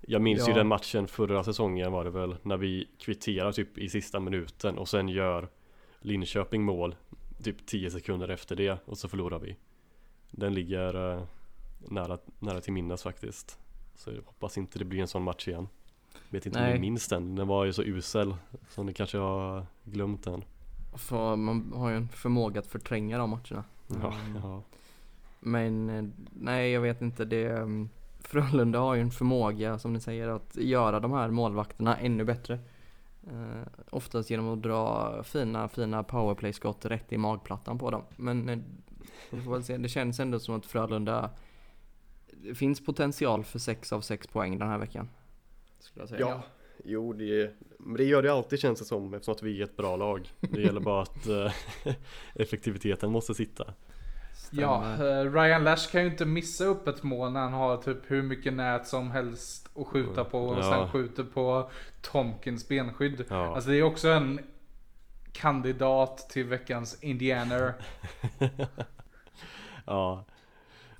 Jag 0.01 0.21
minns 0.21 0.47
ju 0.47 0.51
Ja. 0.51 0.57
den 0.57 0.67
matchen 0.67 1.07
förra 1.07 1.43
säsongen 1.43 1.91
var 1.91 2.03
det 2.03 2.09
väl 2.09 2.35
när 2.41 2.57
vi 2.57 2.87
kvitterar 2.99 3.51
typ 3.51 3.77
i 3.77 3.89
sista 3.89 4.19
minuten 4.19 4.77
och 4.77 4.89
sen 4.89 5.09
gör 5.09 5.47
Linköping 5.99 6.63
mål 6.63 6.95
typ 7.43 7.65
10 7.65 7.91
sekunder 7.91 8.27
efter 8.27 8.55
det 8.55 8.77
och 8.85 8.97
så 8.97 9.07
förlorar 9.07 9.39
vi. 9.39 9.55
Den 10.31 10.53
ligger 10.53 11.11
eh, 11.13 11.23
nära, 11.79 12.17
nära 12.39 12.61
till 12.61 12.73
minnes 12.73 13.03
faktiskt. 13.03 13.59
Så 13.95 14.09
jag 14.11 14.21
hoppas 14.25 14.57
inte 14.57 14.79
det 14.79 14.85
blir 14.85 14.99
en 15.01 15.07
sån 15.07 15.23
match 15.23 15.47
igen. 15.47 15.67
Vet 16.29 16.45
inte 16.45 16.59
om 16.59 16.65
Nej. 16.65 16.73
ni 16.73 16.79
minns 16.79 17.07
den, 17.07 17.35
den 17.35 17.47
var 17.47 17.65
ju 17.65 17.73
så 17.73 17.83
usel. 17.83 18.35
Så 18.69 18.83
ni 18.83 18.93
kanske 18.93 19.17
har 19.17 19.65
glömt 19.83 20.23
den. 20.23 20.43
För 20.93 21.35
man 21.35 21.73
har 21.75 21.89
ju 21.89 21.95
en 21.95 22.09
förmåga 22.09 22.59
att 22.59 22.67
förtränga 22.67 23.17
de 23.17 23.29
matcherna. 23.29 23.63
Ja, 23.87 24.13
Mm. 24.25 24.41
ja. 24.43 24.61
Men 25.39 25.89
eh, 25.89 26.05
nej 26.33 26.71
jag 26.71 26.81
vet 26.81 27.01
inte 27.01 27.25
det. 27.25 27.49
um, 27.49 27.89
Frölunda 28.19 28.79
har 28.79 28.95
ju 28.95 29.01
en 29.01 29.11
förmåga 29.11 29.79
som 29.79 29.93
ni 29.93 29.99
säger 29.99 30.27
att 30.27 30.55
göra 30.55 30.99
de 30.99 31.11
här 31.11 31.29
målvakterna 31.29 31.97
ännu 31.97 32.23
bättre. 32.23 32.59
Eh, 33.27 33.67
oftast 33.89 34.29
genom 34.29 34.49
att 34.49 34.61
dra 34.61 35.23
fina, 35.23 35.67
fina 35.67 36.03
powerplay-skott 36.03 36.85
rätt 36.85 37.13
i 37.13 37.17
magplattan 37.17 37.77
på 37.77 37.91
dem. 37.91 38.01
Men 38.15 38.49
eh. 38.49 38.57
Det 39.79 39.89
känns 39.89 40.19
ändå 40.19 40.39
som 40.39 40.55
att 40.55 40.65
Frölunda 40.65 41.29
det 42.47 42.55
finns 42.55 42.85
potential 42.85 43.43
för 43.43 43.59
6 43.59 43.93
av 43.93 44.01
6 44.01 44.27
poäng 44.27 44.59
den 44.59 44.67
här 44.67 44.77
veckan. 44.77 45.09
Skulle 45.79 46.01
jag 46.01 46.09
säga. 46.09 46.19
Ja, 46.21 46.41
jo 46.83 47.13
det, 47.13 47.51
men 47.79 47.97
det 47.97 48.03
gör 48.03 48.21
det 48.23 48.33
alltid 48.33 48.59
känns 48.59 48.79
det 48.79 48.85
som 48.85 49.13
eftersom 49.13 49.31
att 49.33 49.43
vi 49.43 49.59
är 49.59 49.63
ett 49.63 49.77
bra 49.77 49.95
lag. 49.95 50.29
Det 50.39 50.61
gäller 50.61 50.81
bara 50.81 51.01
att 51.01 51.27
eh, 51.27 51.51
effektiviteten 52.35 53.11
måste 53.11 53.33
sitta. 53.33 53.73
Ja, 54.51 54.83
Stämmer. 54.95 55.25
eh, 55.25 55.31
Ryan 55.33 55.63
Lash 55.63 55.91
kan 55.91 56.01
ju 56.01 56.07
inte 56.07 56.25
missa 56.25 56.65
upp 56.65 56.87
ett 56.87 57.03
mål 57.03 57.31
när 57.31 57.39
han 57.39 57.53
har 57.53 57.77
typ 57.77 57.97
hur 58.07 58.21
mycket 58.21 58.53
nät 58.53 58.87
som 58.87 59.11
helst 59.11 59.69
att 59.75 59.87
skjuta 59.87 60.23
på 60.23 60.39
och 60.39 60.57
Ja. 60.59 60.63
sen 60.73 60.89
skjuter 60.91 61.23
på 61.23 61.69
Tomkins 62.01 62.67
benskydd. 62.67 63.25
Ja. 63.29 63.55
Alltså 63.55 63.69
det 63.69 63.77
är 63.77 63.83
också 63.83 64.09
en 64.09 64.39
kandidat 65.33 66.29
till 66.29 66.45
veckans 66.45 66.97
Indianer. 67.03 67.73
ja. 69.85 70.25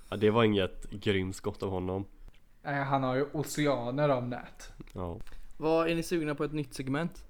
Ja, 0.08 0.16
det 0.16 0.30
var 0.30 0.44
inget 0.44 0.90
grymt 0.90 1.36
skott 1.36 1.62
av 1.62 1.70
honom. 1.70 2.04
Nej, 2.62 2.84
han 2.84 3.02
har 3.02 3.14
ju 3.16 3.26
oceaner 3.32 4.08
av 4.08 4.28
nät. 4.28 4.72
Ja, 4.92 5.18
Vad 5.56 5.88
är 5.88 5.94
ni 5.94 6.02
sugna 6.02 6.34
på 6.34 6.44
ett 6.44 6.52
nytt 6.52 6.74
segment? 6.74 7.22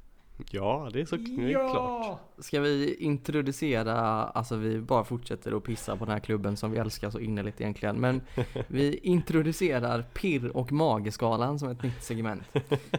ja 0.50 0.90
det 0.92 1.00
är 1.00 1.04
så 1.04 1.16
det 1.16 1.52
är 1.52 1.70
klart. 1.70 2.20
Ska 2.38 2.60
vi 2.60 2.94
introducera, 2.94 3.94
alltså 4.24 4.56
vi 4.56 4.80
bara 4.80 5.04
fortsätter 5.04 5.56
att 5.56 5.64
pissa 5.64 5.96
på 5.96 6.04
den 6.04 6.12
här 6.12 6.20
klubben 6.20 6.56
som 6.56 6.70
vi 6.70 6.78
älskar 6.78 7.10
så 7.10 7.18
innerligt 7.20 7.60
egentligen. 7.60 7.96
Men 8.00 8.20
vi 8.68 8.96
introducerar 8.98 10.02
pirr 10.02 10.56
och 10.56 10.72
mageskalan 10.72 11.58
som 11.58 11.68
ett 11.68 11.82
nytt 11.82 12.02
segment. 12.02 12.42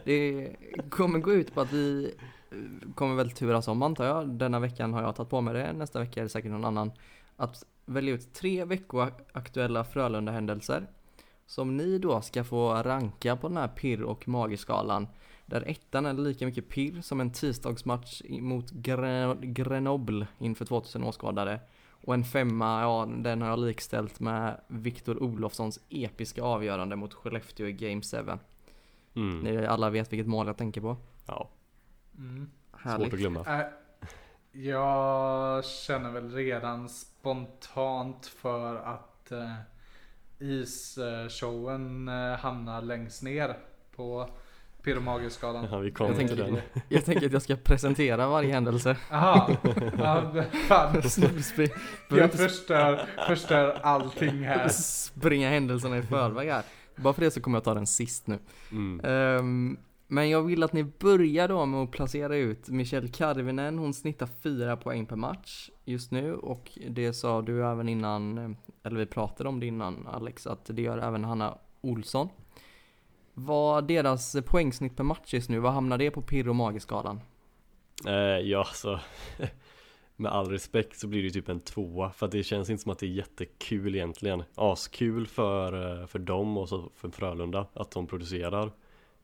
Det 0.05 0.55
kommer 0.89 1.19
gå 1.19 1.33
ut 1.33 1.53
på 1.53 1.61
att 1.61 1.73
vi 1.73 2.13
eh, 2.51 2.93
kommer 2.95 3.15
väl 3.15 3.31
turas 3.31 3.67
om 3.67 3.81
antar 3.81 4.05
jag. 4.05 4.29
Denna 4.29 4.59
veckan 4.59 4.93
har 4.93 5.01
jag 5.01 5.15
tagit 5.15 5.29
på 5.29 5.41
mig 5.41 5.53
det, 5.53 5.73
nästa 5.73 5.99
vecka 5.99 6.19
är 6.19 6.23
det 6.23 6.29
säkert 6.29 6.51
någon 6.51 6.65
annan. 6.65 6.91
Att 7.35 7.63
välja 7.87 8.13
ut 8.13 8.33
tre 8.33 8.65
veckoaktuella 8.65 9.83
Frölunda-händelser. 9.83 10.87
Som 11.45 11.77
ni 11.77 11.97
då 11.97 12.21
ska 12.21 12.43
få 12.43 12.73
ranka 12.73 13.35
på 13.35 13.47
den 13.47 13.57
här 13.57 13.67
pirr 13.67 14.01
och 14.01 14.27
mageskalan. 14.27 15.07
Där 15.45 15.63
ettan 15.67 16.05
är 16.05 16.13
lika 16.13 16.45
mycket 16.45 16.69
pirr 16.69 17.01
som 17.01 17.21
en 17.21 17.31
tisdagsmatch 17.31 18.21
mot 18.29 18.71
Gre- 18.71 19.45
Grenoble 19.45 20.27
inför 20.39 20.65
2000 20.65 21.03
åskådare. 21.03 21.59
Och 21.89 22.13
en 22.13 22.23
femma, 22.23 22.81
ja 22.81 23.09
den 23.17 23.41
har 23.41 23.49
jag 23.49 23.59
likställt 23.59 24.19
med 24.19 24.61
Viktor 24.67 25.23
Olofssons 25.23 25.79
episka 25.89 26.43
avgörande 26.43 26.95
mot 26.95 27.13
Skellefteå 27.13 27.67
i 27.67 27.71
Game 27.73 28.01
7. 28.01 28.17
Mm. 29.15 29.39
Ni 29.39 29.65
alla 29.65 29.89
vet 29.89 30.11
vilket 30.13 30.27
mål 30.27 30.47
jag 30.47 30.57
tänker 30.57 30.81
på. 30.81 30.97
Ja, 31.25 31.49
Mm. 32.17 32.49
svårt 32.71 32.81
Härligt. 32.81 33.13
att 33.13 33.19
glömma. 33.19 33.39
Äh, 33.39 33.65
jag 34.51 35.65
känner 35.65 36.11
väl 36.11 36.31
redan 36.31 36.89
spontant 36.89 38.25
för 38.25 38.75
att 38.75 39.31
eh, 39.31 39.53
isshowen 40.39 42.07
eh, 42.07 42.37
hamnar 42.39 42.81
längst 42.81 43.23
ner 43.23 43.57
på 43.95 44.29
pyromagerskalan. 44.83 45.67
Ja, 45.71 45.77
vi 45.79 45.91
kom 45.91 46.07
Jag 46.07 46.17
till 46.17 46.27
tänker- 46.27 46.43
den. 46.43 46.61
Jag 46.89 47.05
tänker 47.05 47.25
att 47.25 47.33
jag 47.33 47.41
ska 47.41 47.55
presentera 47.55 48.27
varje 48.27 48.53
händelse. 48.53 48.97
Jaha, 49.11 49.57
ja, 49.97 50.43
fan. 50.67 50.93
Jag 52.09 52.31
förstör, 52.31 53.05
förstör 53.27 53.79
allting 53.83 54.43
här. 54.43 54.67
springa 54.69 55.49
händelserna 55.49 55.97
i 55.97 56.01
förväg 56.01 56.49
här. 56.49 56.63
Bara 56.95 57.13
för 57.13 57.21
det 57.21 57.31
så 57.31 57.41
kommer 57.41 57.57
jag 57.57 57.63
ta 57.63 57.73
den 57.73 57.87
sist 57.87 58.27
nu. 58.27 58.39
Mm. 58.71 59.01
Ehm, 59.05 59.77
men 60.07 60.29
jag 60.29 60.41
vill 60.41 60.63
att 60.63 60.73
ni 60.73 60.83
börjar 60.83 61.47
då 61.47 61.65
med 61.65 61.83
att 61.83 61.91
placera 61.91 62.35
ut 62.35 62.69
Michelle 62.69 63.07
Karvinen. 63.07 63.77
Hon 63.77 63.93
snittar 63.93 64.29
4 64.43 64.77
poäng 64.77 65.05
per 65.05 65.15
match 65.15 65.69
just 65.85 66.11
nu 66.11 66.35
och 66.35 66.71
det 66.89 67.13
sa 67.13 67.41
du 67.41 67.65
även 67.65 67.89
innan, 67.89 68.55
eller 68.83 68.97
vi 68.97 69.05
pratade 69.05 69.49
om 69.49 69.59
det 69.59 69.65
innan 69.65 70.07
Alex, 70.07 70.47
att 70.47 70.65
det 70.65 70.81
gör 70.81 70.97
även 70.97 71.23
Hanna 71.23 71.57
Olsson. 71.81 72.29
Vad 73.33 73.87
deras 73.87 74.35
poängsnitt 74.45 74.95
per 74.95 75.03
match 75.03 75.33
just 75.33 75.49
nu, 75.49 75.59
vad 75.59 75.73
hamnar 75.73 75.97
det 75.97 76.11
på 76.11 76.21
pirr 76.21 76.49
och 76.49 76.55
mageskalan? 76.55 77.21
Eh, 78.05 78.13
ja, 78.13 78.63
så 78.73 78.89
alltså, 78.91 78.99
med 80.15 80.31
all 80.31 80.49
respekt 80.49 80.99
så 80.99 81.07
blir 81.07 81.19
det 81.19 81.25
ju 81.25 81.31
typ 81.31 81.49
en 81.49 81.59
tvåa 81.59 82.11
för 82.11 82.25
att 82.25 82.31
det 82.31 82.43
känns 82.43 82.69
inte 82.69 82.83
som 82.83 82.91
att 82.91 82.99
det 82.99 83.05
är 83.05 83.09
jättekul 83.09 83.95
egentligen 83.95 84.43
Askul 84.55 85.27
för, 85.27 86.01
eh, 86.01 86.07
för 86.07 86.19
dem 86.19 86.57
och 86.57 86.69
så 86.69 86.91
för 86.95 87.09
Frölunda 87.09 87.67
att 87.73 87.91
de 87.91 88.07
producerar 88.07 88.71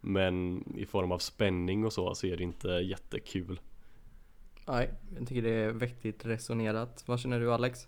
men 0.05 0.63
i 0.77 0.85
form 0.85 1.11
av 1.11 1.17
spänning 1.17 1.85
och 1.85 1.93
så 1.93 2.15
så 2.15 2.27
är 2.27 2.37
det 2.37 2.43
inte 2.43 2.67
jättekul 2.67 3.59
Nej, 4.67 4.89
jag 5.17 5.27
tycker 5.27 5.41
det 5.41 5.49
är 5.49 5.71
vettigt 5.71 6.25
resonerat. 6.25 7.03
Vad 7.05 7.19
känner 7.19 7.39
du 7.39 7.53
Alex? 7.53 7.87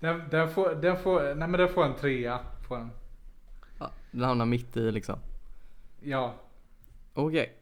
Den, 0.00 0.22
den, 0.30 0.50
får, 0.50 0.74
den, 0.74 0.96
får, 0.96 1.34
nej 1.34 1.48
men 1.48 1.52
den 1.52 1.68
får 1.68 1.84
en 1.84 1.94
trea. 1.94 2.40
Får 2.68 2.76
den. 2.76 2.90
Ja, 3.78 3.90
den 4.10 4.22
hamnar 4.22 4.46
mitt 4.46 4.76
i 4.76 4.92
liksom. 4.92 5.18
Ja. 6.00 6.34
Okej, 7.14 7.52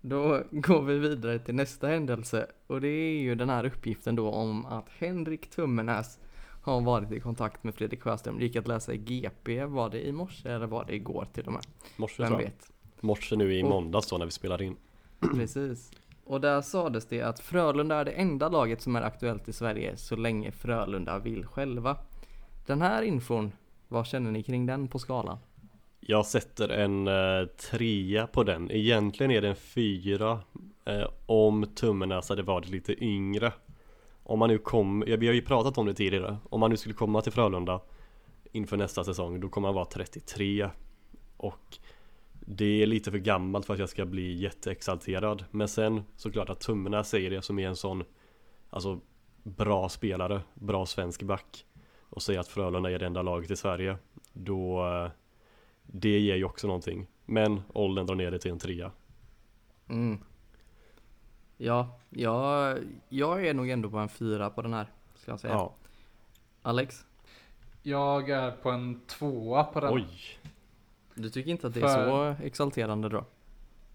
då 0.00 0.42
går 0.50 0.82
vi 0.82 0.98
vidare 0.98 1.38
till 1.38 1.54
nästa 1.54 1.88
händelse 1.88 2.46
och 2.66 2.80
det 2.80 2.88
är 2.88 3.20
ju 3.20 3.34
den 3.34 3.50
här 3.50 3.66
uppgiften 3.66 4.16
då 4.16 4.30
om 4.30 4.66
att 4.66 4.88
Henrik 4.98 5.50
Tummenäs 5.50 6.18
har 6.62 6.80
varit 6.80 7.12
i 7.12 7.20
kontakt 7.20 7.64
med 7.64 7.74
Fredrik 7.74 8.02
Sjöström. 8.02 8.38
Det 8.38 8.44
gick 8.44 8.56
att 8.56 8.68
läsa 8.68 8.92
i 8.92 8.98
GP, 8.98 9.64
var 9.64 9.90
det 9.90 10.06
i 10.06 10.12
morse 10.12 10.48
eller 10.48 10.66
var 10.66 10.84
det 10.84 10.94
igår 10.94 11.26
till 11.32 11.46
och 11.46 11.52
med? 11.52 11.62
Morse 11.96 12.22
Vem 12.22 12.38
vet? 12.38 12.71
Morse 13.02 13.36
nu 13.36 13.54
i 13.54 13.62
Och- 13.62 13.68
måndags 13.68 14.06
då 14.08 14.18
när 14.18 14.24
vi 14.24 14.30
spelar 14.32 14.62
in 14.62 14.76
Precis. 15.34 15.90
Och 16.24 16.40
där 16.40 16.60
sades 16.60 17.06
det 17.06 17.22
att 17.22 17.40
Frölunda 17.40 17.96
är 17.96 18.04
det 18.04 18.10
enda 18.10 18.48
laget 18.48 18.80
som 18.82 18.96
är 18.96 19.02
aktuellt 19.02 19.48
i 19.48 19.52
Sverige 19.52 19.96
så 19.96 20.16
länge 20.16 20.52
Frölunda 20.52 21.18
vill 21.18 21.46
själva. 21.46 21.96
Den 22.66 22.82
här 22.82 23.02
infon, 23.02 23.52
vad 23.88 24.06
känner 24.06 24.30
ni 24.30 24.42
kring 24.42 24.66
den 24.66 24.88
på 24.88 24.98
skalan? 24.98 25.38
Jag 26.00 26.26
sätter 26.26 26.68
en 26.68 27.08
eh, 27.08 27.46
trea 27.70 28.26
på 28.26 28.44
den 28.44 28.70
Egentligen 28.70 29.30
är 29.30 29.40
det 29.40 29.48
en 29.48 29.56
fyra 29.56 30.40
eh, 30.84 31.04
Om 31.26 31.66
Tummenäs 31.74 32.28
hade 32.28 32.42
varit 32.42 32.68
lite 32.68 33.04
yngre 33.04 33.52
Om 34.22 34.38
man 34.38 34.48
nu 34.48 34.58
kom, 34.58 35.04
ja, 35.06 35.16
vi 35.16 35.26
har 35.26 35.34
ju 35.34 35.42
pratat 35.42 35.78
om 35.78 35.86
det 35.86 35.94
tidigare 35.94 36.36
Om 36.50 36.60
man 36.60 36.70
nu 36.70 36.76
skulle 36.76 36.94
komma 36.94 37.20
till 37.20 37.32
Frölunda 37.32 37.80
Inför 38.52 38.76
nästa 38.76 39.04
säsong, 39.04 39.40
då 39.40 39.48
kommer 39.48 39.68
han 39.68 39.74
vara 39.74 39.84
33 39.84 40.68
Och 41.36 41.78
Det 42.46 42.82
är 42.82 42.86
lite 42.86 43.10
för 43.10 43.18
gammalt 43.18 43.66
för 43.66 43.74
att 43.74 43.80
jag 43.80 43.88
ska 43.88 44.04
bli 44.04 44.32
jätteexalterad 44.32 45.44
Men 45.50 45.68
sen 45.68 46.02
såklart 46.16 46.50
att 46.50 46.60
Tummenäs 46.60 47.08
säger 47.08 47.30
det 47.30 47.42
som 47.42 47.58
är 47.58 47.68
en 47.68 47.76
sån 47.76 48.04
Alltså 48.70 49.00
Bra 49.42 49.88
spelare, 49.88 50.42
bra 50.54 50.86
svensk 50.86 51.22
back 51.22 51.66
Och 52.10 52.22
säger 52.22 52.40
att 52.40 52.48
Frölunda 52.48 52.90
är 52.90 52.98
det 52.98 53.06
enda 53.06 53.22
laget 53.22 53.50
i 53.50 53.56
Sverige 53.56 53.96
Då 54.32 54.86
eh, 54.86 55.10
det 55.82 56.18
ger 56.18 56.36
ju 56.36 56.44
också 56.44 56.66
någonting 56.66 57.06
Men 57.24 57.62
åldern 57.72 58.06
drar 58.06 58.14
ner 58.14 58.30
det 58.30 58.38
till 58.38 58.50
en 58.50 58.58
trea 58.58 58.92
Mm. 59.88 60.18
Ja, 61.56 61.98
jag, 62.10 62.78
jag 63.08 63.46
är 63.46 63.54
nog 63.54 63.70
ändå 63.70 63.90
på 63.90 63.98
en 63.98 64.08
fyra 64.08 64.50
på 64.50 64.62
den 64.62 64.72
här, 64.72 64.86
ska 65.14 65.30
jag 65.30 65.40
säga. 65.40 65.52
Ja, 65.52 65.74
Alex, 66.62 67.06
Jag 67.82 68.30
är 68.30 68.50
på 68.50 68.70
en 68.70 69.00
tvåa 69.06 69.64
på 69.64 69.80
den. 69.80 69.94
oj 69.94 70.38
du 71.14 71.30
tycker 71.30 71.50
inte 71.50 71.66
att 71.66 71.74
det 71.74 71.80
är 71.80 71.88
För- 71.88 72.34
så 72.34 72.42
exalterande 72.44 73.08
då? 73.08 73.24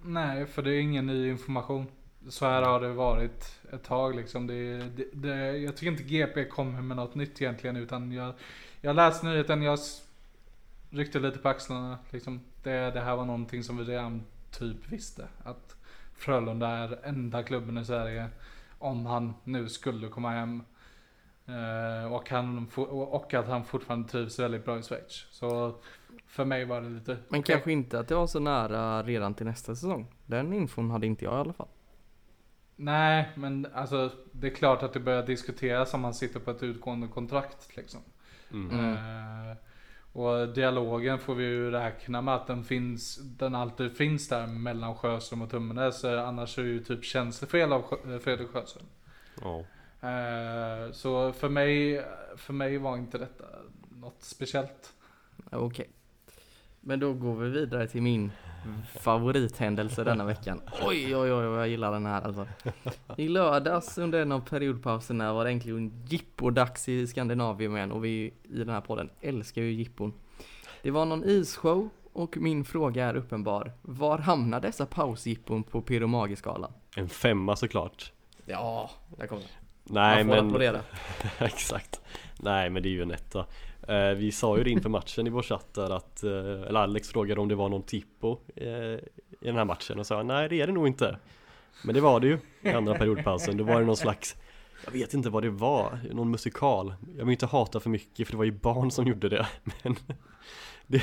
Nej, 0.01 0.45
för 0.45 0.61
det 0.61 0.71
är 0.71 0.79
ingen 0.79 1.05
ny 1.07 1.29
information. 1.29 1.85
Så 2.29 2.45
här 2.45 2.61
har 2.61 2.81
det 2.81 2.93
varit 2.93 3.59
ett 3.73 3.83
tag 3.83 4.15
liksom. 4.15 4.47
Det, 4.47 4.77
det, 4.77 5.05
det, 5.13 5.57
jag 5.57 5.77
tycker 5.77 5.91
inte 5.91 6.03
GP 6.03 6.45
kommer 6.45 6.81
med 6.81 6.97
något 6.97 7.15
nytt 7.15 7.41
egentligen 7.41 7.75
utan 7.75 8.11
jag, 8.11 8.33
jag 8.81 8.95
läste 8.95 9.25
nyheten, 9.25 9.61
jag 9.61 9.79
ryckte 10.89 11.19
lite 11.19 11.37
på 11.37 11.49
axlarna. 11.49 11.97
Liksom. 12.09 12.41
Det, 12.63 12.91
det 12.91 13.01
här 13.01 13.15
var 13.15 13.25
någonting 13.25 13.63
som 13.63 13.77
vi 13.77 13.83
redan 13.83 14.23
typ 14.51 14.89
visste. 14.89 15.27
Att 15.43 15.75
Frölunda 16.15 16.67
är 16.67 16.99
enda 17.03 17.43
klubben 17.43 17.77
i 17.77 17.85
Sverige 17.85 18.27
om 18.79 19.05
han 19.05 19.33
nu 19.43 19.69
skulle 19.69 20.07
komma 20.07 20.29
hem. 20.31 20.63
Eh, 21.47 22.13
och, 22.13 22.29
han, 22.29 22.67
och 22.89 23.33
att 23.33 23.47
han 23.47 23.65
fortfarande 23.65 24.09
trivs 24.09 24.39
väldigt 24.39 24.65
bra 24.65 24.79
i 24.79 24.81
Schweiz. 24.83 25.25
Så 25.31 25.75
för 26.27 26.45
mig 26.45 26.65
var 26.65 26.81
det 26.81 26.89
lite... 26.89 27.17
Men 27.29 27.39
okej. 27.39 27.53
kanske 27.55 27.71
inte 27.71 27.99
att 27.99 28.07
det 28.07 28.15
var 28.15 28.27
så 28.27 28.39
nära 28.39 29.03
redan 29.03 29.33
till 29.33 29.45
nästa 29.45 29.75
säsong. 29.75 30.07
Den 30.25 30.53
infon 30.53 30.91
hade 30.91 31.07
inte 31.07 31.25
jag 31.25 31.33
i 31.33 31.37
alla 31.37 31.53
fall. 31.53 31.67
Nej, 32.75 33.29
men 33.35 33.67
alltså 33.73 34.11
det 34.31 34.47
är 34.47 34.55
klart 34.55 34.83
att 34.83 34.93
det 34.93 34.99
börjar 34.99 35.23
diskuteras 35.25 35.93
om 35.93 36.01
man 36.01 36.13
sitter 36.13 36.39
på 36.39 36.51
ett 36.51 36.63
utgående 36.63 37.07
kontrakt 37.07 37.77
liksom. 37.77 37.99
mm. 38.51 38.93
Eh, 38.93 39.57
och 40.13 40.47
dialogen 40.49 41.19
får 41.19 41.35
vi 41.35 41.43
ju 41.43 41.71
räkna 41.71 42.21
med 42.21 42.35
att 42.35 42.47
den 42.47 42.63
finns, 42.63 43.17
den 43.17 43.55
alltid 43.55 43.97
finns 43.97 44.29
där 44.29 44.47
mellan 44.47 44.95
Sjöström 44.95 45.41
och 45.41 45.49
Tummenäs. 45.49 46.03
eh, 46.03 46.27
Annars 46.27 46.57
är 46.57 46.63
det 46.63 46.69
ju 46.69 46.83
typ 46.83 47.03
tjänstefel 47.03 47.73
av 47.73 47.81
Sjö- 47.83 48.19
Fredrik 48.19 48.49
Sjöström. 48.49 48.85
Ja, 49.41 49.63
Eh, 50.01 50.91
så 50.91 51.33
för 51.33 51.49
mig, 51.49 52.05
för 52.35 52.53
mig 52.53 52.77
var 52.77 52.97
inte 52.97 53.17
detta 53.17 53.45
något 53.89 54.17
speciellt. 54.19 54.93
Okej. 55.51 55.89
Men 56.81 56.99
då 56.99 57.13
går 57.13 57.35
vi 57.35 57.49
vidare 57.49 57.87
till 57.87 58.01
min 58.01 58.31
favorithändelse 58.99 60.03
denna 60.03 60.25
veckan. 60.25 60.61
Oj, 60.85 61.15
oj, 61.15 61.33
oj, 61.33 61.45
jag 61.45 61.67
gillar 61.67 61.91
den 61.91 62.05
här 62.05 62.21
alltså. 62.21 62.47
I 63.17 63.27
lördags 63.27 63.97
under 63.97 64.21
en 64.21 64.31
av 64.31 64.39
periodpauserna 64.39 65.33
var 65.33 65.45
det 65.45 65.51
äntligen 65.51 66.05
jippo-dags 66.07 66.89
i 66.89 67.07
Skandinavien 67.07 67.75
igen 67.75 67.91
och 67.91 68.05
vi 68.05 68.33
i 68.43 68.57
den 68.57 68.69
här 68.69 68.81
podden 68.81 69.09
älskar 69.21 69.61
ju 69.61 69.71
jippon. 69.71 70.13
Det 70.81 70.91
var 70.91 71.05
någon 71.05 71.23
isshow 71.23 71.89
och 72.13 72.37
min 72.37 72.65
fråga 72.65 73.05
är 73.05 73.15
uppenbar. 73.15 73.73
Var 73.81 74.17
hamnar 74.17 74.59
dessa 74.59 74.85
pausjippon 74.85 75.63
på 75.63 75.81
pyromagiskalan? 75.81 76.73
en 76.95 77.09
femma 77.09 77.55
såklart 77.55 78.13
Ja, 78.45 78.91
där 79.17 79.27
kom 79.27 79.39
det. 79.39 79.66
Nej 79.89 80.23
Man 80.23 80.35
får 80.35 80.35
men 80.35 80.45
applådera. 80.47 80.81
Exakt. 81.39 82.01
Nej 82.39 82.69
men 82.69 82.83
det 82.83 82.89
är 82.89 82.91
ju 82.91 83.01
en 83.01 83.11
etta. 83.11 83.45
Eh, 83.87 84.09
Vi 84.09 84.31
sa 84.31 84.57
ju 84.57 84.63
det 84.63 84.69
inför 84.69 84.89
matchen 84.89 85.27
i 85.27 85.29
vår 85.29 85.41
chatt 85.41 85.73
där 85.73 85.89
att 85.95 86.23
eh, 86.23 86.31
Eller 86.31 86.79
Alex 86.79 87.09
frågade 87.09 87.41
om 87.41 87.47
det 87.47 87.55
var 87.55 87.69
någon 87.69 87.83
tippo 87.83 88.37
eh, 88.55 88.67
I 88.67 88.99
den 89.39 89.55
här 89.55 89.65
matchen 89.65 89.99
och 89.99 90.07
sa 90.07 90.23
nej 90.23 90.49
det 90.49 90.61
är 90.61 90.67
det 90.67 90.73
nog 90.73 90.87
inte. 90.87 91.17
Men 91.85 91.95
det 91.95 92.01
var 92.01 92.19
det 92.19 92.27
ju 92.27 92.39
i 92.61 92.69
andra 92.69 92.95
periodpausen. 92.97 93.57
Då 93.57 93.63
var 93.63 93.79
det 93.79 93.85
någon 93.85 93.97
slags 93.97 94.35
Jag 94.85 94.91
vet 94.91 95.13
inte 95.13 95.29
vad 95.29 95.43
det 95.43 95.49
var, 95.49 95.99
någon 96.11 96.31
musikal. 96.31 96.93
Jag 97.17 97.25
vill 97.25 97.31
inte 97.31 97.45
hata 97.45 97.79
för 97.79 97.89
mycket 97.89 98.27
för 98.27 98.33
det 98.33 98.37
var 98.37 98.45
ju 98.45 98.51
barn 98.51 98.91
som 98.91 99.07
gjorde 99.07 99.29
det. 99.29 99.47
Men 99.83 99.95
det, 100.87 101.01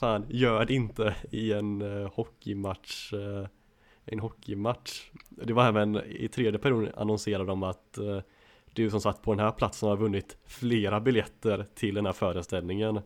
Fan, 0.00 0.26
gör 0.28 0.64
det 0.64 0.74
inte 0.74 1.14
i 1.30 1.52
en 1.52 1.82
hockeymatch 2.12 3.12
En 4.12 4.20
hockeymatch 4.20 5.10
Det 5.28 5.52
var 5.52 5.68
även 5.68 5.96
i 5.96 6.28
tredje 6.28 6.58
perioden 6.58 6.92
annonserade 6.96 7.44
de 7.44 7.62
att 7.62 7.98
eh, 7.98 8.20
du 8.74 8.90
som 8.90 9.00
satt 9.00 9.22
på 9.22 9.32
den 9.34 9.44
här 9.44 9.50
platsen 9.50 9.88
har 9.88 9.96
vunnit 9.96 10.36
flera 10.44 11.00
biljetter 11.00 11.66
till 11.74 11.94
den 11.94 12.06
här 12.06 12.12
föreställningen 12.12 13.00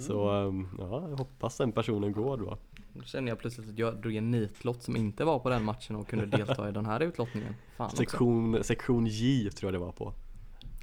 Så 0.00 0.30
ehm, 0.30 0.68
ja, 0.78 1.08
jag 1.08 1.16
hoppas 1.16 1.56
den 1.56 1.72
personen 1.72 2.12
går 2.12 2.36
då 2.36 2.58
Nu 2.92 3.02
känner 3.04 3.28
jag 3.28 3.38
plötsligt 3.38 3.68
att 3.68 3.78
jag 3.78 3.96
drog 3.96 4.16
en 4.16 4.30
nitlott 4.30 4.82
som 4.82 4.96
inte 4.96 5.24
var 5.24 5.38
på 5.38 5.48
den 5.48 5.64
matchen 5.64 5.96
och 5.96 6.08
kunde 6.08 6.26
delta 6.26 6.68
i 6.68 6.72
den 6.72 6.86
här 6.86 7.00
utlottningen. 7.00 7.54
Fan 7.76 7.84
också. 7.86 7.96
Sektion, 7.96 8.64
sektion 8.64 9.06
J 9.06 9.50
tror 9.50 9.72
jag 9.72 9.80
det 9.80 9.84
var 9.86 9.92
på 9.92 10.12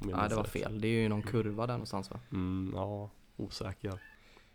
Nej 0.00 0.14
minns 0.14 0.28
det 0.28 0.36
var 0.36 0.44
fel, 0.44 0.80
det 0.80 0.88
är 0.88 1.02
ju 1.02 1.08
någon 1.08 1.22
kurva 1.22 1.66
där 1.66 1.74
någonstans 1.74 2.10
va? 2.10 2.20
mm, 2.32 2.72
Ja, 2.76 3.10
osäker 3.36 3.98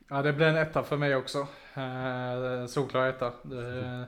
Ja 0.10 0.22
det 0.22 0.34
blir 0.34 0.46
en 0.46 0.56
etta 0.56 0.84
för 0.84 0.98
mig 0.98 1.16
också. 1.16 1.38
Eh, 1.74 2.66
solklar 2.68 3.08
etta. 3.08 3.34
Det, 3.44 4.08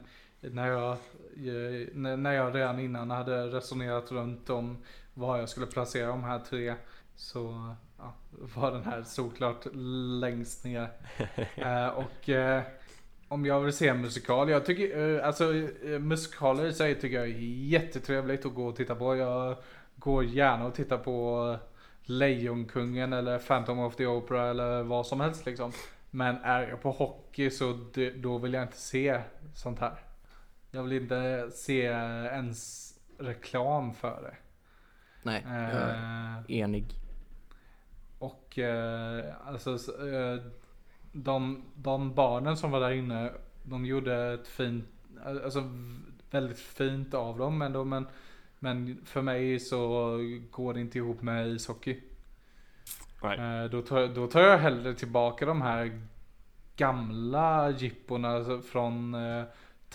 när, 0.51 0.67
jag, 0.67 0.91
eh, 0.91 2.17
när 2.17 2.33
jag 2.33 2.55
redan 2.55 2.79
innan 2.79 3.11
hade 3.11 3.47
resonerat 3.47 4.11
runt 4.11 4.49
om 4.49 4.77
var 5.13 5.37
jag 5.37 5.49
skulle 5.49 5.65
placera 5.65 6.07
de 6.07 6.23
här 6.23 6.39
tre. 6.39 6.75
Så 7.15 7.73
ja, 7.97 8.13
var 8.55 8.71
den 8.71 8.83
här 8.83 9.03
solklart 9.03 9.67
längst 10.21 10.65
ner. 10.65 10.89
Eh, 11.55 11.87
och 11.87 12.29
eh, 12.29 12.61
om 13.27 13.45
jag 13.45 13.59
vill 13.59 13.73
se 13.73 13.87
en 13.87 14.01
musikal. 14.01 14.49
Jag 14.49 14.65
tycker, 14.65 15.17
eh, 15.17 15.27
alltså 15.27 15.55
eh, 15.55 15.99
musikaler 15.99 16.65
i 16.65 16.73
sig 16.73 16.95
tycker 16.95 17.17
jag 17.17 17.25
är 17.25 17.37
jättetrevligt 17.69 18.45
att 18.45 18.53
gå 18.53 18.67
och 18.67 18.75
titta 18.75 18.95
på. 18.95 19.15
Jag 19.15 19.55
går 19.95 20.23
gärna 20.23 20.65
och 20.65 20.75
tittar 20.75 20.97
på 20.97 21.57
Lejonkungen 22.03 23.13
eller 23.13 23.39
Phantom 23.39 23.79
of 23.79 23.95
the 23.95 24.05
Opera 24.05 24.49
eller 24.49 24.83
vad 24.83 25.05
som 25.05 25.21
helst 25.21 25.45
liksom. 25.45 25.71
Men 26.11 26.35
är 26.35 26.67
jag 26.67 26.81
på 26.81 26.91
hockey 26.91 27.49
så 27.49 27.79
då 28.15 28.37
vill 28.37 28.53
jag 28.53 28.63
inte 28.63 28.77
se 28.77 29.21
sånt 29.53 29.79
här. 29.79 29.93
Jag 30.75 30.83
vill 30.83 31.01
inte 31.01 31.49
se 31.51 31.81
ens 31.81 32.89
reklam 33.17 33.93
för 33.93 34.21
det. 34.21 34.35
Nej, 35.23 35.45
jag 35.71 35.81
är 35.81 35.99
Eh, 36.37 36.43
enig. 36.47 36.85
och 38.19 38.59
eh, 38.59 39.35
alltså 39.47 39.71
eh, 40.07 40.41
de, 41.11 41.65
de 41.75 42.15
barnen 42.15 42.57
som 42.57 42.71
var 42.71 42.79
där 42.79 42.91
inne, 42.91 43.31
de 43.63 43.85
gjorde 43.85 44.33
ett 44.33 44.47
fint, 44.47 44.85
alltså 45.25 45.63
väldigt 46.31 46.59
fint 46.59 47.13
av 47.13 47.37
dem. 47.37 47.57
Men, 47.57 47.73
de, 47.73 47.89
men, 47.89 48.07
men 48.59 49.01
för 49.05 49.21
mig 49.21 49.59
så 49.59 50.17
går 50.51 50.73
det 50.73 50.79
inte 50.81 50.97
ihop 50.97 51.21
med 51.21 51.47
ishockey. 51.47 52.01
Nej. 53.23 53.39
Eh, 53.63 53.69
då, 53.69 53.81
tar, 53.81 54.07
då 54.07 54.27
tar 54.27 54.41
jag 54.41 54.57
hellre 54.57 54.93
tillbaka 54.93 55.45
de 55.45 55.61
här 55.61 56.01
gamla 56.75 57.69
jipporna 57.71 58.29
alltså 58.29 58.61
från 58.61 59.13
eh, 59.15 59.43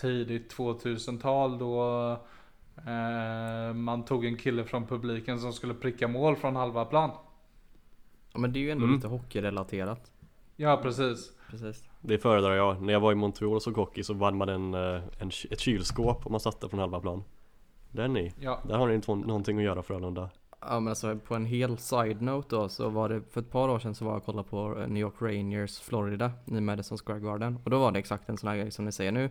tidigt 0.01 0.55
2000-tal 0.57 1.57
då 1.57 2.17
Eh, 2.87 3.73
man 3.73 4.05
tog 4.05 4.25
en 4.25 4.37
kille 4.37 4.63
från 4.63 4.87
publiken 4.87 5.39
som 5.39 5.53
skulle 5.53 5.73
pricka 5.73 6.07
mål 6.07 6.35
från 6.35 6.55
halva 6.55 6.85
plan. 6.85 7.11
Ja, 8.33 8.39
men 8.39 8.53
det 8.53 8.59
är 8.59 8.61
ju 8.61 8.71
ändå 8.71 8.83
Mm. 8.83 8.95
lite 8.95 9.07
hockeyrelaterat. 9.07 10.11
Ja, 10.55 10.79
precis. 10.83 11.31
Precis. 11.49 11.83
Det 12.01 12.17
föredrar 12.17 12.55
jag. 12.55 12.81
När 12.81 12.93
jag 12.93 12.99
var 12.99 13.11
i 13.11 13.15
Montreal 13.15 13.55
och 13.55 13.61
såg 13.61 13.75
hockey 13.75 14.03
så 14.03 14.13
vann 14.13 14.37
man 14.37 14.49
en, 14.49 14.73
eh, 14.73 15.01
en, 15.19 15.27
ett 15.51 15.59
kylskåp 15.59 16.25
om 16.25 16.31
man 16.31 16.39
satte 16.39 16.69
från 16.69 16.79
halva 16.79 16.99
plan. 16.99 17.23
Där 17.91 18.07
ni. 18.07 18.33
Ja. 18.39 18.59
Där 18.67 18.77
har 18.77 18.87
ni 18.87 18.93
inte 18.95 19.15
någonting 19.15 19.57
att 19.57 19.63
göra 19.63 19.83
Frölunda. 19.83 20.29
Ja 20.61 20.79
men 20.79 20.87
alltså 20.87 21.17
på 21.17 21.35
en 21.35 21.45
hel 21.45 21.77
side-note 21.77 22.55
då 22.55 22.69
så 22.69 22.89
var 22.89 23.09
det 23.09 23.21
för 23.31 23.41
ett 23.41 23.51
par 23.51 23.69
år 23.69 23.79
sedan 23.79 23.95
så 23.95 24.05
var 24.05 24.11
jag 24.11 24.17
och 24.17 24.25
kollade 24.25 24.49
på 24.49 24.79
eh, 24.79 24.87
New 24.87 25.01
York 25.01 25.13
Rangers 25.19 25.79
Florida 25.79 26.31
i 26.45 26.61
Madison 26.61 26.97
Square 26.97 27.19
Garden 27.19 27.59
och 27.63 27.69
då 27.69 27.79
var 27.79 27.91
det 27.91 27.99
exakt 27.99 28.29
en 28.29 28.37
sån 28.37 28.49
här 28.49 28.57
grej 28.57 28.71
som 28.71 28.85
ni 28.85 28.91
säger 28.91 29.11
nu. 29.11 29.29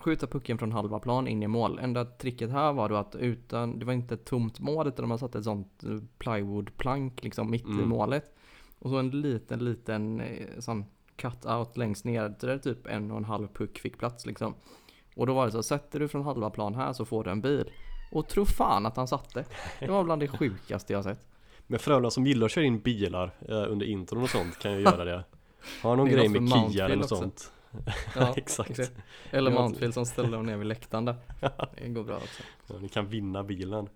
Skjuta 0.00 0.26
pucken 0.26 0.58
från 0.58 0.72
halva 0.72 0.98
plan 0.98 1.28
in 1.28 1.42
i 1.42 1.46
mål. 1.46 1.78
Enda 1.82 2.04
tricket 2.04 2.50
här 2.50 2.72
var 2.72 2.88
då 2.88 2.96
att 2.96 3.14
utan, 3.14 3.78
det 3.78 3.84
var 3.84 3.92
inte 3.92 4.14
ett 4.14 4.24
tomt 4.24 4.60
mål 4.60 4.88
utan 4.88 5.08
man 5.08 5.18
satte 5.18 5.38
ett 5.38 5.44
sånt 5.44 5.84
plywoodplank 6.18 7.24
liksom 7.24 7.50
mitt 7.50 7.66
i 7.66 7.70
Mm. 7.70 7.88
målet. 7.88 8.34
Och 8.78 8.90
så 8.90 8.96
en 8.96 9.10
liten, 9.10 9.64
liten 9.64 10.20
eh, 10.20 10.46
sån 10.58 10.84
cut-out 11.16 11.76
längst 11.78 12.04
ner 12.04 12.34
där 12.40 12.58
typ 12.58 12.86
en 12.86 13.10
och 13.10 13.16
en 13.16 13.24
halv 13.24 13.48
puck 13.48 13.78
fick 13.78 13.98
plats 13.98 14.26
liksom. 14.26 14.54
Och 15.16 15.26
då 15.26 15.34
var 15.34 15.46
det 15.46 15.52
så, 15.52 15.62
sätter 15.62 16.00
du 16.00 16.08
från 16.08 16.22
halva 16.24 16.50
plan 16.50 16.74
här 16.74 16.92
så 16.92 17.04
får 17.04 17.24
du 17.24 17.30
en 17.30 17.40
bil. 17.40 17.70
Och 18.12 18.28
tro 18.28 18.44
fan 18.44 18.86
att 18.86 18.96
han 18.96 19.08
satte. 19.08 19.44
Det 19.80 19.86
var 19.90 20.04
bland 20.04 20.22
det 20.22 20.28
sjukaste 20.28 20.92
jag 20.92 21.04
sett. 21.04 21.26
Men 21.66 21.78
Frölunda 21.78 22.10
som 22.10 22.26
gillar 22.26 22.44
att 22.46 22.52
köra 22.52 22.64
in 22.64 22.80
bilar 22.80 23.30
eh, 23.48 23.72
under 23.72 23.86
intron 23.86 24.22
och 24.22 24.30
sånt 24.30 24.58
kan 24.58 24.72
ju 24.72 24.80
göra 24.84 25.04
det. 25.04 25.24
Har 25.82 25.96
någon 25.96 26.08
grej 26.08 26.28
med 26.28 26.50
Kia 26.72 26.84
eller 26.84 26.96
något 26.96 27.08
sånt. 27.08 27.52
Ja, 28.14 28.34
Exakt. 28.36 28.92
Eller 29.30 29.50
Mountfield 29.50 29.94
som 29.94 30.06
ställde 30.06 30.36
dem 30.36 30.46
ner 30.46 30.56
vid 30.56 30.66
läktaren 30.66 31.04
där. 31.04 31.16
Det 31.76 31.88
går 31.88 32.04
bra 32.04 32.16
också. 32.16 32.42
Ja, 32.66 32.74
ni 32.80 32.88
kan 32.88 33.06
vinna 33.06 33.44
bilen. 33.44 33.88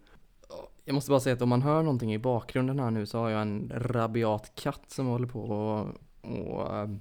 Jag 0.85 0.95
måste 0.95 1.11
bara 1.11 1.21
säga 1.21 1.35
att 1.35 1.43
om 1.43 1.49
man 1.49 1.63
hör 1.63 1.83
någonting 1.83 2.15
i 2.15 2.19
bakgrunden 2.19 2.79
här 2.79 2.91
nu 2.91 3.07
så 3.07 3.19
har 3.19 3.31
jag 3.31 3.43
en 3.43 3.73
rabiat 3.75 4.53
katt 4.55 4.85
som 4.87 5.07
håller 5.07 5.27
på 5.27 5.41
och, 5.41 5.89
och 6.21 6.77
ähm, 6.77 7.01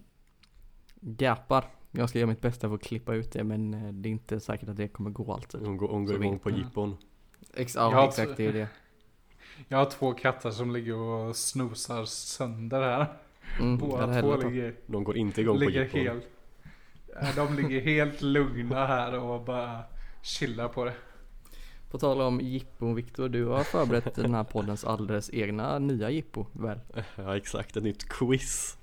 gapar. 0.96 1.66
Jag 1.92 2.10
ska 2.10 2.20
göra 2.20 2.30
mitt 2.30 2.42
bästa 2.42 2.68
för 2.68 2.76
att 2.76 2.82
klippa 2.84 3.14
ut 3.14 3.32
det 3.32 3.44
men 3.44 3.74
eh, 3.74 3.94
det 3.94 4.10
är 4.10 4.12
inte 4.12 4.40
säkert 4.40 4.70
att 4.70 4.78
det 4.78 4.88
kommer 4.88 5.10
gå 5.10 5.34
alltid. 5.34 5.62
Hon 5.62 5.78
går, 5.78 5.88
hon 5.88 6.06
går 6.06 6.16
igång 6.16 6.40
på 6.40 6.50
jippon. 6.50 6.98
Ex 7.54 7.76
ja, 7.76 7.92
Jag 7.92 8.08
exakt 8.08 8.38
det 8.38 8.46
är 8.46 8.54
det. 8.54 8.68
Jag 9.68 9.78
har 9.78 9.86
två 9.86 10.14
katter 10.14 10.52
som 10.52 10.72
ligger 10.72 10.96
och 10.96 11.36
snosar 11.36 12.06
sönder 12.06 12.82
här. 12.82 13.14
Mm, 13.60 13.78
Båda 13.78 14.22
två 14.22 14.36
ligger, 14.36 14.76
De 14.86 15.04
går 15.04 15.18
inte 15.18 15.42
igång 15.42 15.56
på 15.56 15.60
ligger 15.60 15.84
jippon. 15.84 16.00
helt... 16.00 16.28
Ja, 17.16 17.28
De 17.36 17.56
ligger 17.56 17.82
helt 17.82 18.22
lugna 18.22 18.88
här 18.88 19.20
och 19.20 19.46
bara 19.46 19.84
chillar 20.22 20.68
på 20.68 20.86
det. 20.86 20.94
På 21.92 21.98
tal 21.98 22.22
om 22.22 22.42
jippo 22.42 22.94
Viktor, 22.94 23.30
du 23.30 23.46
har 23.46 23.64
förberett 23.64 24.16
den 24.16 24.34
här 24.34 24.44
poddens 24.44 24.84
alldeles 24.84 25.30
egna 25.34 25.80
nya 25.80 26.10
jippo 26.10 26.46
väl? 26.54 26.80
Ja 27.16 27.38
exakt, 27.38 27.78
ett 27.78 27.84
nytt 27.84 28.10
quiz. 28.10 28.78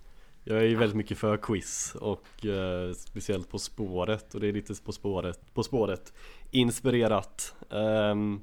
Jag 0.45 0.59
är 0.59 0.65
ju 0.65 0.77
väldigt 0.77 0.97
mycket 0.97 1.19
för 1.19 1.37
quiz 1.37 1.95
och 2.01 2.47
eh, 2.47 2.93
speciellt 2.93 3.51
På 3.51 3.59
spåret 3.59 4.35
och 4.35 4.41
det 4.41 4.49
är 4.49 4.53
lite 4.53 4.75
På 4.85 4.93
spåret, 4.93 5.55
på 5.55 5.63
spåret 5.63 6.13
inspirerat. 6.51 7.55
Ehm, 7.71 8.41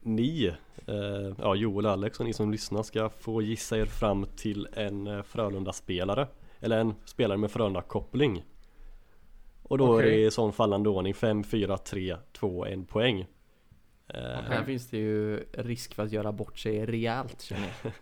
ni, 0.00 0.46
eh, 0.86 1.34
ja 1.38 1.54
Joel 1.54 1.86
och 1.86 1.92
Alex 1.92 2.20
och 2.20 2.26
ni 2.26 2.32
som 2.32 2.52
lyssnar 2.52 2.82
ska 2.82 3.08
få 3.08 3.42
gissa 3.42 3.78
er 3.78 3.86
fram 3.86 4.26
till 4.36 4.68
en 4.72 5.06
eh, 5.06 5.22
Frölunda-spelare. 5.22 6.26
Eller 6.60 6.78
en 6.78 6.94
spelare 7.04 7.38
med 7.38 7.50
Frölunda-koppling. 7.50 8.44
Och 9.68 9.78
då 9.78 9.98
är 9.98 10.02
Okej. 10.02 10.10
det 10.10 10.26
i 10.26 10.30
sån 10.30 10.52
fallande 10.52 10.88
ordning 10.88 11.14
5, 11.14 11.44
4, 11.44 11.78
3, 11.78 12.16
2, 12.32 12.66
1 12.66 12.88
poäng. 12.88 13.26
Eh, 14.08 14.20
Här 14.20 14.64
finns 14.64 14.90
det 14.90 14.96
ju 14.96 15.44
risk 15.52 15.94
för 15.94 16.02
att 16.02 16.12
göra 16.12 16.32
bort 16.32 16.58
sig 16.58 16.86
rejält 16.86 17.42
känner 17.42 17.72
jag. 17.82 17.92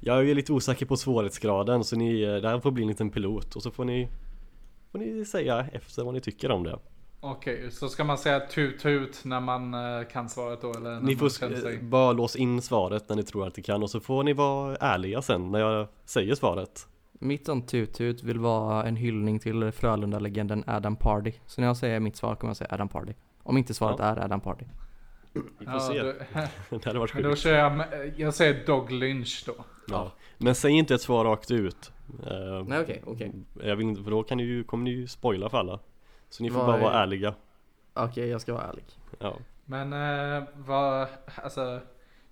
Jag 0.00 0.30
är 0.30 0.34
lite 0.34 0.52
osäker 0.52 0.86
på 0.86 0.96
svårighetsgraden 0.96 1.84
så 1.84 1.96
ni, 1.96 2.22
eh, 2.22 2.34
det 2.34 2.48
här 2.48 2.60
får 2.60 2.70
bli 2.70 2.82
en 2.82 2.88
liten 2.88 3.10
pilot 3.10 3.56
och 3.56 3.62
så 3.62 3.70
får 3.70 3.84
ni 3.84 4.08
Får 4.92 4.98
ni 4.98 5.24
säga 5.24 5.66
efter 5.72 6.04
vad 6.04 6.14
ni 6.14 6.20
tycker 6.20 6.50
om 6.50 6.62
det 6.62 6.78
Okej, 7.20 7.70
så 7.70 7.88
ska 7.88 8.04
man 8.04 8.18
säga 8.18 8.40
tut 8.40 8.80
tut 8.80 9.20
när 9.24 9.40
man 9.40 9.74
eh, 9.74 10.08
kan 10.12 10.28
svaret 10.28 10.60
då? 10.60 10.70
Eller 10.70 10.90
när 10.90 11.00
Ni 11.00 11.16
får 11.16 11.82
bara 11.82 12.12
låsa 12.12 12.38
in 12.38 12.62
svaret 12.62 13.08
när 13.08 13.16
ni 13.16 13.22
tror 13.22 13.46
att 13.46 13.56
ni 13.56 13.62
kan 13.62 13.82
och 13.82 13.90
så 13.90 14.00
får 14.00 14.22
ni 14.22 14.32
vara 14.32 14.76
ärliga 14.76 15.22
sen 15.22 15.50
när 15.50 15.58
jag 15.58 15.88
säger 16.04 16.34
svaret 16.34 16.86
Mitt 17.18 17.46
sånt 17.46 17.68
tut-tut 17.68 18.22
vill 18.22 18.38
vara 18.38 18.84
en 18.84 18.96
hyllning 18.96 19.38
till 19.38 19.72
Frölunda-legenden 19.72 20.64
Adam 20.66 20.96
Pardy. 20.96 21.32
Så 21.46 21.60
när 21.60 21.68
jag 21.68 21.76
säger 21.76 22.00
mitt 22.00 22.16
svar 22.16 22.34
kommer 22.36 22.50
jag 22.50 22.56
säga 22.56 22.68
Adam 22.72 22.88
Pardy. 22.88 23.12
Om 23.42 23.56
inte 23.58 23.74
svaret 23.74 23.96
Ja. 23.98 24.04
är 24.04 24.24
Adam 24.24 24.40
Pardy. 24.40 24.64
Vi 25.32 25.40
får 25.40 25.74
Ja, 25.74 25.80
se 25.80 26.02
då, 26.02 26.12
Det 26.78 26.84
hade 26.84 26.98
varit 26.98 27.14
men 27.14 27.22
då 27.22 27.28
sjukt 27.28 27.40
kör 27.42 27.54
jag, 27.58 27.82
jag 28.16 28.34
säger 28.34 28.66
Dog 28.66 28.90
Lynch 28.92 29.44
då. 29.46 29.54
ja. 29.88 30.12
Men 30.38 30.54
säg 30.54 30.72
inte 30.72 30.94
ett 30.94 31.00
svar 31.00 31.24
rakt 31.24 31.50
ut 31.50 31.90
Eh, 32.26 32.64
Nej 32.66 32.80
okej, 32.80 33.02
okej. 33.06 33.32
Jag 33.62 33.76
vill 33.76 33.86
inte, 33.88 34.02
för 34.02 34.10
då 34.10 34.22
kan 34.22 34.38
ni 34.38 34.44
ju, 34.44 34.64
kommer 34.64 34.84
ni 34.84 34.90
ju 34.90 35.06
spoila 35.06 35.48
för 35.48 35.58
alla 35.58 35.78
Så 36.30 36.42
ni 36.42 36.50
får 36.50 36.56
Vad 36.58 36.66
bara 36.66 36.76
är- 36.78 36.82
vara 36.82 37.02
ärliga 37.02 37.34
Okej, 37.94 38.28
jag 38.28 38.40
ska 38.40 38.52
vara 38.54 38.62
ärlig. 38.64 38.84
Ja, 39.18 39.34
Men 39.64 39.92
eh, 39.92 40.42
vad, 40.56 41.08
alltså. 41.42 41.80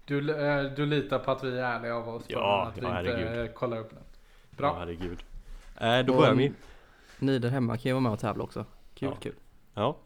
Du, 0.04 0.46
eh, 0.46 0.62
du 0.64 0.86
litar 0.86 1.18
på 1.18 1.30
att 1.30 1.44
vi 1.44 1.58
är 1.58 1.62
ärliga 1.64 1.96
av 1.96 2.08
oss? 2.08 2.24
Ja, 2.28 2.66
att 2.72 2.78
vi 2.78 2.82
ja, 2.86 3.00
inte 3.00 3.12
herregud. 3.12 3.54
kollar 3.54 3.78
upp 3.78 3.92
något. 4.52 4.58
ja 4.60 4.72
Bra. 4.72 4.78
herregud 4.78 5.24
eh, 5.80 6.06
Då 6.06 6.12
Och 6.12 6.18
börjar 6.20 6.34
vi 6.34 6.52
Ni 7.18 7.38
där 7.38 7.50
hemma 7.50 7.76
kan 7.76 7.82
ju 7.88 7.92
vara 7.92 8.00
med 8.00 8.12
och 8.12 8.18
tävla 8.20 8.44
också. 8.44 8.64
Kul, 8.94 9.08
Ja. 9.08 9.16
kul. 9.20 9.34
Ja 9.74 9.96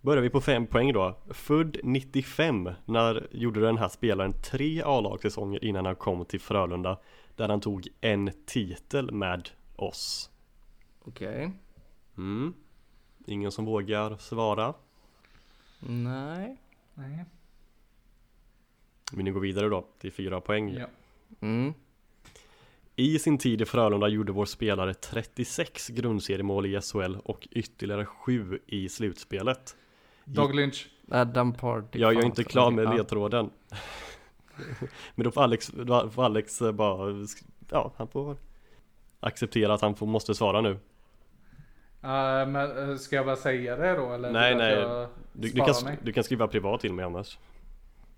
Börjar 0.00 0.22
vi 0.22 0.30
på 0.30 0.40
5 0.40 0.66
poäng 0.66 0.92
då 0.92 1.18
Född 1.30 1.76
95 1.82 2.70
När 2.84 3.28
gjorde 3.30 3.60
den 3.60 3.78
här 3.78 3.88
spelaren 3.88 4.32
tre 4.42 4.82
A-lagssäsonger 4.84 5.64
innan 5.64 5.86
han 5.86 5.96
kom 5.96 6.24
till 6.24 6.40
Frölunda 6.40 6.98
Där 7.36 7.48
han 7.48 7.60
tog 7.60 7.88
en 8.00 8.30
titel 8.46 9.12
med 9.12 9.48
oss 9.76 10.30
Okej. 11.04 11.50
mm. 12.16 12.54
Ingen 13.26 13.52
som 13.52 13.64
vågar 13.64 14.16
svara 14.16 14.74
Nej. 15.80 16.56
Nej. 16.94 17.24
Vill 19.12 19.24
ni 19.24 19.30
gå 19.30 19.38
vidare 19.40 19.68
då 19.68 19.86
till 19.98 20.12
4 20.12 20.40
poäng? 20.40 20.68
Ja. 20.74 20.86
Mm. 21.40 21.74
I 23.02 23.18
sin 23.18 23.38
tid 23.38 23.62
i 23.62 23.64
Frölunda 23.64 24.08
gjorde 24.08 24.32
vår 24.32 24.44
spelare 24.44 24.94
36 24.94 25.88
grundseriemål 25.88 26.66
i 26.66 26.80
SHL 26.80 27.16
och 27.24 27.48
ytterligare 27.50 28.06
7 28.06 28.58
i 28.66 28.88
slutspelet 28.88 29.76
Dog 30.24 30.54
Lynch. 30.54 30.88
Adam 31.10 31.52
Pardy. 31.52 31.98
Jag, 31.98 32.14
jag 32.14 32.22
är 32.22 32.26
inte 32.26 32.44
klar 32.44 32.70
med 32.70 32.96
ledtråden 32.96 33.50
Men 35.14 35.24
då 35.24 35.30
får 35.30 35.42
Alex, 35.42 35.68
då 35.68 36.10
får 36.10 36.24
Alex 36.24 36.62
bara 36.74 37.26
Ja, 37.70 37.92
han 37.96 38.08
får 38.08 38.36
acceptera 39.20 39.74
att 39.74 39.80
han 39.80 39.94
får, 39.94 40.06
måste 40.06 40.34
svara 40.34 40.60
nu 40.60 40.78
Eh, 42.04 42.46
men 42.46 42.90
eh, 42.90 42.96
ska 42.96 43.16
jag 43.16 43.26
bara 43.26 43.36
säga 43.36 43.76
det 43.76 43.96
då 43.96 44.12
eller? 44.12 44.32
Nej, 44.32 44.54
nej. 44.54 44.76
du, 45.32 45.48
du, 45.48 45.50
kan, 45.50 45.74
mig? 45.84 45.98
du 46.02 46.12
kan 46.12 46.24
skriva 46.24 46.48
privat 46.48 46.80
till 46.80 46.92
mig 46.92 47.04
annars 47.04 47.38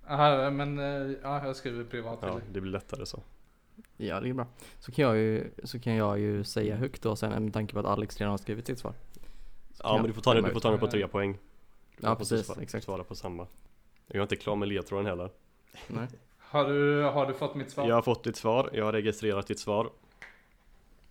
Aha, 0.09 0.51
men 0.51 0.79
eh, 0.79 1.17
ja, 1.23 1.47
jag 1.47 1.57
skriver 1.57 1.85
privat 1.85 2.21
till 2.21 2.29
Ja, 2.29 2.35
dig. 2.35 2.45
det 2.53 2.61
blir 2.61 2.73
lättare 2.73 3.07
så 3.07 3.23
Ja, 3.97 4.21
det 4.21 4.29
är 4.29 4.33
bra. 4.35 4.47
Så 4.79 4.93
kan 4.93 5.05
jag 5.05 5.17
ju, 5.17 5.51
så 5.65 5.79
kan 5.81 5.95
jag 5.95 6.19
ju 6.19 6.45
säga 6.45 6.77
högt 6.77 7.03
då 7.03 7.17
sen 7.17 7.45
med 7.45 7.53
tanke 7.53 7.73
på 7.75 7.81
att 7.81 7.87
Alex 7.87 8.19
redan 8.21 8.31
har 8.31 8.39
skrivit 8.39 8.67
sitt 8.67 8.79
svar. 8.79 8.93
Så 9.73 9.81
Ja 9.85 9.97
men 9.97 10.07
du 10.07 10.13
får 10.13 10.23
ta, 10.23 10.35
det- 10.35 10.41
du 10.43 10.51
får 10.51 10.61
ta 10.61 10.71
den 10.71 10.79
på 10.81 10.87
tre 10.87 11.09
poäng 11.09 11.33
Du 11.33 12.07
Ja, 12.07 12.15
precis, 12.15 12.47
svara, 12.47 12.63
exakt. 12.63 12.85
svara 12.85 13.05
på 13.05 13.15
samma 13.15 13.47
Jag 14.07 14.17
är 14.17 14.23
inte 14.23 14.37
klar 14.37 14.57
med 14.57 14.69
ledtråden 14.69 15.07
heller 15.07 15.31
Nej. 15.89 16.07
Har 16.39 16.65
du, 16.69 17.03
har 17.03 17.27
du 17.27 17.35
fått 17.35 17.55
mitt 17.55 17.71
svar? 17.71 17.89
Jag 17.89 17.95
har 17.95 18.03
fått 18.03 18.25
ditt 18.25 18.37
svar, 18.37 18.71
jag 18.73 18.85
har 18.85 18.93
registrerat 18.93 19.47
ditt 19.47 19.59
svar 19.59 19.91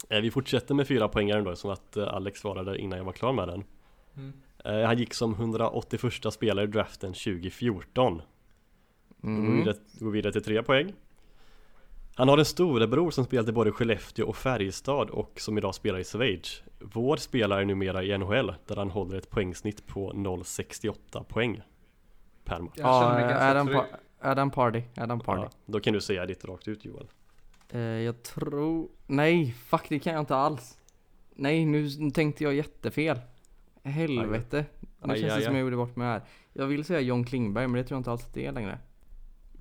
Eh, 0.09 0.21
Vi 0.21 0.31
fortsätter 0.31 0.75
med 0.75 0.87
fyra 0.87 1.07
poängare 1.07 1.41
då 1.41 1.55
som 1.55 1.71
att 1.71 1.97
eh, 1.97 2.07
Alex 2.13 2.39
svarade 2.39 2.77
innan 2.77 2.97
jag 2.97 3.05
var 3.05 3.11
klar 3.13 3.33
med 3.33 3.47
den 3.47 3.63
Mm. 4.17 4.33
Eh, 4.65 4.87
Han 4.87 4.97
gick 4.97 5.13
som 5.13 5.33
181 5.33 6.33
spelare 6.33 6.65
i 6.65 6.67
draften 6.67 7.13
2014 7.13 8.21
Då 9.21 9.27
går 9.27 9.33
vi 9.33 9.37
Mm. 9.47 9.57
vidare, 9.57 9.75
går 9.99 10.05
vi 10.05 10.11
vidare 10.11 10.33
till 10.33 10.43
tre 10.43 10.63
poäng 10.63 10.93
Han 12.15 12.29
har 12.29 12.37
en 12.37 12.45
storebror 12.45 13.11
som 13.11 13.25
spelat 13.25 13.47
i 13.47 13.51
både 13.51 13.71
Skellefteå 13.71 14.27
och 14.27 14.35
Färjestad 14.35 15.09
och 15.09 15.39
som 15.39 15.57
idag 15.57 15.75
spelar 15.75 15.99
i 15.99 16.03
Schweiz 16.03 16.63
Vår 16.79 17.17
spelare 17.17 17.61
är 17.61 17.65
numera 17.65 18.03
i 18.03 18.17
NHL 18.17 18.53
där 18.67 18.75
han 18.75 18.89
håller 18.89 19.17
ett 19.17 19.29
poängsnitt 19.29 19.87
på 19.87 20.11
0,68 20.13 21.23
poäng 21.23 21.61
Per 22.45 22.59
match 22.59 22.73
Ja, 22.75 23.49
Adam, 23.51 23.67
pa- 23.67 23.85
Adam 24.21 24.51
Pardy. 24.51 24.81
Adam 24.97 25.19
Pardy. 25.19 25.41
ja, 25.41 25.49
Då 25.65 25.79
kan 25.79 25.93
du 25.93 26.01
säga 26.01 26.25
ditt 26.25 26.45
rakt 26.45 26.67
ut 26.67 26.85
Joel 26.85 27.07
Eh, 27.69 27.79
jag 27.81 28.23
tror... 28.23 28.87
Nej, 29.07 29.55
fuck 29.65 29.85
det 29.89 29.99
kan 29.99 30.13
jag 30.13 30.19
inte 30.21 30.35
alls. 30.35 30.77
Nej, 31.35 31.65
nu, 31.65 31.89
nu 31.99 32.11
tänkte 32.11 32.43
jag 32.43 32.53
jättefel. 32.53 33.19
Helvete. 33.83 34.65
Nu 35.03 35.13
Aj, 35.13 35.19
känns 35.19 35.33
aj, 35.33 35.39
det 35.39 35.45
som 35.45 35.53
aj. 35.53 35.59
jag 35.59 35.63
gjorde 35.65 35.75
bort 35.77 35.95
mig 35.95 36.07
här. 36.07 36.21
Jag 36.53 36.65
vill 36.67 36.85
säga 36.85 36.99
John 36.99 37.23
Klingberg, 37.25 37.67
men 37.67 37.81
det 37.81 37.87
tror 37.87 37.95
jag 37.95 37.99
inte 37.99 38.11
alls 38.11 38.23
att 38.25 38.33
det 38.33 38.45
är 38.45 38.51
längre. 38.51 38.79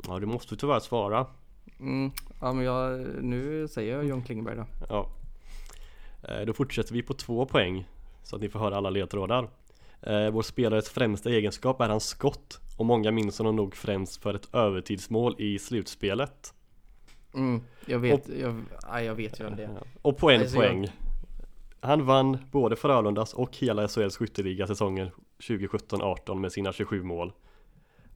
Ja 0.09 0.19
du 0.19 0.27
måste 0.27 0.57
tyvärr 0.57 0.81
svara 0.81 1.27
Mm, 1.83 2.11
ja 2.41 2.53
men 2.53 2.65
jag, 2.65 3.01
nu 3.25 3.69
säger 3.69 3.95
jag 3.97 4.05
John 4.05 4.23
Klingberg 4.23 4.57
då. 4.57 4.65
Ja 4.89 5.09
Eh, 6.29 6.41
Då 6.47 6.53
fortsätter 6.53 6.93
vi 6.95 7.03
på 7.03 7.15
två 7.15 7.47
poäng 7.47 7.89
Så 8.23 8.37
att 8.37 8.43
ni 8.43 8.49
får 8.49 8.59
höra 8.61 8.77
alla 8.77 8.91
ledtrådar 8.91 9.49
Eh, 10.03 10.31
Vår 10.31 10.43
spelares 10.43 10.89
främsta 10.91 11.31
egenskap 11.31 11.81
är 11.81 11.89
hans 11.89 12.05
skott 12.07 12.61
Och 12.77 12.87
många 12.87 13.11
minns 13.11 13.39
honom 13.39 13.57
nog 13.57 13.75
främst 13.77 14.23
för 14.23 14.35
ett 14.35 14.55
övertidsmål 14.55 15.35
i 15.39 15.59
slutspelet. 15.59 16.55
Mm, 17.35 17.63
jag 17.87 17.99
vet, 17.99 18.29
jag, 18.29 18.55
nej, 18.93 19.05
jag 19.07 19.15
vet 19.15 19.41
ju 19.41 19.47
om 19.47 19.57
det. 19.57 19.71
Och 20.03 20.17
på 20.17 20.31
en 20.31 20.41
Alltså, 20.41 20.57
jag- 20.57 20.65
poäng. 20.67 20.89
Han 21.81 22.07
vann 22.07 22.39
både 22.51 22.77
Frölundas 22.77 23.35
och 23.35 23.57
hela 23.57 23.89
SHLs 23.89 24.17
skytteliga 24.17 24.67
säsongen 24.67 25.11
2017-18 25.39 26.39
med 26.41 26.53
sina 26.53 26.73
27 26.73 27.03
mål. 27.03 27.33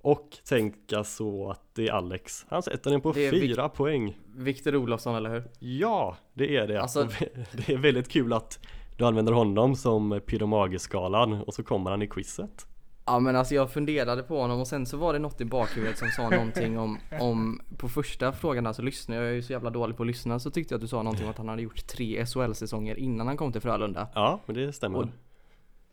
Och 0.06 0.36
tänka 0.48 1.04
så 1.04 1.50
att 1.50 1.60
det 1.74 1.88
är 1.88 1.92
Alex. 1.92 2.46
Han 2.48 2.62
sätter 2.62 2.90
den 2.90 3.00
på 3.00 3.12
fyra 3.14 3.68
poäng. 3.68 4.18
Viktor 4.36 4.76
Olofsson, 4.76 5.14
eller 5.14 5.30
hur? 5.30 5.44
Ja, 5.58 6.16
det 6.34 6.56
är 6.56 6.66
det. 6.68 6.82
Alltså- 6.82 7.08
det 7.66 7.72
är 7.72 7.76
väldigt 7.78 8.08
kul 8.08 8.32
att 8.32 8.58
du 8.96 9.04
använder 9.04 9.32
honom 9.32 9.76
som 9.76 10.20
pyromageskalan 10.26 11.32
och 11.32 11.54
så 11.54 11.62
kommer 11.62 11.90
han 11.90 12.02
i 12.02 12.06
quizet. 12.06 12.66
Ja 13.06 13.18
men 13.18 13.36
alltså 13.36 13.54
jag 13.54 13.72
funderade 13.72 14.22
på 14.22 14.40
honom 14.40 14.60
och 14.60 14.66
sen 14.66 14.86
så 14.86 14.96
var 14.96 15.12
det 15.12 15.18
något 15.18 15.40
i 15.40 15.44
bakhuvudet 15.44 15.98
som 15.98 16.08
sa 16.08 16.30
någonting 16.30 16.78
om, 16.78 16.98
om 17.20 17.60
på 17.78 17.88
första 17.88 18.32
frågan 18.32 18.64
där 18.64 18.72
så 18.72 18.82
lyssnade 18.82 19.20
jag, 19.20 19.26
jag 19.26 19.32
är 19.32 19.36
ju 19.36 19.42
så 19.42 19.52
jävla 19.52 19.70
dålig 19.70 19.96
på 19.96 20.02
att 20.02 20.06
lyssna 20.06 20.38
så 20.38 20.50
tyckte 20.50 20.74
jag 20.74 20.76
att 20.78 20.82
du 20.82 20.88
sa 20.88 21.02
någonting 21.02 21.24
om 21.24 21.30
att 21.30 21.38
han 21.38 21.48
hade 21.48 21.62
gjort 21.62 21.86
tre 21.86 22.24
SHL-säsonger 22.26 22.96
innan 22.98 23.26
han 23.26 23.36
kom 23.36 23.52
till 23.52 23.60
Frölunda. 23.60 24.08
Ja, 24.14 24.40
men 24.46 24.56
det 24.56 24.72
stämmer. 24.72 24.98
Och- 24.98 25.08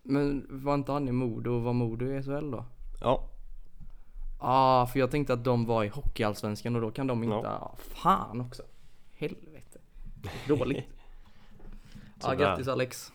Men 0.03 0.45
var 0.49 0.73
inte 0.73 0.91
han 0.91 1.07
i 1.07 1.11
Modo 1.11 1.51
och 1.51 1.61
var 1.61 1.73
Modo 1.73 2.05
i 2.05 2.23
SHL 2.23 2.51
då? 2.51 2.65
Ja, 3.01 3.29
ah, 4.43 4.85
för 4.85 4.99
jag 4.99 5.11
tänkte 5.11 5.33
att 5.33 5.43
de 5.43 5.65
var 5.65 5.83
i 5.83 5.87
Hockeyallsvenskan 5.87 6.75
och 6.75 6.81
då 6.81 6.91
kan 6.91 7.07
de 7.07 7.23
inte, 7.23 7.35
Ja. 7.35 7.49
ah, 7.49 7.75
fan 7.77 8.41
också. 8.41 8.63
Helvete. 9.13 9.79
Dåligt. 10.47 10.85
Ja 12.25 12.29
Tyvärr. 12.31 12.45
grattis 12.45 12.67
Alex. 12.67 13.11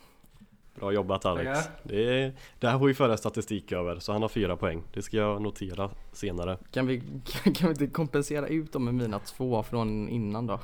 bra 0.75 0.91
jobbat 0.91 1.25
Alex. 1.25 1.59
Det, 1.83 2.23
är, 2.23 2.33
det 2.59 2.67
här 2.69 2.79
får 2.79 2.87
vi 2.87 2.93
föra 2.93 3.17
statistik 3.17 3.71
över, 3.71 3.99
så 3.99 4.11
han 4.11 4.21
har 4.21 4.29
fyra 4.29 4.57
poäng. 4.57 4.83
Det 4.93 5.01
ska 5.01 5.17
jag 5.17 5.41
notera 5.41 5.89
senare. 6.11 6.57
Kan 6.71 6.87
vi, 6.87 6.99
kan 7.43 7.53
vi 7.67 7.69
inte 7.69 7.87
kompensera 7.87 8.47
ut 8.47 8.71
dem 8.73 8.85
med 8.85 8.93
mina 8.93 9.19
två 9.19 9.63
från 9.63 10.09
innan 10.09 10.47
då? 10.47 10.59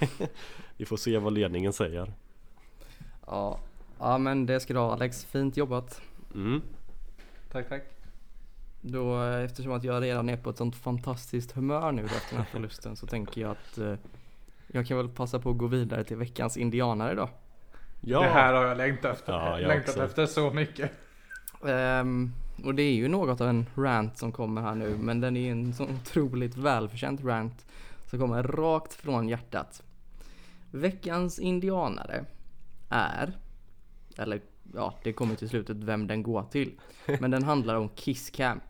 Vi 0.76 0.84
får 0.84 0.96
se 0.96 1.18
vad 1.18 1.32
ledningen 1.32 1.72
säger. 1.72 2.12
Ja, 3.26 3.58
ja 3.98 4.18
men 4.18 4.46
det 4.46 4.60
ska 4.60 4.72
du 4.74 4.80
ha 4.80 4.92
Alex. 4.92 5.24
Fint 5.24 5.56
jobbat. 5.56 6.00
Mm. 6.34 6.62
Tack, 7.52 7.68
tack. 7.68 7.82
Då, 8.80 9.22
eh, 9.22 9.44
eftersom 9.44 9.72
att 9.72 9.84
jag 9.84 10.02
redan 10.02 10.28
är 10.28 10.36
på 10.36 10.50
ett 10.50 10.56
sånt 10.56 10.76
fantastiskt 10.76 11.52
humör 11.52 11.92
nu 11.92 12.04
efter 12.04 12.28
den 12.30 12.38
här 12.38 12.44
förlusten 12.52 12.96
så 12.96 13.06
tänker 13.06 13.40
jag 13.40 13.50
att 13.50 13.78
eh, 13.78 13.94
jag 14.66 14.86
kan 14.86 14.96
väl 14.96 15.08
passa 15.08 15.38
på 15.38 15.50
att 15.50 15.58
gå 15.58 15.66
vidare 15.66 16.04
till 16.04 16.16
veckans 16.16 16.56
indianare 16.56 17.14
då. 17.14 17.28
Ja, 18.00 18.20
Det 18.20 18.28
här 18.28 18.54
har 18.54 18.64
jag 18.64 18.76
längtat 18.76 19.16
efter. 19.16 19.32
Ja, 19.32 19.60
jag 19.60 19.68
längtat 19.68 19.88
också. 19.88 20.04
efter 20.04 20.26
så 20.26 20.50
mycket. 20.50 20.90
Ehm, 21.66 22.32
och 22.64 22.74
det 22.74 22.82
är 22.82 22.94
ju 22.94 23.08
något 23.08 23.40
av 23.40 23.48
en 23.48 23.66
rant 23.76 24.18
som 24.18 24.32
kommer 24.32 24.62
här 24.62 24.74
nu 24.74 24.96
men 24.96 25.20
den 25.20 25.36
är 25.36 25.52
en 25.52 25.74
så 25.74 25.84
otroligt 25.84 26.56
välförtjänt 26.56 27.24
rant 27.24 27.66
som 28.06 28.18
kommer 28.18 28.42
rakt 28.42 28.94
från 28.94 29.28
hjärtat. 29.28 29.82
Veckans 30.70 31.38
indianare 31.38 32.24
är, 32.88 33.32
eller 34.16 34.40
ja 34.74 34.94
det 35.04 35.12
kommer 35.12 35.34
till 35.34 35.48
slutet 35.48 35.76
vem 35.76 36.06
den 36.06 36.22
går 36.22 36.42
till, 36.42 36.72
men 37.20 37.30
den 37.30 37.42
handlar 37.42 37.74
om 37.74 37.88
Kisscam. 37.88 38.60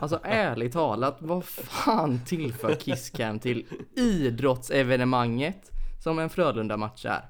Alltså 0.00 0.20
ärligt 0.24 0.72
talat, 0.72 1.16
vad 1.20 1.44
fan 1.44 2.20
tillför 2.26 2.74
Kisscam 2.74 3.38
till 3.38 3.66
idrottsevenemanget 3.96 5.70
som 6.02 6.18
en 6.18 6.30
Frölunda-match 6.30 7.04
är? 7.04 7.24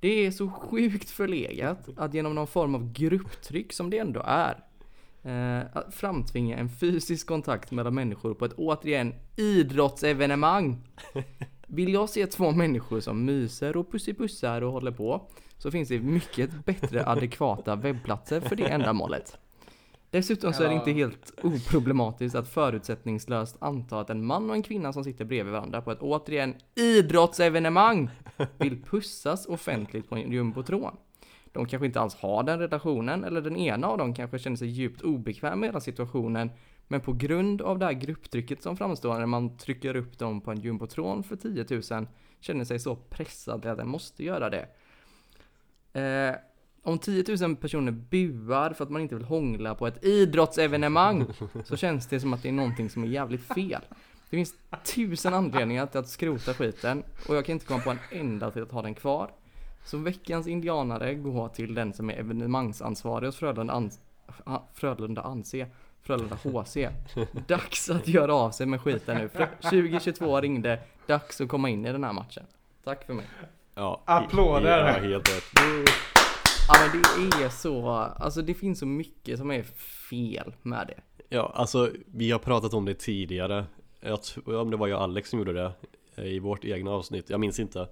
Det 0.00 0.26
är 0.26 0.30
så 0.30 0.48
sjukt 0.48 1.10
förlegat 1.10 1.88
att 1.96 2.14
genom 2.14 2.34
någon 2.34 2.46
form 2.46 2.74
av 2.74 2.92
grupptryck 2.92 3.72
som 3.72 3.90
det 3.90 3.98
ändå 3.98 4.22
är 4.26 4.64
eh, 5.22 5.66
att 5.72 5.94
framtvinga 5.94 6.56
en 6.56 6.68
fysisk 6.68 7.26
kontakt 7.26 7.70
mellan 7.70 7.94
människor 7.94 8.34
på 8.34 8.44
ett 8.44 8.52
återigen 8.52 9.14
idrottsevenemang. 9.36 10.88
Vill 11.66 11.92
jag 11.92 12.08
se 12.08 12.26
två 12.26 12.50
människor 12.50 13.00
som 13.00 13.24
myser 13.24 13.76
och 13.76 13.92
pussipussar 13.92 14.62
och 14.62 14.72
håller 14.72 14.92
på 14.92 15.28
så 15.58 15.70
finns 15.70 15.88
det 15.88 16.00
mycket 16.00 16.64
bättre 16.64 17.06
adekvata 17.06 17.76
webbplatser 17.76 18.40
för 18.40 18.56
det 18.56 18.66
ändamålet. 18.66 19.38
Dessutom 20.14 20.52
så 20.52 20.62
är 20.62 20.68
det 20.68 20.74
inte 20.74 20.92
helt 20.92 21.32
oproblematiskt 21.42 22.36
att 22.36 22.48
förutsättningslöst 22.48 23.56
anta 23.58 24.00
att 24.00 24.10
en 24.10 24.24
man 24.24 24.50
och 24.50 24.56
en 24.56 24.62
kvinna 24.62 24.92
som 24.92 25.04
sitter 25.04 25.24
bredvid 25.24 25.52
varandra 25.52 25.80
på 25.80 25.92
ett 25.92 26.02
återigen 26.02 26.54
idrottsevenemang 26.74 28.10
vill 28.58 28.82
pussas 28.82 29.46
offentligt 29.46 30.08
på 30.08 30.16
en 30.16 30.32
jumbotron. 30.32 30.96
De 31.52 31.66
kanske 31.66 31.86
inte 31.86 32.00
alls 32.00 32.14
har 32.14 32.42
den 32.42 32.58
relationen, 32.58 33.24
eller 33.24 33.40
den 33.40 33.56
ena 33.56 33.86
av 33.86 33.98
dem 33.98 34.14
kanske 34.14 34.38
känner 34.38 34.56
sig 34.56 34.68
djupt 34.68 35.02
obekväm 35.02 35.60
med 35.60 35.68
hela 35.68 35.80
situationen, 35.80 36.50
men 36.88 37.00
på 37.00 37.12
grund 37.12 37.62
av 37.62 37.78
det 37.78 37.86
här 37.86 37.92
grupptrycket 37.92 38.62
som 38.62 38.76
framstår 38.76 39.18
när 39.18 39.26
man 39.26 39.56
trycker 39.56 39.96
upp 39.96 40.18
dem 40.18 40.40
på 40.40 40.50
en 40.50 40.60
jumbotron 40.60 41.22
för 41.22 41.36
10 41.36 41.66
000 41.70 42.06
känner 42.40 42.64
sig 42.64 42.78
så 42.78 42.96
pressad 42.96 43.66
att 43.66 43.78
den 43.78 43.88
måste 43.88 44.24
göra 44.24 44.50
det. 44.50 44.68
Eh, 46.00 46.36
om 46.84 46.98
10 46.98 47.24
000 47.40 47.56
personer 47.56 47.92
buar 47.92 48.72
för 48.72 48.84
att 48.84 48.90
man 48.90 49.02
inte 49.02 49.14
vill 49.14 49.24
hångla 49.24 49.74
på 49.74 49.86
ett 49.86 50.04
idrottsevenemang 50.04 51.26
så 51.64 51.76
känns 51.76 52.06
det 52.06 52.20
som 52.20 52.32
att 52.34 52.42
det 52.42 52.48
är 52.48 52.52
någonting 52.52 52.90
som 52.90 53.02
är 53.04 53.06
jävligt 53.08 53.44
fel. 53.54 53.80
Det 54.30 54.36
finns 54.36 54.54
tusen 54.94 55.34
anledningar 55.34 55.86
till 55.86 56.00
att 56.00 56.08
skrota 56.08 56.54
skiten 56.54 57.02
och 57.28 57.36
jag 57.36 57.44
kan 57.46 57.52
inte 57.52 57.66
komma 57.66 57.80
på 57.82 57.90
en 57.90 57.98
enda 58.10 58.50
till 58.50 58.62
att 58.62 58.72
ha 58.72 58.82
den 58.82 58.94
kvar. 58.94 59.30
Så 59.84 59.98
veckans 59.98 60.46
indianare 60.46 61.14
går 61.14 61.48
till 61.48 61.74
den 61.74 61.92
som 61.92 62.10
är 62.10 62.14
evenemangsansvarig 62.14 63.26
hos 63.28 63.36
Frölunda, 63.36 63.74
Ans- 63.74 63.98
Frölunda 64.74 65.22
Anse, 65.22 65.66
Frölunda 66.02 66.36
HC. 66.42 66.76
Dags 67.46 67.90
att 67.90 68.08
göra 68.08 68.34
av 68.34 68.50
sig 68.50 68.66
med 68.66 68.80
skiten 68.80 69.18
nu. 69.18 69.28
Frö- 69.28 69.60
2022 69.62 70.40
ringde, 70.40 70.80
dags 71.06 71.40
att 71.40 71.48
komma 71.48 71.68
in 71.68 71.86
i 71.86 71.92
den 71.92 72.04
här 72.04 72.12
matchen. 72.12 72.44
Tack 72.84 73.06
för 73.06 73.14
mig. 73.14 73.24
ja, 73.74 74.02
Applåder. 74.04 74.78
Ja, 74.78 75.08
helt 75.08 75.28
rätt. 75.28 76.13
Ja 76.68 76.74
men 76.80 77.02
det 77.02 77.44
är 77.44 77.48
så, 77.48 77.88
alltså 77.88 78.42
det 78.42 78.54
finns 78.54 78.78
så 78.78 78.86
mycket 78.86 79.38
som 79.38 79.50
är 79.50 79.62
fel 80.08 80.54
med 80.62 80.86
det. 80.86 81.24
Ja, 81.28 81.52
alltså 81.54 81.90
vi 82.06 82.30
har 82.30 82.38
pratat 82.38 82.74
om 82.74 82.84
det 82.84 82.94
tidigare. 82.94 83.66
Jag 84.00 84.22
tror, 84.22 84.56
om 84.56 84.70
det 84.70 84.76
var 84.76 84.88
jag 84.88 84.96
och 84.96 85.04
Alex 85.04 85.30
som 85.30 85.38
gjorde 85.38 85.52
det 85.52 85.72
eh, 86.16 86.24
i 86.24 86.38
vårt 86.38 86.64
egna 86.64 86.90
avsnitt, 86.90 87.30
jag 87.30 87.40
minns 87.40 87.58
inte. 87.58 87.88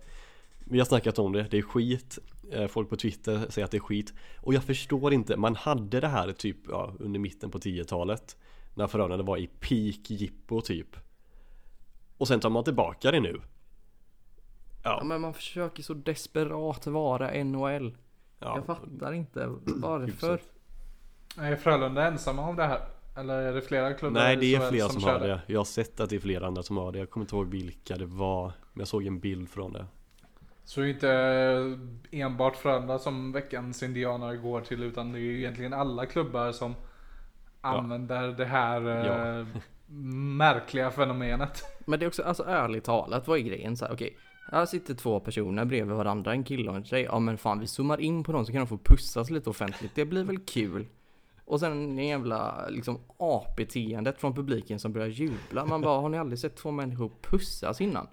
Vi 0.58 0.78
har 0.78 0.86
snackat 0.86 1.18
om 1.18 1.32
det, 1.32 1.46
det 1.50 1.58
är 1.58 1.62
skit. 1.62 2.18
Eh, 2.52 2.66
Folk 2.66 2.88
på 2.90 2.96
Twitter 2.96 3.46
säger 3.50 3.64
att 3.64 3.70
det 3.70 3.76
är 3.76 3.80
skit. 3.80 4.14
Och 4.40 4.54
jag 4.54 4.64
förstår 4.64 5.12
inte, 5.12 5.36
man 5.36 5.56
hade 5.56 6.00
det 6.00 6.08
här 6.08 6.32
typ 6.32 6.56
ja, 6.68 6.94
under 6.98 7.20
mitten 7.20 7.50
på 7.50 7.58
10-talet. 7.58 8.36
När 8.74 8.86
Frölunda 8.86 9.24
var 9.24 9.36
i 9.36 9.46
peak 9.46 10.10
jippo 10.10 10.60
typ. 10.60 10.96
Och 12.18 12.28
sen 12.28 12.40
tar 12.40 12.50
man 12.50 12.64
tillbaka 12.64 13.10
det 13.10 13.20
nu. 13.20 13.40
Ja 14.82 14.98
Ja, 14.98 15.04
men 15.04 15.20
man 15.20 15.34
försöker 15.34 15.82
så 15.82 15.94
desperat 15.94 16.86
vara 16.86 17.44
NHL. 17.44 17.96
Ja. 18.44 18.56
Jag 18.56 18.66
fattar 18.66 19.12
inte 19.12 19.46
varför. 19.64 20.40
Är 21.38 21.56
Frölunda 21.56 22.06
ensamma 22.06 22.48
om 22.48 22.56
det 22.56 22.64
här? 22.66 22.80
Eller 23.16 23.34
är 23.34 23.52
det 23.52 23.62
flera 23.62 23.94
klubbar 23.94 24.20
Nej 24.20 24.36
det 24.36 24.54
är 24.54 24.70
flera 24.70 24.88
som, 24.88 25.00
kör 25.00 25.12
har 25.12 25.28
det. 25.28 25.40
Jag 25.46 25.60
har 25.60 25.64
sett 25.64 26.00
att 26.00 26.10
det 26.10 26.16
är 26.16 26.20
flera 26.20 26.46
andra 26.46 26.62
som 26.62 26.76
har 26.76 26.92
det. 26.92 26.98
Jag 26.98 27.10
kommer 27.10 27.24
inte 27.24 27.36
ihåg 27.36 27.50
vilka 27.50 27.96
det 27.96 28.06
var. 28.06 28.44
Men 28.72 28.80
jag 28.80 28.88
såg 28.88 29.06
en 29.06 29.20
bild 29.20 29.48
från 29.50 29.72
det. 29.72 29.86
Så 30.64 30.80
det 30.80 30.86
är 30.86 30.90
inte 30.90 31.78
enbart 32.10 32.56
Frölunda 32.56 32.98
som 32.98 33.32
veckans 33.32 33.82
indianare 33.82 34.36
går 34.36 34.60
till 34.60 34.82
utan 34.82 35.12
det 35.12 35.18
är 35.18 35.20
ju 35.20 35.38
egentligen 35.38 35.72
alla 35.72 36.06
klubbar 36.06 36.52
som 36.52 36.74
använder 37.60 38.28
det 38.28 38.44
här 38.44 38.80
Ja. 38.82 39.38
eh, 39.40 39.46
märkliga 40.36 40.90
fenomenet. 40.90 41.64
Men 41.86 41.98
det 41.98 42.04
är 42.04 42.08
också, 42.08 42.22
alltså 42.22 42.44
ärligt 42.44 42.84
talat, 42.84 43.28
vad 43.28 43.38
är 43.38 43.42
grejen 43.42 43.76
så 43.76 43.84
här, 43.84 43.92
okej. 43.92 44.16
Här 44.44 44.66
sitter 44.66 44.94
två 44.94 45.20
personer 45.20 45.64
bredvid 45.64 45.96
varandra, 45.96 46.32
en 46.32 46.44
kille 46.44 46.70
och 46.70 46.76
en 46.76 46.84
tjej. 46.84 47.02
Ja 47.02 47.18
men 47.18 47.38
fan 47.38 47.60
vi 47.60 47.66
zoomar 47.66 48.00
in 48.00 48.24
på 48.24 48.32
dem 48.32 48.46
så 48.46 48.52
kan 48.52 48.60
de 48.60 48.66
få 48.66 48.78
pussas 48.78 49.30
lite 49.30 49.50
offentligt. 49.50 49.94
Det 49.94 50.04
blir 50.04 50.24
väl 50.24 50.38
kul. 50.38 50.86
Och 51.44 51.60
sen 51.60 51.98
en 51.98 52.08
jävla 52.08 52.68
liksom 52.68 52.98
apbeteendet 53.16 54.18
från 54.18 54.34
publiken 54.34 54.78
som 54.78 54.92
börjar 54.92 55.08
jubla. 55.08 55.64
Man 55.64 55.80
bara, 55.80 56.00
har 56.00 56.08
ni 56.08 56.18
aldrig 56.18 56.38
sett 56.38 56.56
två 56.56 56.70
människor 56.70 57.10
pussas 57.22 57.80
innan? 57.80 58.06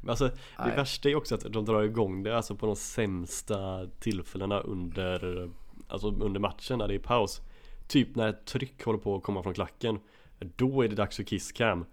Men 0.00 0.10
alltså 0.10 0.24
det 0.26 0.34
Nej. 0.58 0.76
värsta 0.76 1.08
är 1.08 1.14
också 1.14 1.34
att 1.34 1.52
de 1.52 1.64
drar 1.64 1.82
igång 1.82 2.22
det 2.22 2.36
alltså 2.36 2.56
på 2.56 2.66
de 2.66 2.76
sämsta 2.76 3.86
tillfällena 3.86 4.60
under 4.60 5.50
Alltså 5.88 6.08
under 6.08 6.40
matchen 6.40 6.78
när 6.78 6.88
det 6.88 6.94
är 6.94 6.98
paus 6.98 7.40
Typ 7.88 8.16
när 8.16 8.28
ett 8.28 8.44
tryck 8.44 8.84
håller 8.84 8.98
på 8.98 9.16
att 9.16 9.22
komma 9.22 9.42
från 9.42 9.54
klacken 9.54 9.98
Då 10.38 10.82
är 10.82 10.88
det 10.88 10.94
dags 10.94 11.16
för 11.16 11.22
kisscam 11.22 11.84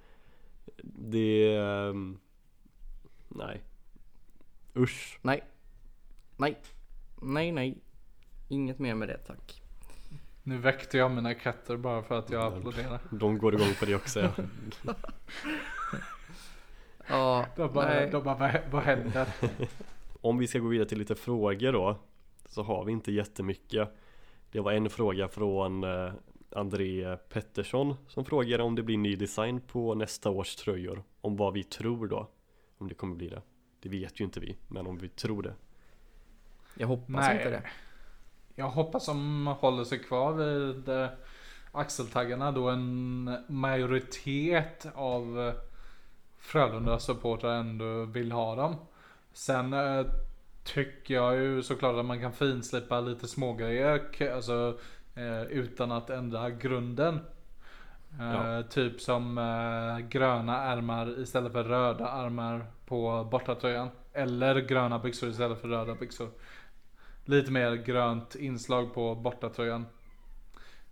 Det 0.84 1.56
ehm, 1.56 2.18
Nej 3.28 3.62
Usch 4.76 5.20
Nej. 5.22 5.44
Nej. 6.38 6.58
Nej, 7.22 7.52
nej. 7.52 7.78
Inget 8.48 8.80
mer 8.80 8.96
med 8.96 9.08
det 9.08 9.18
tack. 9.18 9.62
Nu 10.44 10.58
väckte 10.58 10.98
jag 10.98 11.12
mina 11.12 11.34
katter 11.34 11.78
bara 11.78 12.04
för 12.04 12.20
att 12.20 12.30
jag 12.30 12.54
applåderar. 12.54 13.00
De 13.12 13.38
går 13.38 13.54
igång 13.54 13.74
på 13.80 13.86
det 13.86 13.96
också 13.96 14.20
ja. 14.20 14.32
Ja, 17.10 17.46
De 17.56 17.74
bara, 17.74 17.86
nej. 17.90 18.10
de 18.12 18.24
bara 18.24 18.36
vad, 18.36 18.52
vad 18.72 18.84
händer? 18.84 19.28
Om 20.22 20.38
vi 20.38 20.48
ska 20.48 20.60
gå 20.60 20.68
vidare 20.68 20.90
till 20.90 20.98
lite 20.98 21.16
frågor 21.16 21.72
då 21.74 21.98
Så 22.46 22.64
har 22.64 22.86
vi 22.86 22.92
inte 22.92 23.12
jättemycket 23.12 23.90
Det 24.52 24.60
var 24.60 24.72
en 24.72 24.90
fråga 24.90 25.28
från 25.28 25.84
eh, 25.84 26.12
André 26.52 27.18
Pettersson 27.18 27.96
som 28.08 28.26
frågar 28.26 28.60
om 28.60 28.76
det 28.76 28.84
blir 28.84 28.98
ny 28.98 29.16
design 29.16 29.62
på 29.62 29.96
nästa 29.96 30.30
års 30.30 30.56
tröjor. 30.56 31.04
Om 31.22 31.36
vad 31.36 31.54
vi 31.54 31.64
tror 31.64 32.08
då. 32.08 32.30
Om 32.78 32.88
det 32.88 32.96
kommer 32.96 33.16
bli 33.16 33.30
det. 33.30 33.42
Det 33.80 33.90
vet 33.90 34.20
ju 34.20 34.26
inte 34.26 34.40
vi, 34.40 34.58
men 34.68 34.88
om 34.88 34.98
vi 34.98 35.10
tror 35.10 35.44
det. 35.44 35.54
Jag 36.76 36.88
hoppas 36.88 37.28
Nej. 37.28 37.38
inte 37.38 37.50
det. 37.50 37.64
Jag 38.56 38.70
hoppas 38.70 39.06
de 39.06 39.48
håller 39.48 39.84
sig 39.84 40.00
kvar 40.00 40.34
vid 40.34 40.90
eh, 40.90 41.08
axeltaggarna 41.72 42.52
då 42.52 42.70
en 42.70 43.38
majoritet 43.48 44.88
av 44.96 45.40
eh, 45.48 45.54
Frölunda-supportrar 46.40 47.60
ändå 47.60 48.06
vill 48.06 48.32
ha 48.32 48.56
dem. 48.56 48.76
Sen 49.34 49.74
eh, 49.74 50.06
tycker 50.64 51.14
jag 51.14 51.36
ju 51.36 51.64
såklart 51.64 51.96
att 51.96 52.06
man 52.06 52.22
kan 52.22 52.34
finslipa 52.34 53.00
lite 53.02 53.28
smågrejer 53.28 54.32
alltså, 54.36 54.80
utan 55.50 55.92
att 55.92 56.10
ändra 56.10 56.50
grunden. 56.50 57.20
Eh, 58.20 58.34
Ja. 58.34 58.64
Typ 58.64 59.02
som 59.02 59.38
eh, 59.38 60.08
gröna 60.08 60.64
ärmar 60.64 61.20
istället 61.20 61.52
för 61.52 61.64
röda 61.64 62.08
armar 62.08 62.66
på 62.86 63.28
bortatröjan. 63.32 63.90
Eller 64.14 64.56
gröna 64.62 65.00
byxor 65.00 65.30
istället 65.30 65.62
för 65.62 65.68
röda 65.68 65.96
byxor. 65.96 66.30
Lite 67.26 67.52
mer 67.52 67.76
grönt 67.76 68.36
inslag 68.36 68.94
på 68.94 69.16
bortatröjan. 69.16 69.86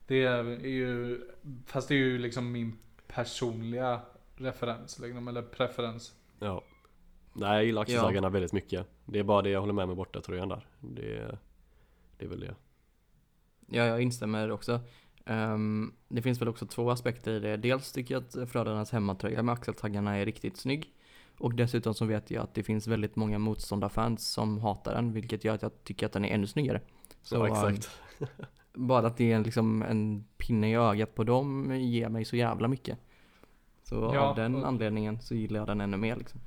Det 0.07 0.23
är 0.23 0.43
ju, 0.65 1.21
fast 1.65 1.87
det 1.87 1.93
är 1.93 1.97
ju 1.97 2.17
liksom 2.17 2.51
min 2.51 2.77
personliga 3.07 4.01
referens 4.35 4.99
liksom, 4.99 5.27
eller 5.27 5.41
preferens. 5.41 6.13
Ja. 6.39 6.63
Nej, 7.33 7.55
jag 7.55 7.65
gillar 7.65 7.81
axeltaggarna 7.81 8.29
väldigt 8.29 8.53
mycket. 8.53 8.87
Det 9.05 9.19
är 9.19 9.23
bara 9.23 9.41
det 9.41 9.49
jag 9.49 9.59
håller 9.59 9.73
med 9.73 9.87
med 9.87 9.97
borta 9.97 10.21
tröjan 10.21 10.49
där. 10.49 10.67
Det, 10.79 11.37
det 12.17 12.25
är 12.25 12.29
väl 12.29 12.39
det. 12.39 12.55
Ja, 13.67 13.83
jag 13.83 14.01
instämmer 14.01 14.51
också. 14.51 14.79
Ehm, 15.25 15.93
det 16.07 16.21
finns 16.21 16.41
väl 16.41 16.47
också 16.47 16.65
två 16.65 16.91
aspekter 16.91 17.31
i 17.31 17.39
det. 17.39 17.57
Dels 17.57 17.91
tycker 17.91 18.13
jag 18.15 18.23
att 18.23 18.49
Frölundas 18.49 18.91
hemmatröja 18.91 19.43
med 19.43 19.53
axeltaggarna 19.53 20.15
är 20.17 20.25
riktigt 20.25 20.57
snygg. 20.57 20.91
Och 21.37 21.53
dessutom 21.53 21.93
så 21.93 22.05
vet 22.05 22.31
jag 22.31 22.43
att 22.43 22.53
det 22.53 22.63
finns 22.63 22.87
väldigt 22.87 23.15
många 23.15 23.39
motståndarfans 23.39 24.27
som 24.27 24.59
hatar 24.59 24.93
den, 24.95 25.13
vilket 25.13 25.43
gör 25.43 25.53
att 25.55 25.61
jag 25.61 25.83
tycker 25.83 26.05
att 26.05 26.11
den 26.13 26.25
är 26.25 26.29
ännu 26.35 26.47
snyggare. 26.47 26.81
Så 27.21 27.35
ja, 27.35 27.47
ehm, 27.67 27.73
exakt. 27.75 27.99
bara 28.73 29.07
att 29.07 29.17
det 29.17 29.31
är 29.31 29.35
en, 29.35 29.43
liksom 29.43 29.81
en 29.81 30.25
pinne 30.37 30.71
i 30.71 30.75
ögat 30.75 31.15
på 31.15 31.23
dem 31.23 31.75
ger 31.75 32.09
mig 32.09 32.25
så 32.25 32.35
jävla 32.35 32.67
mycket. 32.67 32.97
Så 33.83 34.11
Ja, 34.13 34.19
av 34.19 34.35
den 34.35 34.55
och- 34.55 34.67
anledningen 34.67 35.21
så 35.21 35.35
gillar 35.35 35.59
jag 35.59 35.67
den 35.67 35.81
ännu 35.81 35.97
mer 35.97 36.15
liksom. 36.15 36.39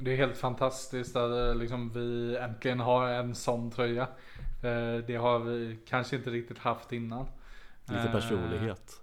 Det 0.00 0.12
är 0.12 0.16
helt 0.16 0.36
fantastiskt 0.36 1.16
att 1.16 1.48
eh, 1.50 1.54
liksom, 1.60 1.90
vi 1.94 2.36
äntligen 2.36 2.80
har 2.80 3.08
en 3.08 3.34
sån 3.34 3.70
tröja. 3.70 4.02
Eh, 4.62 5.04
Det 5.06 5.16
har 5.20 5.38
vi 5.38 5.78
kanske 5.86 6.16
inte 6.16 6.30
riktigt 6.30 6.58
haft 6.58 6.92
innan. 6.92 7.26
Lite 7.88 8.00
Eh, 8.02 8.12
personlighet. 8.12 9.00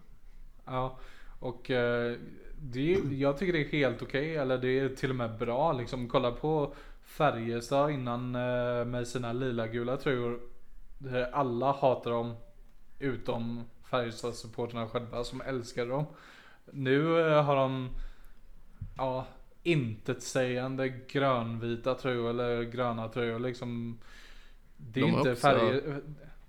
Ja, 0.65 0.97
och 1.39 1.71
eh, 1.71 2.17
det 2.61 2.93
är, 2.93 3.13
jag 3.13 3.37
tycker 3.37 3.53
det 3.53 3.59
är 3.59 3.71
helt 3.71 4.01
okej, 4.01 4.35
eller 4.37 4.57
det 4.57 4.79
är 4.79 4.89
till 4.89 5.09
och 5.09 5.15
med 5.15 5.37
bra. 5.37 5.73
Liksom, 5.73 6.09
kolla 6.09 6.31
på 6.31 6.73
Färjestad 7.03 7.91
innan 7.91 8.35
eh, 8.35 8.85
med 8.85 9.07
sina 9.07 9.33
lila-gula 9.33 9.97
tröjor. 9.97 10.39
Där 10.97 11.31
Alla 11.31 11.71
hatar 11.71 12.11
dem, 12.11 12.35
utom 12.99 13.63
Färjestad-supporterna 13.89 14.87
själva 14.87 15.23
som 15.23 15.41
älskar 15.41 15.85
dem. 15.85 16.05
Nu 16.71 17.07
har 17.33 17.55
de, 17.55 17.89
ja, 18.97 19.25
intetsägande 19.63 20.89
grönvita 20.89 21.93
tröjor 21.95 22.29
eller 22.29 22.63
gröna 22.63 23.07
tröjor 23.07 23.39
liksom. 23.39 23.99
Det 24.77 24.99
är 24.99 25.03
De 25.05 25.09
inte 25.09 25.31
också- 25.31 25.41
färg, 25.41 25.81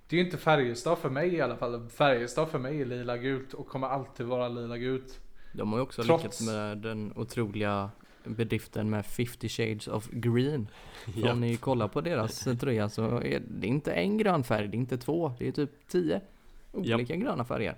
det 0.08 0.16
är 0.16 0.18
ju 0.18 0.24
inte 0.24 0.36
Färjestad 0.36 0.98
för 0.98 1.10
mig 1.10 1.34
i 1.34 1.40
alla 1.40 1.56
fall. 1.56 1.88
Färjestad 1.88 2.48
för 2.48 2.58
mig 2.58 2.80
är 2.80 2.84
lila 2.84 3.16
gult 3.16 3.54
och 3.54 3.68
kommer 3.68 3.86
alltid 3.86 4.26
vara 4.26 4.48
lila 4.48 4.78
gult. 4.78 5.20
De 5.52 5.72
har 5.72 5.78
ju 5.78 5.82
också 5.82 6.02
Trots- 6.02 6.22
lyckats 6.22 6.40
med 6.46 6.78
den 6.78 7.12
otroliga 7.16 7.90
bedriften 8.24 8.90
med 8.90 9.06
50 9.06 9.48
shades 9.48 9.88
of 9.88 10.08
green. 10.10 10.68
Ja. 11.14 11.32
om 11.32 11.40
ni 11.40 11.56
kollar 11.56 11.88
på 11.88 12.00
deras 12.00 12.44
tröja 12.60 12.88
så 12.88 13.20
är 13.20 13.42
det 13.48 13.66
inte 13.66 13.92
en 13.92 14.18
grön 14.18 14.44
färg, 14.44 14.68
det 14.68 14.76
är 14.76 14.78
inte 14.78 14.98
två, 14.98 15.32
det 15.38 15.48
är 15.48 15.52
typ 15.52 15.88
tio 15.88 16.20
olika 16.72 17.16
gröna 17.16 17.44
färger. 17.44 17.76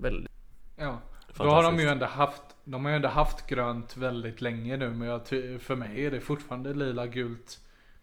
Väldigt. 0.00 0.32
Ja, 0.76 0.98
då 1.36 1.44
har 1.44 1.62
de 1.62 1.78
ju 1.78 1.88
ändå 1.88 2.06
haft, 2.06 2.42
de 2.64 2.84
har 2.84 2.90
ju 2.92 2.96
ändå 2.96 3.08
haft 3.08 3.46
grönt 3.46 3.96
väldigt 3.96 4.40
länge 4.40 4.76
nu 4.76 4.90
men 4.90 5.08
jag, 5.08 5.26
för 5.60 5.76
mig 5.76 6.06
är 6.06 6.10
det 6.10 6.20
fortfarande 6.20 6.74
lila 6.74 7.06
gult. 7.06 7.60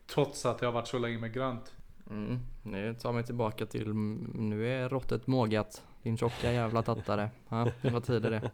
Trots 0.08 0.46
att 0.46 0.60
det 0.60 0.66
har 0.66 0.74
varit 0.74 0.88
så 0.88 1.00
länge 1.00 1.18
med 1.18 1.34
grönt. 1.34 1.74
Mm, 2.10 2.40
nu 2.64 2.94
tar 2.94 3.14
mig 3.14 3.24
tillbaka 3.24 3.66
till, 3.66 3.94
nu 3.94 4.68
är 4.70 4.90
råttet 4.90 5.28
mågat. 5.28 5.84
Din 6.04 6.18
tjocka 6.18 6.52
jävla 6.52 6.82
tattare. 6.84 7.30
Ja, 7.50 7.68
det 7.82 7.90
var 7.90 8.00
tider 8.02 8.32
det. 8.32 8.52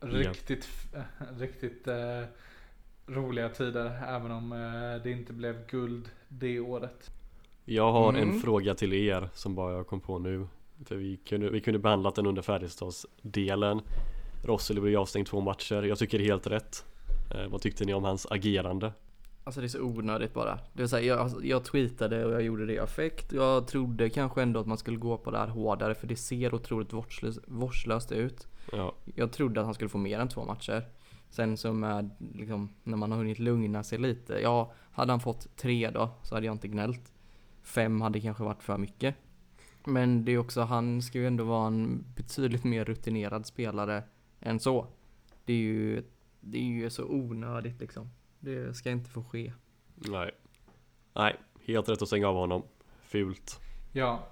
Riktigt, 0.00 0.64
f- 0.64 1.02
riktigt 1.38 1.86
eh, 1.88 2.22
roliga 3.06 3.48
tider 3.48 4.02
även 4.08 4.30
om 4.30 4.52
eh, 4.52 5.02
det 5.02 5.10
inte 5.10 5.32
blev 5.32 5.66
guld 5.66 6.10
det 6.28 6.60
året. 6.60 7.10
Jag 7.64 7.92
har 7.92 8.08
en 8.12 8.16
Mm. 8.22 8.40
fråga 8.40 8.74
till 8.74 8.92
er 8.92 9.28
som 9.34 9.54
bara 9.54 9.72
jag 9.72 9.86
kom 9.86 10.00
på 10.00 10.18
nu. 10.18 10.46
För 10.84 10.96
vi 10.96 11.16
kunde, 11.16 11.50
vi 11.50 11.60
kunde 11.60 11.78
behandlat 11.78 12.14
den 12.14 12.26
under 12.26 12.42
Färjestadsdelen. 12.42 13.80
Rosseli 14.44 14.80
blev 14.80 15.00
avstängd 15.00 15.26
två 15.26 15.40
matcher. 15.40 15.82
Jag 15.82 15.98
tycker 15.98 16.18
det 16.18 16.24
är 16.24 16.28
helt 16.28 16.46
rätt. 16.46 16.84
Eh, 17.34 17.46
vad 17.48 17.60
tyckte 17.60 17.84
ni 17.84 17.94
om 17.94 18.04
hans 18.04 18.26
agerande? 18.30 18.92
Alltså 19.46 19.60
det 19.60 19.66
är 19.66 19.68
så 19.68 19.82
onödigt 19.82 20.34
bara. 20.34 20.54
Det 20.54 20.82
vill 20.82 20.88
säga, 20.88 21.16
jag, 21.16 21.44
jag 21.44 21.64
tweetade 21.64 22.24
och 22.24 22.32
jag 22.32 22.42
gjorde 22.42 22.66
det 22.66 22.72
i 22.72 22.78
affekt. 22.78 23.32
Jag 23.32 23.66
trodde 23.66 24.10
kanske 24.10 24.42
ändå 24.42 24.60
att 24.60 24.66
man 24.66 24.78
skulle 24.78 24.96
gå 24.96 25.16
på 25.16 25.30
det 25.30 25.38
här 25.38 25.48
hårdare 25.48 25.94
för 25.94 26.06
det 26.06 26.16
ser 26.16 26.54
otroligt 26.54 26.92
vårdslöst, 26.92 27.38
vårdslöst 27.46 28.12
ut. 28.12 28.46
Ja, 28.72 28.94
Jag 29.14 29.32
trodde 29.32 29.60
att 29.60 29.66
han 29.66 29.74
skulle 29.74 29.88
få 29.88 29.98
mer 29.98 30.18
än 30.18 30.28
två 30.28 30.44
matcher. 30.44 30.88
Sen 31.30 31.56
så 31.56 31.72
med, 31.72 32.10
liksom, 32.34 32.74
när 32.82 32.96
man 32.96 33.10
har 33.10 33.18
hunnit 33.18 33.38
lugna 33.38 33.82
sig 33.82 33.98
lite. 33.98 34.38
Ja, 34.42 34.72
hade 34.90 35.12
han 35.12 35.20
fått 35.20 35.56
tre 35.56 35.90
då 35.90 36.10
så 36.22 36.34
hade 36.34 36.46
jag 36.46 36.54
inte 36.54 36.68
gnällt. 36.68 37.12
Fem 37.62 38.00
hade 38.00 38.20
kanske 38.20 38.44
varit 38.44 38.62
för 38.62 38.78
mycket. 38.78 39.14
Men 39.84 40.24
det 40.24 40.32
är 40.32 40.38
också, 40.38 40.60
han 40.60 41.02
ska 41.02 41.18
ju 41.18 41.26
ändå 41.26 41.44
vara 41.44 41.66
en 41.66 42.04
betydligt 42.16 42.64
mer 42.64 42.84
rutinerad 42.84 43.46
spelare 43.46 44.02
än 44.40 44.60
så. 44.60 44.86
Det 45.44 45.52
är 45.52 45.56
ju, 45.56 46.02
det 46.40 46.58
är 46.58 46.62
ju 46.62 46.90
så 46.90 47.04
onödigt 47.04 47.80
liksom. 47.80 48.10
Det 48.40 48.74
ska 48.74 48.90
inte 48.90 49.10
få 49.10 49.24
ske. 49.24 49.52
nej. 49.94 50.30
Nej, 51.14 51.36
helt 51.66 51.88
rätt 51.88 52.02
att 52.02 52.08
stänga 52.08 52.28
av 52.28 52.34
honom. 52.34 52.62
Fult. 53.00 53.60
Ja. 53.92 54.26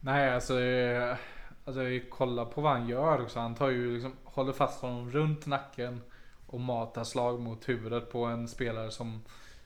Nej 0.00 0.30
alltså, 0.30 0.60
eh, 0.60 1.16
alltså 1.64 1.80
kolla 2.10 2.44
på 2.44 2.60
vad 2.60 2.72
han 2.72 2.88
gör 2.88 3.22
också. 3.22 3.38
Han 3.38 3.54
tar 3.54 3.68
ju 3.68 3.94
liksom, 3.94 4.12
håller 4.24 4.52
fast 4.52 4.82
honom 4.82 5.10
runt 5.10 5.46
nacken 5.46 6.00
och 6.46 6.60
matar 6.60 7.04
slag 7.04 7.40
mot 7.40 7.68
huvudet 7.68 8.10
på 8.12 8.24
en 8.24 8.48
spelare 8.48 8.90
som 8.90 9.22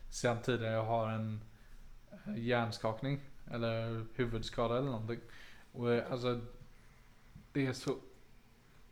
sedan 0.09 0.41
tidigare 0.41 0.81
har 0.81 1.09
en 1.09 1.41
eh, 2.11 2.37
hjärnskakning 2.37 3.19
eller 3.51 4.05
huvudskada 4.15 4.77
eller 4.77 4.91
någonting. 4.91 5.19
Och 5.71 5.91
eh, 5.93 6.11
alltså 6.11 6.39
det 7.51 7.67
är 7.67 7.73
så 7.73 7.95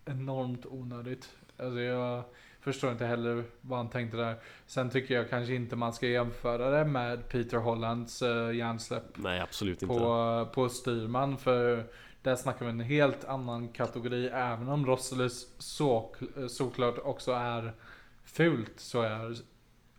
enormt 0.05 0.65
onödigt. 0.65 1.29
Alltså 1.57 1.79
jag 1.79 2.23
förstår 2.61 2.91
inte 2.91 3.05
heller 3.05 3.43
vad 3.61 3.79
han 3.79 3.89
tänkte 3.89 4.17
där. 4.17 4.35
Sen 4.65 4.89
tycker 4.89 5.13
jag 5.15 5.29
kanske 5.29 5.55
inte 5.55 5.75
man 5.75 5.93
ska 5.93 6.07
jämföra 6.07 6.69
det 6.69 6.85
med 6.85 7.29
Peter 7.29 7.57
Hollands 7.57 8.21
uh, 8.21 8.55
hjärnsläpp 8.55 9.03
Nej, 9.15 9.39
absolut 9.41 9.81
inte. 9.81 9.95
på, 9.95 10.47
på 10.53 10.69
styrman 10.69 11.37
för 11.37 11.85
där 12.21 12.35
snackar 12.35 12.65
vi 12.65 12.71
en 12.71 12.79
helt 12.79 13.25
annan 13.25 13.67
kategori 13.69 14.27
även 14.27 14.69
om 14.69 14.85
Rosselis 14.85 15.47
så, 15.57 16.15
såklart 16.49 16.97
också 16.97 17.31
är 17.31 17.73
fult 18.23 18.79
så 18.79 19.01
är 19.01 19.35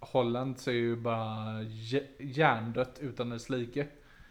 Holland 0.01 0.59
så 0.59 0.71
är 0.71 0.75
ju 0.75 0.97
bara 0.97 1.63
hj- 1.63 2.07
hjärndött 2.19 2.99
utan 3.01 3.31
dess 3.31 3.51
like. 3.51 3.87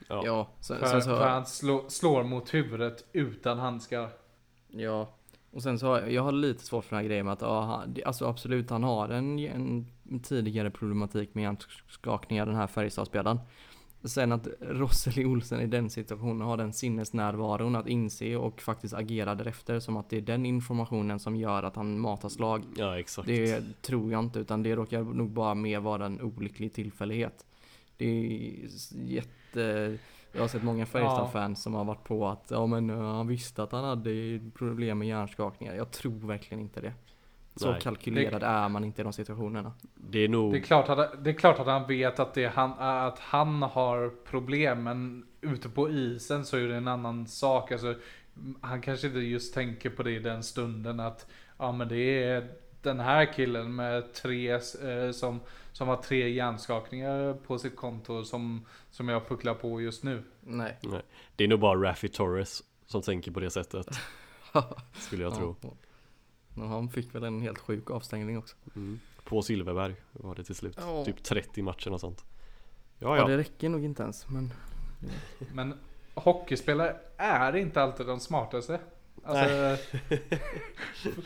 Ja. 0.07 0.21
Ja, 0.25 0.49
sen, 0.59 0.79
För, 0.79 0.85
sen 0.85 1.01
så... 1.01 1.09
för 1.17 1.27
han 1.27 1.45
slå, 1.45 1.89
slår 1.89 2.23
mot 2.23 2.53
huvudet 2.53 3.05
utan 3.13 3.59
handskar. 3.59 4.09
Ja, 4.67 5.09
och 5.51 5.63
sen 5.63 5.79
så 5.79 5.87
har 5.87 5.99
jag, 5.99 6.11
jag 6.11 6.23
har 6.23 6.31
lite 6.31 6.63
svårt 6.65 6.85
för 6.85 6.95
den 6.95 7.03
här 7.03 7.09
grejen 7.09 7.25
med 7.25 7.43
att 7.43 7.95
det- 7.95 8.03
alltså 8.03 8.25
absolut 8.25 8.69
han 8.69 8.83
har 8.83 9.09
en, 9.09 9.39
en 9.39 10.19
tidigare 10.23 10.71
problematik 10.71 11.35
med 11.35 11.41
hjärnskakningar 11.41 12.45
den 12.45 12.55
här 12.55 12.67
Färjestadspelaren. 12.67 13.39
Sen 14.03 14.31
att 14.31 14.47
Rosseli 14.61 15.25
Olsen 15.25 15.61
i 15.61 15.67
den 15.67 15.89
situationen 15.89 16.41
har 16.41 16.57
den 16.57 16.73
sinnesnärvaron 16.73 17.75
att 17.75 17.87
inse 17.87 18.35
och 18.35 18.61
faktiskt 18.61 18.93
agera 18.93 19.35
därefter 19.35 19.79
som 19.79 19.97
att 19.97 20.09
det 20.09 20.17
är 20.17 20.21
den 20.21 20.45
informationen 20.45 21.19
som 21.19 21.35
gör 21.35 21.63
att 21.63 21.75
han 21.75 21.99
matar 21.99 22.29
slag. 22.29 22.63
Ja, 22.75 22.99
exakt. 22.99 23.27
Det 23.27 23.63
tror 23.81 24.11
jag 24.11 24.19
inte 24.23 24.39
utan 24.39 24.63
det 24.63 24.75
råkar 24.75 25.03
nog 25.03 25.29
bara 25.29 25.55
mer 25.55 25.79
vara 25.79 26.05
en 26.05 26.21
olycklig 26.21 26.73
tillfällighet. 26.73 27.45
Det 27.97 28.05
är 28.05 28.67
jätte... 29.05 29.97
Jag 30.31 30.41
har 30.41 30.47
sett 30.47 30.63
många 30.63 30.85
Färjestad-fans 30.85 31.63
som 31.63 31.73
har 31.73 31.83
varit 31.83 32.03
på 32.03 32.27
att 32.27 32.47
ja 32.49 32.65
men 32.65 32.89
eh, 32.89 32.97
han 32.97 33.27
visste 33.27 33.63
att 33.63 33.71
han 33.71 33.83
hade 33.83 34.39
problem 34.55 34.99
med 34.99 35.07
hjärnskakningar. 35.07 35.75
Jag 35.75 35.91
tror 35.91 36.27
verkligen 36.27 36.61
inte 36.61 36.81
det. 36.81 36.93
Så 37.55 37.71
Nej. 37.71 37.81
kalkylerad 37.81 38.43
är 38.43 38.69
man 38.69 38.83
inte 38.83 39.01
i 39.01 39.03
de 39.03 39.13
situationerna. 39.13 39.73
Det 39.95 40.19
är 40.19 40.27
nog... 40.27 40.51
Det 40.51 40.57
är, 40.57 40.61
klart 40.61 40.89
att, 40.89 41.23
det 41.23 41.29
är 41.29 41.33
klart 41.33 41.59
att 41.59 41.67
han 41.67 41.87
vet 41.87 42.19
att, 42.19 42.33
det 42.33 42.43
är 42.43 42.49
han, 42.49 42.73
att 42.79 43.19
han 43.19 43.61
har 43.61 44.09
problem, 44.25 44.83
men 44.83 45.25
ute 45.41 45.69
på 45.69 45.89
isen 45.89 46.45
så 46.45 46.57
är 46.57 46.67
det 46.67 46.75
en 46.75 46.87
annan 46.87 47.27
sak. 47.27 47.71
Alltså, 47.71 47.95
han 48.61 48.81
kanske 48.81 49.07
inte 49.07 49.19
just 49.19 49.53
tänker 49.53 49.89
på 49.89 50.03
det 50.03 50.11
i 50.11 50.19
den 50.19 50.43
stunden 50.43 50.99
att 50.99 51.27
ja 51.57 51.71
men 51.71 51.87
det 51.87 52.23
är 52.23 52.47
den 52.81 52.99
här 52.99 53.33
killen 53.33 53.75
med 53.75 54.13
tre 54.13 54.51
eh, 54.51 55.11
som, 55.11 55.39
som 55.71 55.87
har 55.87 55.97
tre 55.97 56.29
hjärnskakningar 56.29 57.33
på 57.33 57.59
sitt 57.59 57.75
konto 57.75 58.23
som, 58.23 58.65
som 58.91 59.09
jag 59.09 59.27
pucklar 59.27 59.53
på 59.53 59.81
just 59.81 60.03
nu. 60.03 60.23
Nej. 60.41 60.77
Nej. 60.81 61.01
Det 61.35 61.43
är 61.43 61.47
nog 61.47 61.59
bara 61.59 61.89
Raffi 61.89 62.07
Torres 62.09 62.63
som 62.85 63.01
tänker 63.01 63.31
på 63.31 63.39
det 63.39 63.49
sättet. 63.49 63.87
Skulle 64.93 65.23
jag 65.23 65.35
tro. 65.35 65.55
Ja. 65.61 65.69
Han 66.67 66.89
fick 66.89 67.15
väl 67.15 67.23
en 67.23 67.41
helt 67.41 67.59
sjuk 67.59 67.91
avstängning 67.91 68.37
också. 68.37 68.55
Mm. 68.75 68.99
På 69.23 69.41
Silverberg 69.41 69.95
var 70.11 70.35
det 70.35 70.43
till 70.43 70.55
slut. 70.55 70.77
Ja. 70.81 71.05
Typ 71.05 71.23
30 71.23 71.61
matcher 71.61 71.93
och 71.93 71.99
sånt. 71.99 72.25
Ja, 72.99 73.07
Ja, 73.07 73.17
ja. 73.17 73.27
det 73.27 73.37
räcker 73.37 73.69
nog 73.69 73.85
inte 73.85 74.03
ens 74.03 74.29
men 74.29 74.53
Men 75.53 75.73
hockeyspelare 76.13 76.95
är 77.17 77.55
inte 77.55 77.81
alltid 77.81 78.05
de 78.05 78.19
smartaste. 78.19 78.79
Alltså, 79.23 79.83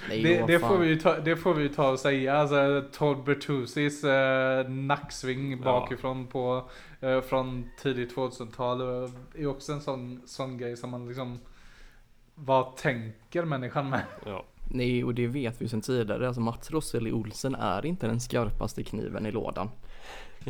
Nej, 0.09 0.23
det, 0.23 0.47
det, 0.47 0.59
får 0.59 0.77
vi 0.77 0.87
ju 0.87 0.95
ta, 0.95 1.19
det 1.19 1.35
får 1.35 1.53
vi 1.53 1.63
ju 1.63 1.69
ta 1.69 1.91
och 1.91 1.99
säga. 1.99 2.37
Alltså, 2.37 2.83
Todd 2.91 3.23
Bertuzis 3.23 4.03
eh, 4.03 4.69
nacksving 4.69 5.61
bakifrån 5.61 6.27
på, 6.27 6.69
eh, 7.01 7.21
från 7.21 7.69
tidigt 7.81 8.15
2000-tal 8.15 8.81
eh, 8.81 9.09
är 9.33 9.47
också 9.47 9.73
en 9.73 9.81
sån, 9.81 10.21
sån 10.25 10.57
grej 10.57 10.77
som 10.77 10.89
man 10.89 11.07
liksom 11.07 11.39
vad 12.35 12.75
tänker 12.75 13.45
människan 13.45 13.89
med? 13.89 14.03
ja. 14.25 14.45
Nej, 14.69 15.03
och 15.03 15.13
det 15.13 15.27
vet 15.27 15.61
vi 15.61 15.67
sedan 15.67 15.81
tidigare. 15.81 16.27
Alltså 16.27 16.41
Mats 16.41 16.71
Rosselli 16.71 17.11
Olsen 17.11 17.55
är 17.55 17.85
inte 17.85 18.07
den 18.07 18.19
skarpaste 18.19 18.83
kniven 18.83 19.25
i 19.25 19.31
lådan. 19.31 19.69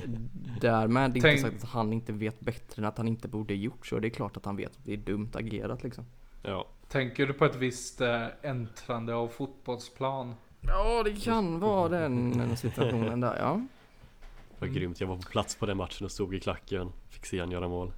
Därmed 0.61 1.05
inte 1.05 1.27
Tänk- 1.27 1.41
sagt 1.41 1.63
att 1.63 1.69
han 1.69 1.93
inte 1.93 2.13
vet 2.13 2.39
bättre 2.39 2.81
än 2.81 2.85
att 2.85 2.97
han 2.97 3.07
inte 3.07 3.27
borde 3.27 3.53
gjort 3.53 3.87
så. 3.87 3.99
Det 3.99 4.07
är 4.07 4.09
klart 4.09 4.37
att 4.37 4.45
han 4.45 4.55
vet 4.55 4.71
att 4.71 4.85
det 4.85 4.93
är 4.93 4.97
dumt 4.97 5.31
agerat 5.33 5.83
liksom. 5.83 6.05
ja. 6.43 6.67
Tänker 6.93 7.27
du 7.27 7.33
på 7.33 7.45
ett 7.45 7.55
visst 7.55 8.01
eh, 8.01 8.25
äntrande 8.41 9.15
av 9.15 9.27
fotbollsplan? 9.27 10.35
Ja, 10.61 11.03
det 11.03 11.15
kan 11.21 11.59
vara 11.59 11.89
den 11.89 12.37
den 12.37 12.57
situationen 12.57 13.19
där 13.19 13.37
ja. 13.39 13.61
Vad 14.59 14.69
Mm. 14.69 14.73
grymt. 14.79 14.99
Jag 15.01 15.07
var 15.07 15.15
på 15.15 15.21
plats 15.29 15.55
på 15.55 15.65
den 15.65 15.77
matchen 15.77 16.05
och 16.05 16.11
stod 16.11 16.35
i 16.35 16.39
klacken. 16.39 16.91
Fick 17.09 17.25
se 17.25 17.39
han 17.39 17.51
göra 17.51 17.67
mål. 17.67 17.93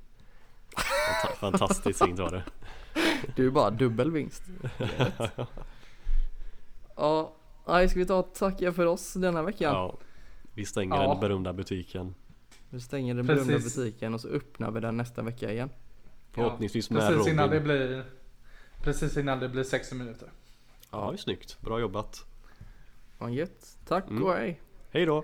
Fanta- 0.76 1.36
Fantastiskt 1.40 2.04
fint 2.06 2.20
var 2.20 2.32
det. 2.32 2.44
Du 3.36 3.48
är 3.48 3.52
bara 3.52 3.70
dubbel 3.70 4.12
vinst. 4.12 4.44
Ja, 6.98 7.34
ska 7.90 8.00
vi 8.00 8.06
ta 8.06 8.16
och 8.20 8.34
tacka 8.34 8.74
för 8.74 8.86
oss 8.86 9.14
denna 9.14 9.44
veckan? 9.44 9.74
Ja. 9.74 9.98
Vi 10.54 10.66
stänger 10.66 10.96
Ja. 10.96 11.10
den 11.12 11.20
berömda 11.20 11.54
butiken. 11.54 12.16
Vi 12.70 12.80
stänger 12.80 13.16
den 13.16 13.26
berömda 13.26 13.58
butiken 13.60 14.14
och 14.14 14.22
så 14.22 14.28
öppnar 14.28 14.72
vi 14.72 14.80
den 14.80 14.98
nästa 14.98 15.22
vecka 15.22 15.52
igen. 15.52 15.70
Förhoppningsvis 16.32 16.90
med 16.90 17.08
precis 17.10 17.28
innan 17.28 17.50
det 17.50 17.56
Robin. 17.56 17.64
blir 17.64 18.06
Precis 18.86 19.18
innan 19.18 19.40
det 19.40 19.50
blir 19.50 19.64
60 19.64 19.96
minuter. 19.96 20.30
Ja, 20.92 21.08
det 21.12 21.16
är 21.16 21.18
snyggt. 21.18 21.58
Bra 21.62 21.80
jobbat. 21.80 22.26
Ja, 23.20 23.30
gött. 23.30 23.78
Tack 23.88 24.10
Mm. 24.10 24.24
och 24.24 24.34
hej. 24.34 24.62
Hej 24.92 25.06
då! 25.06 25.24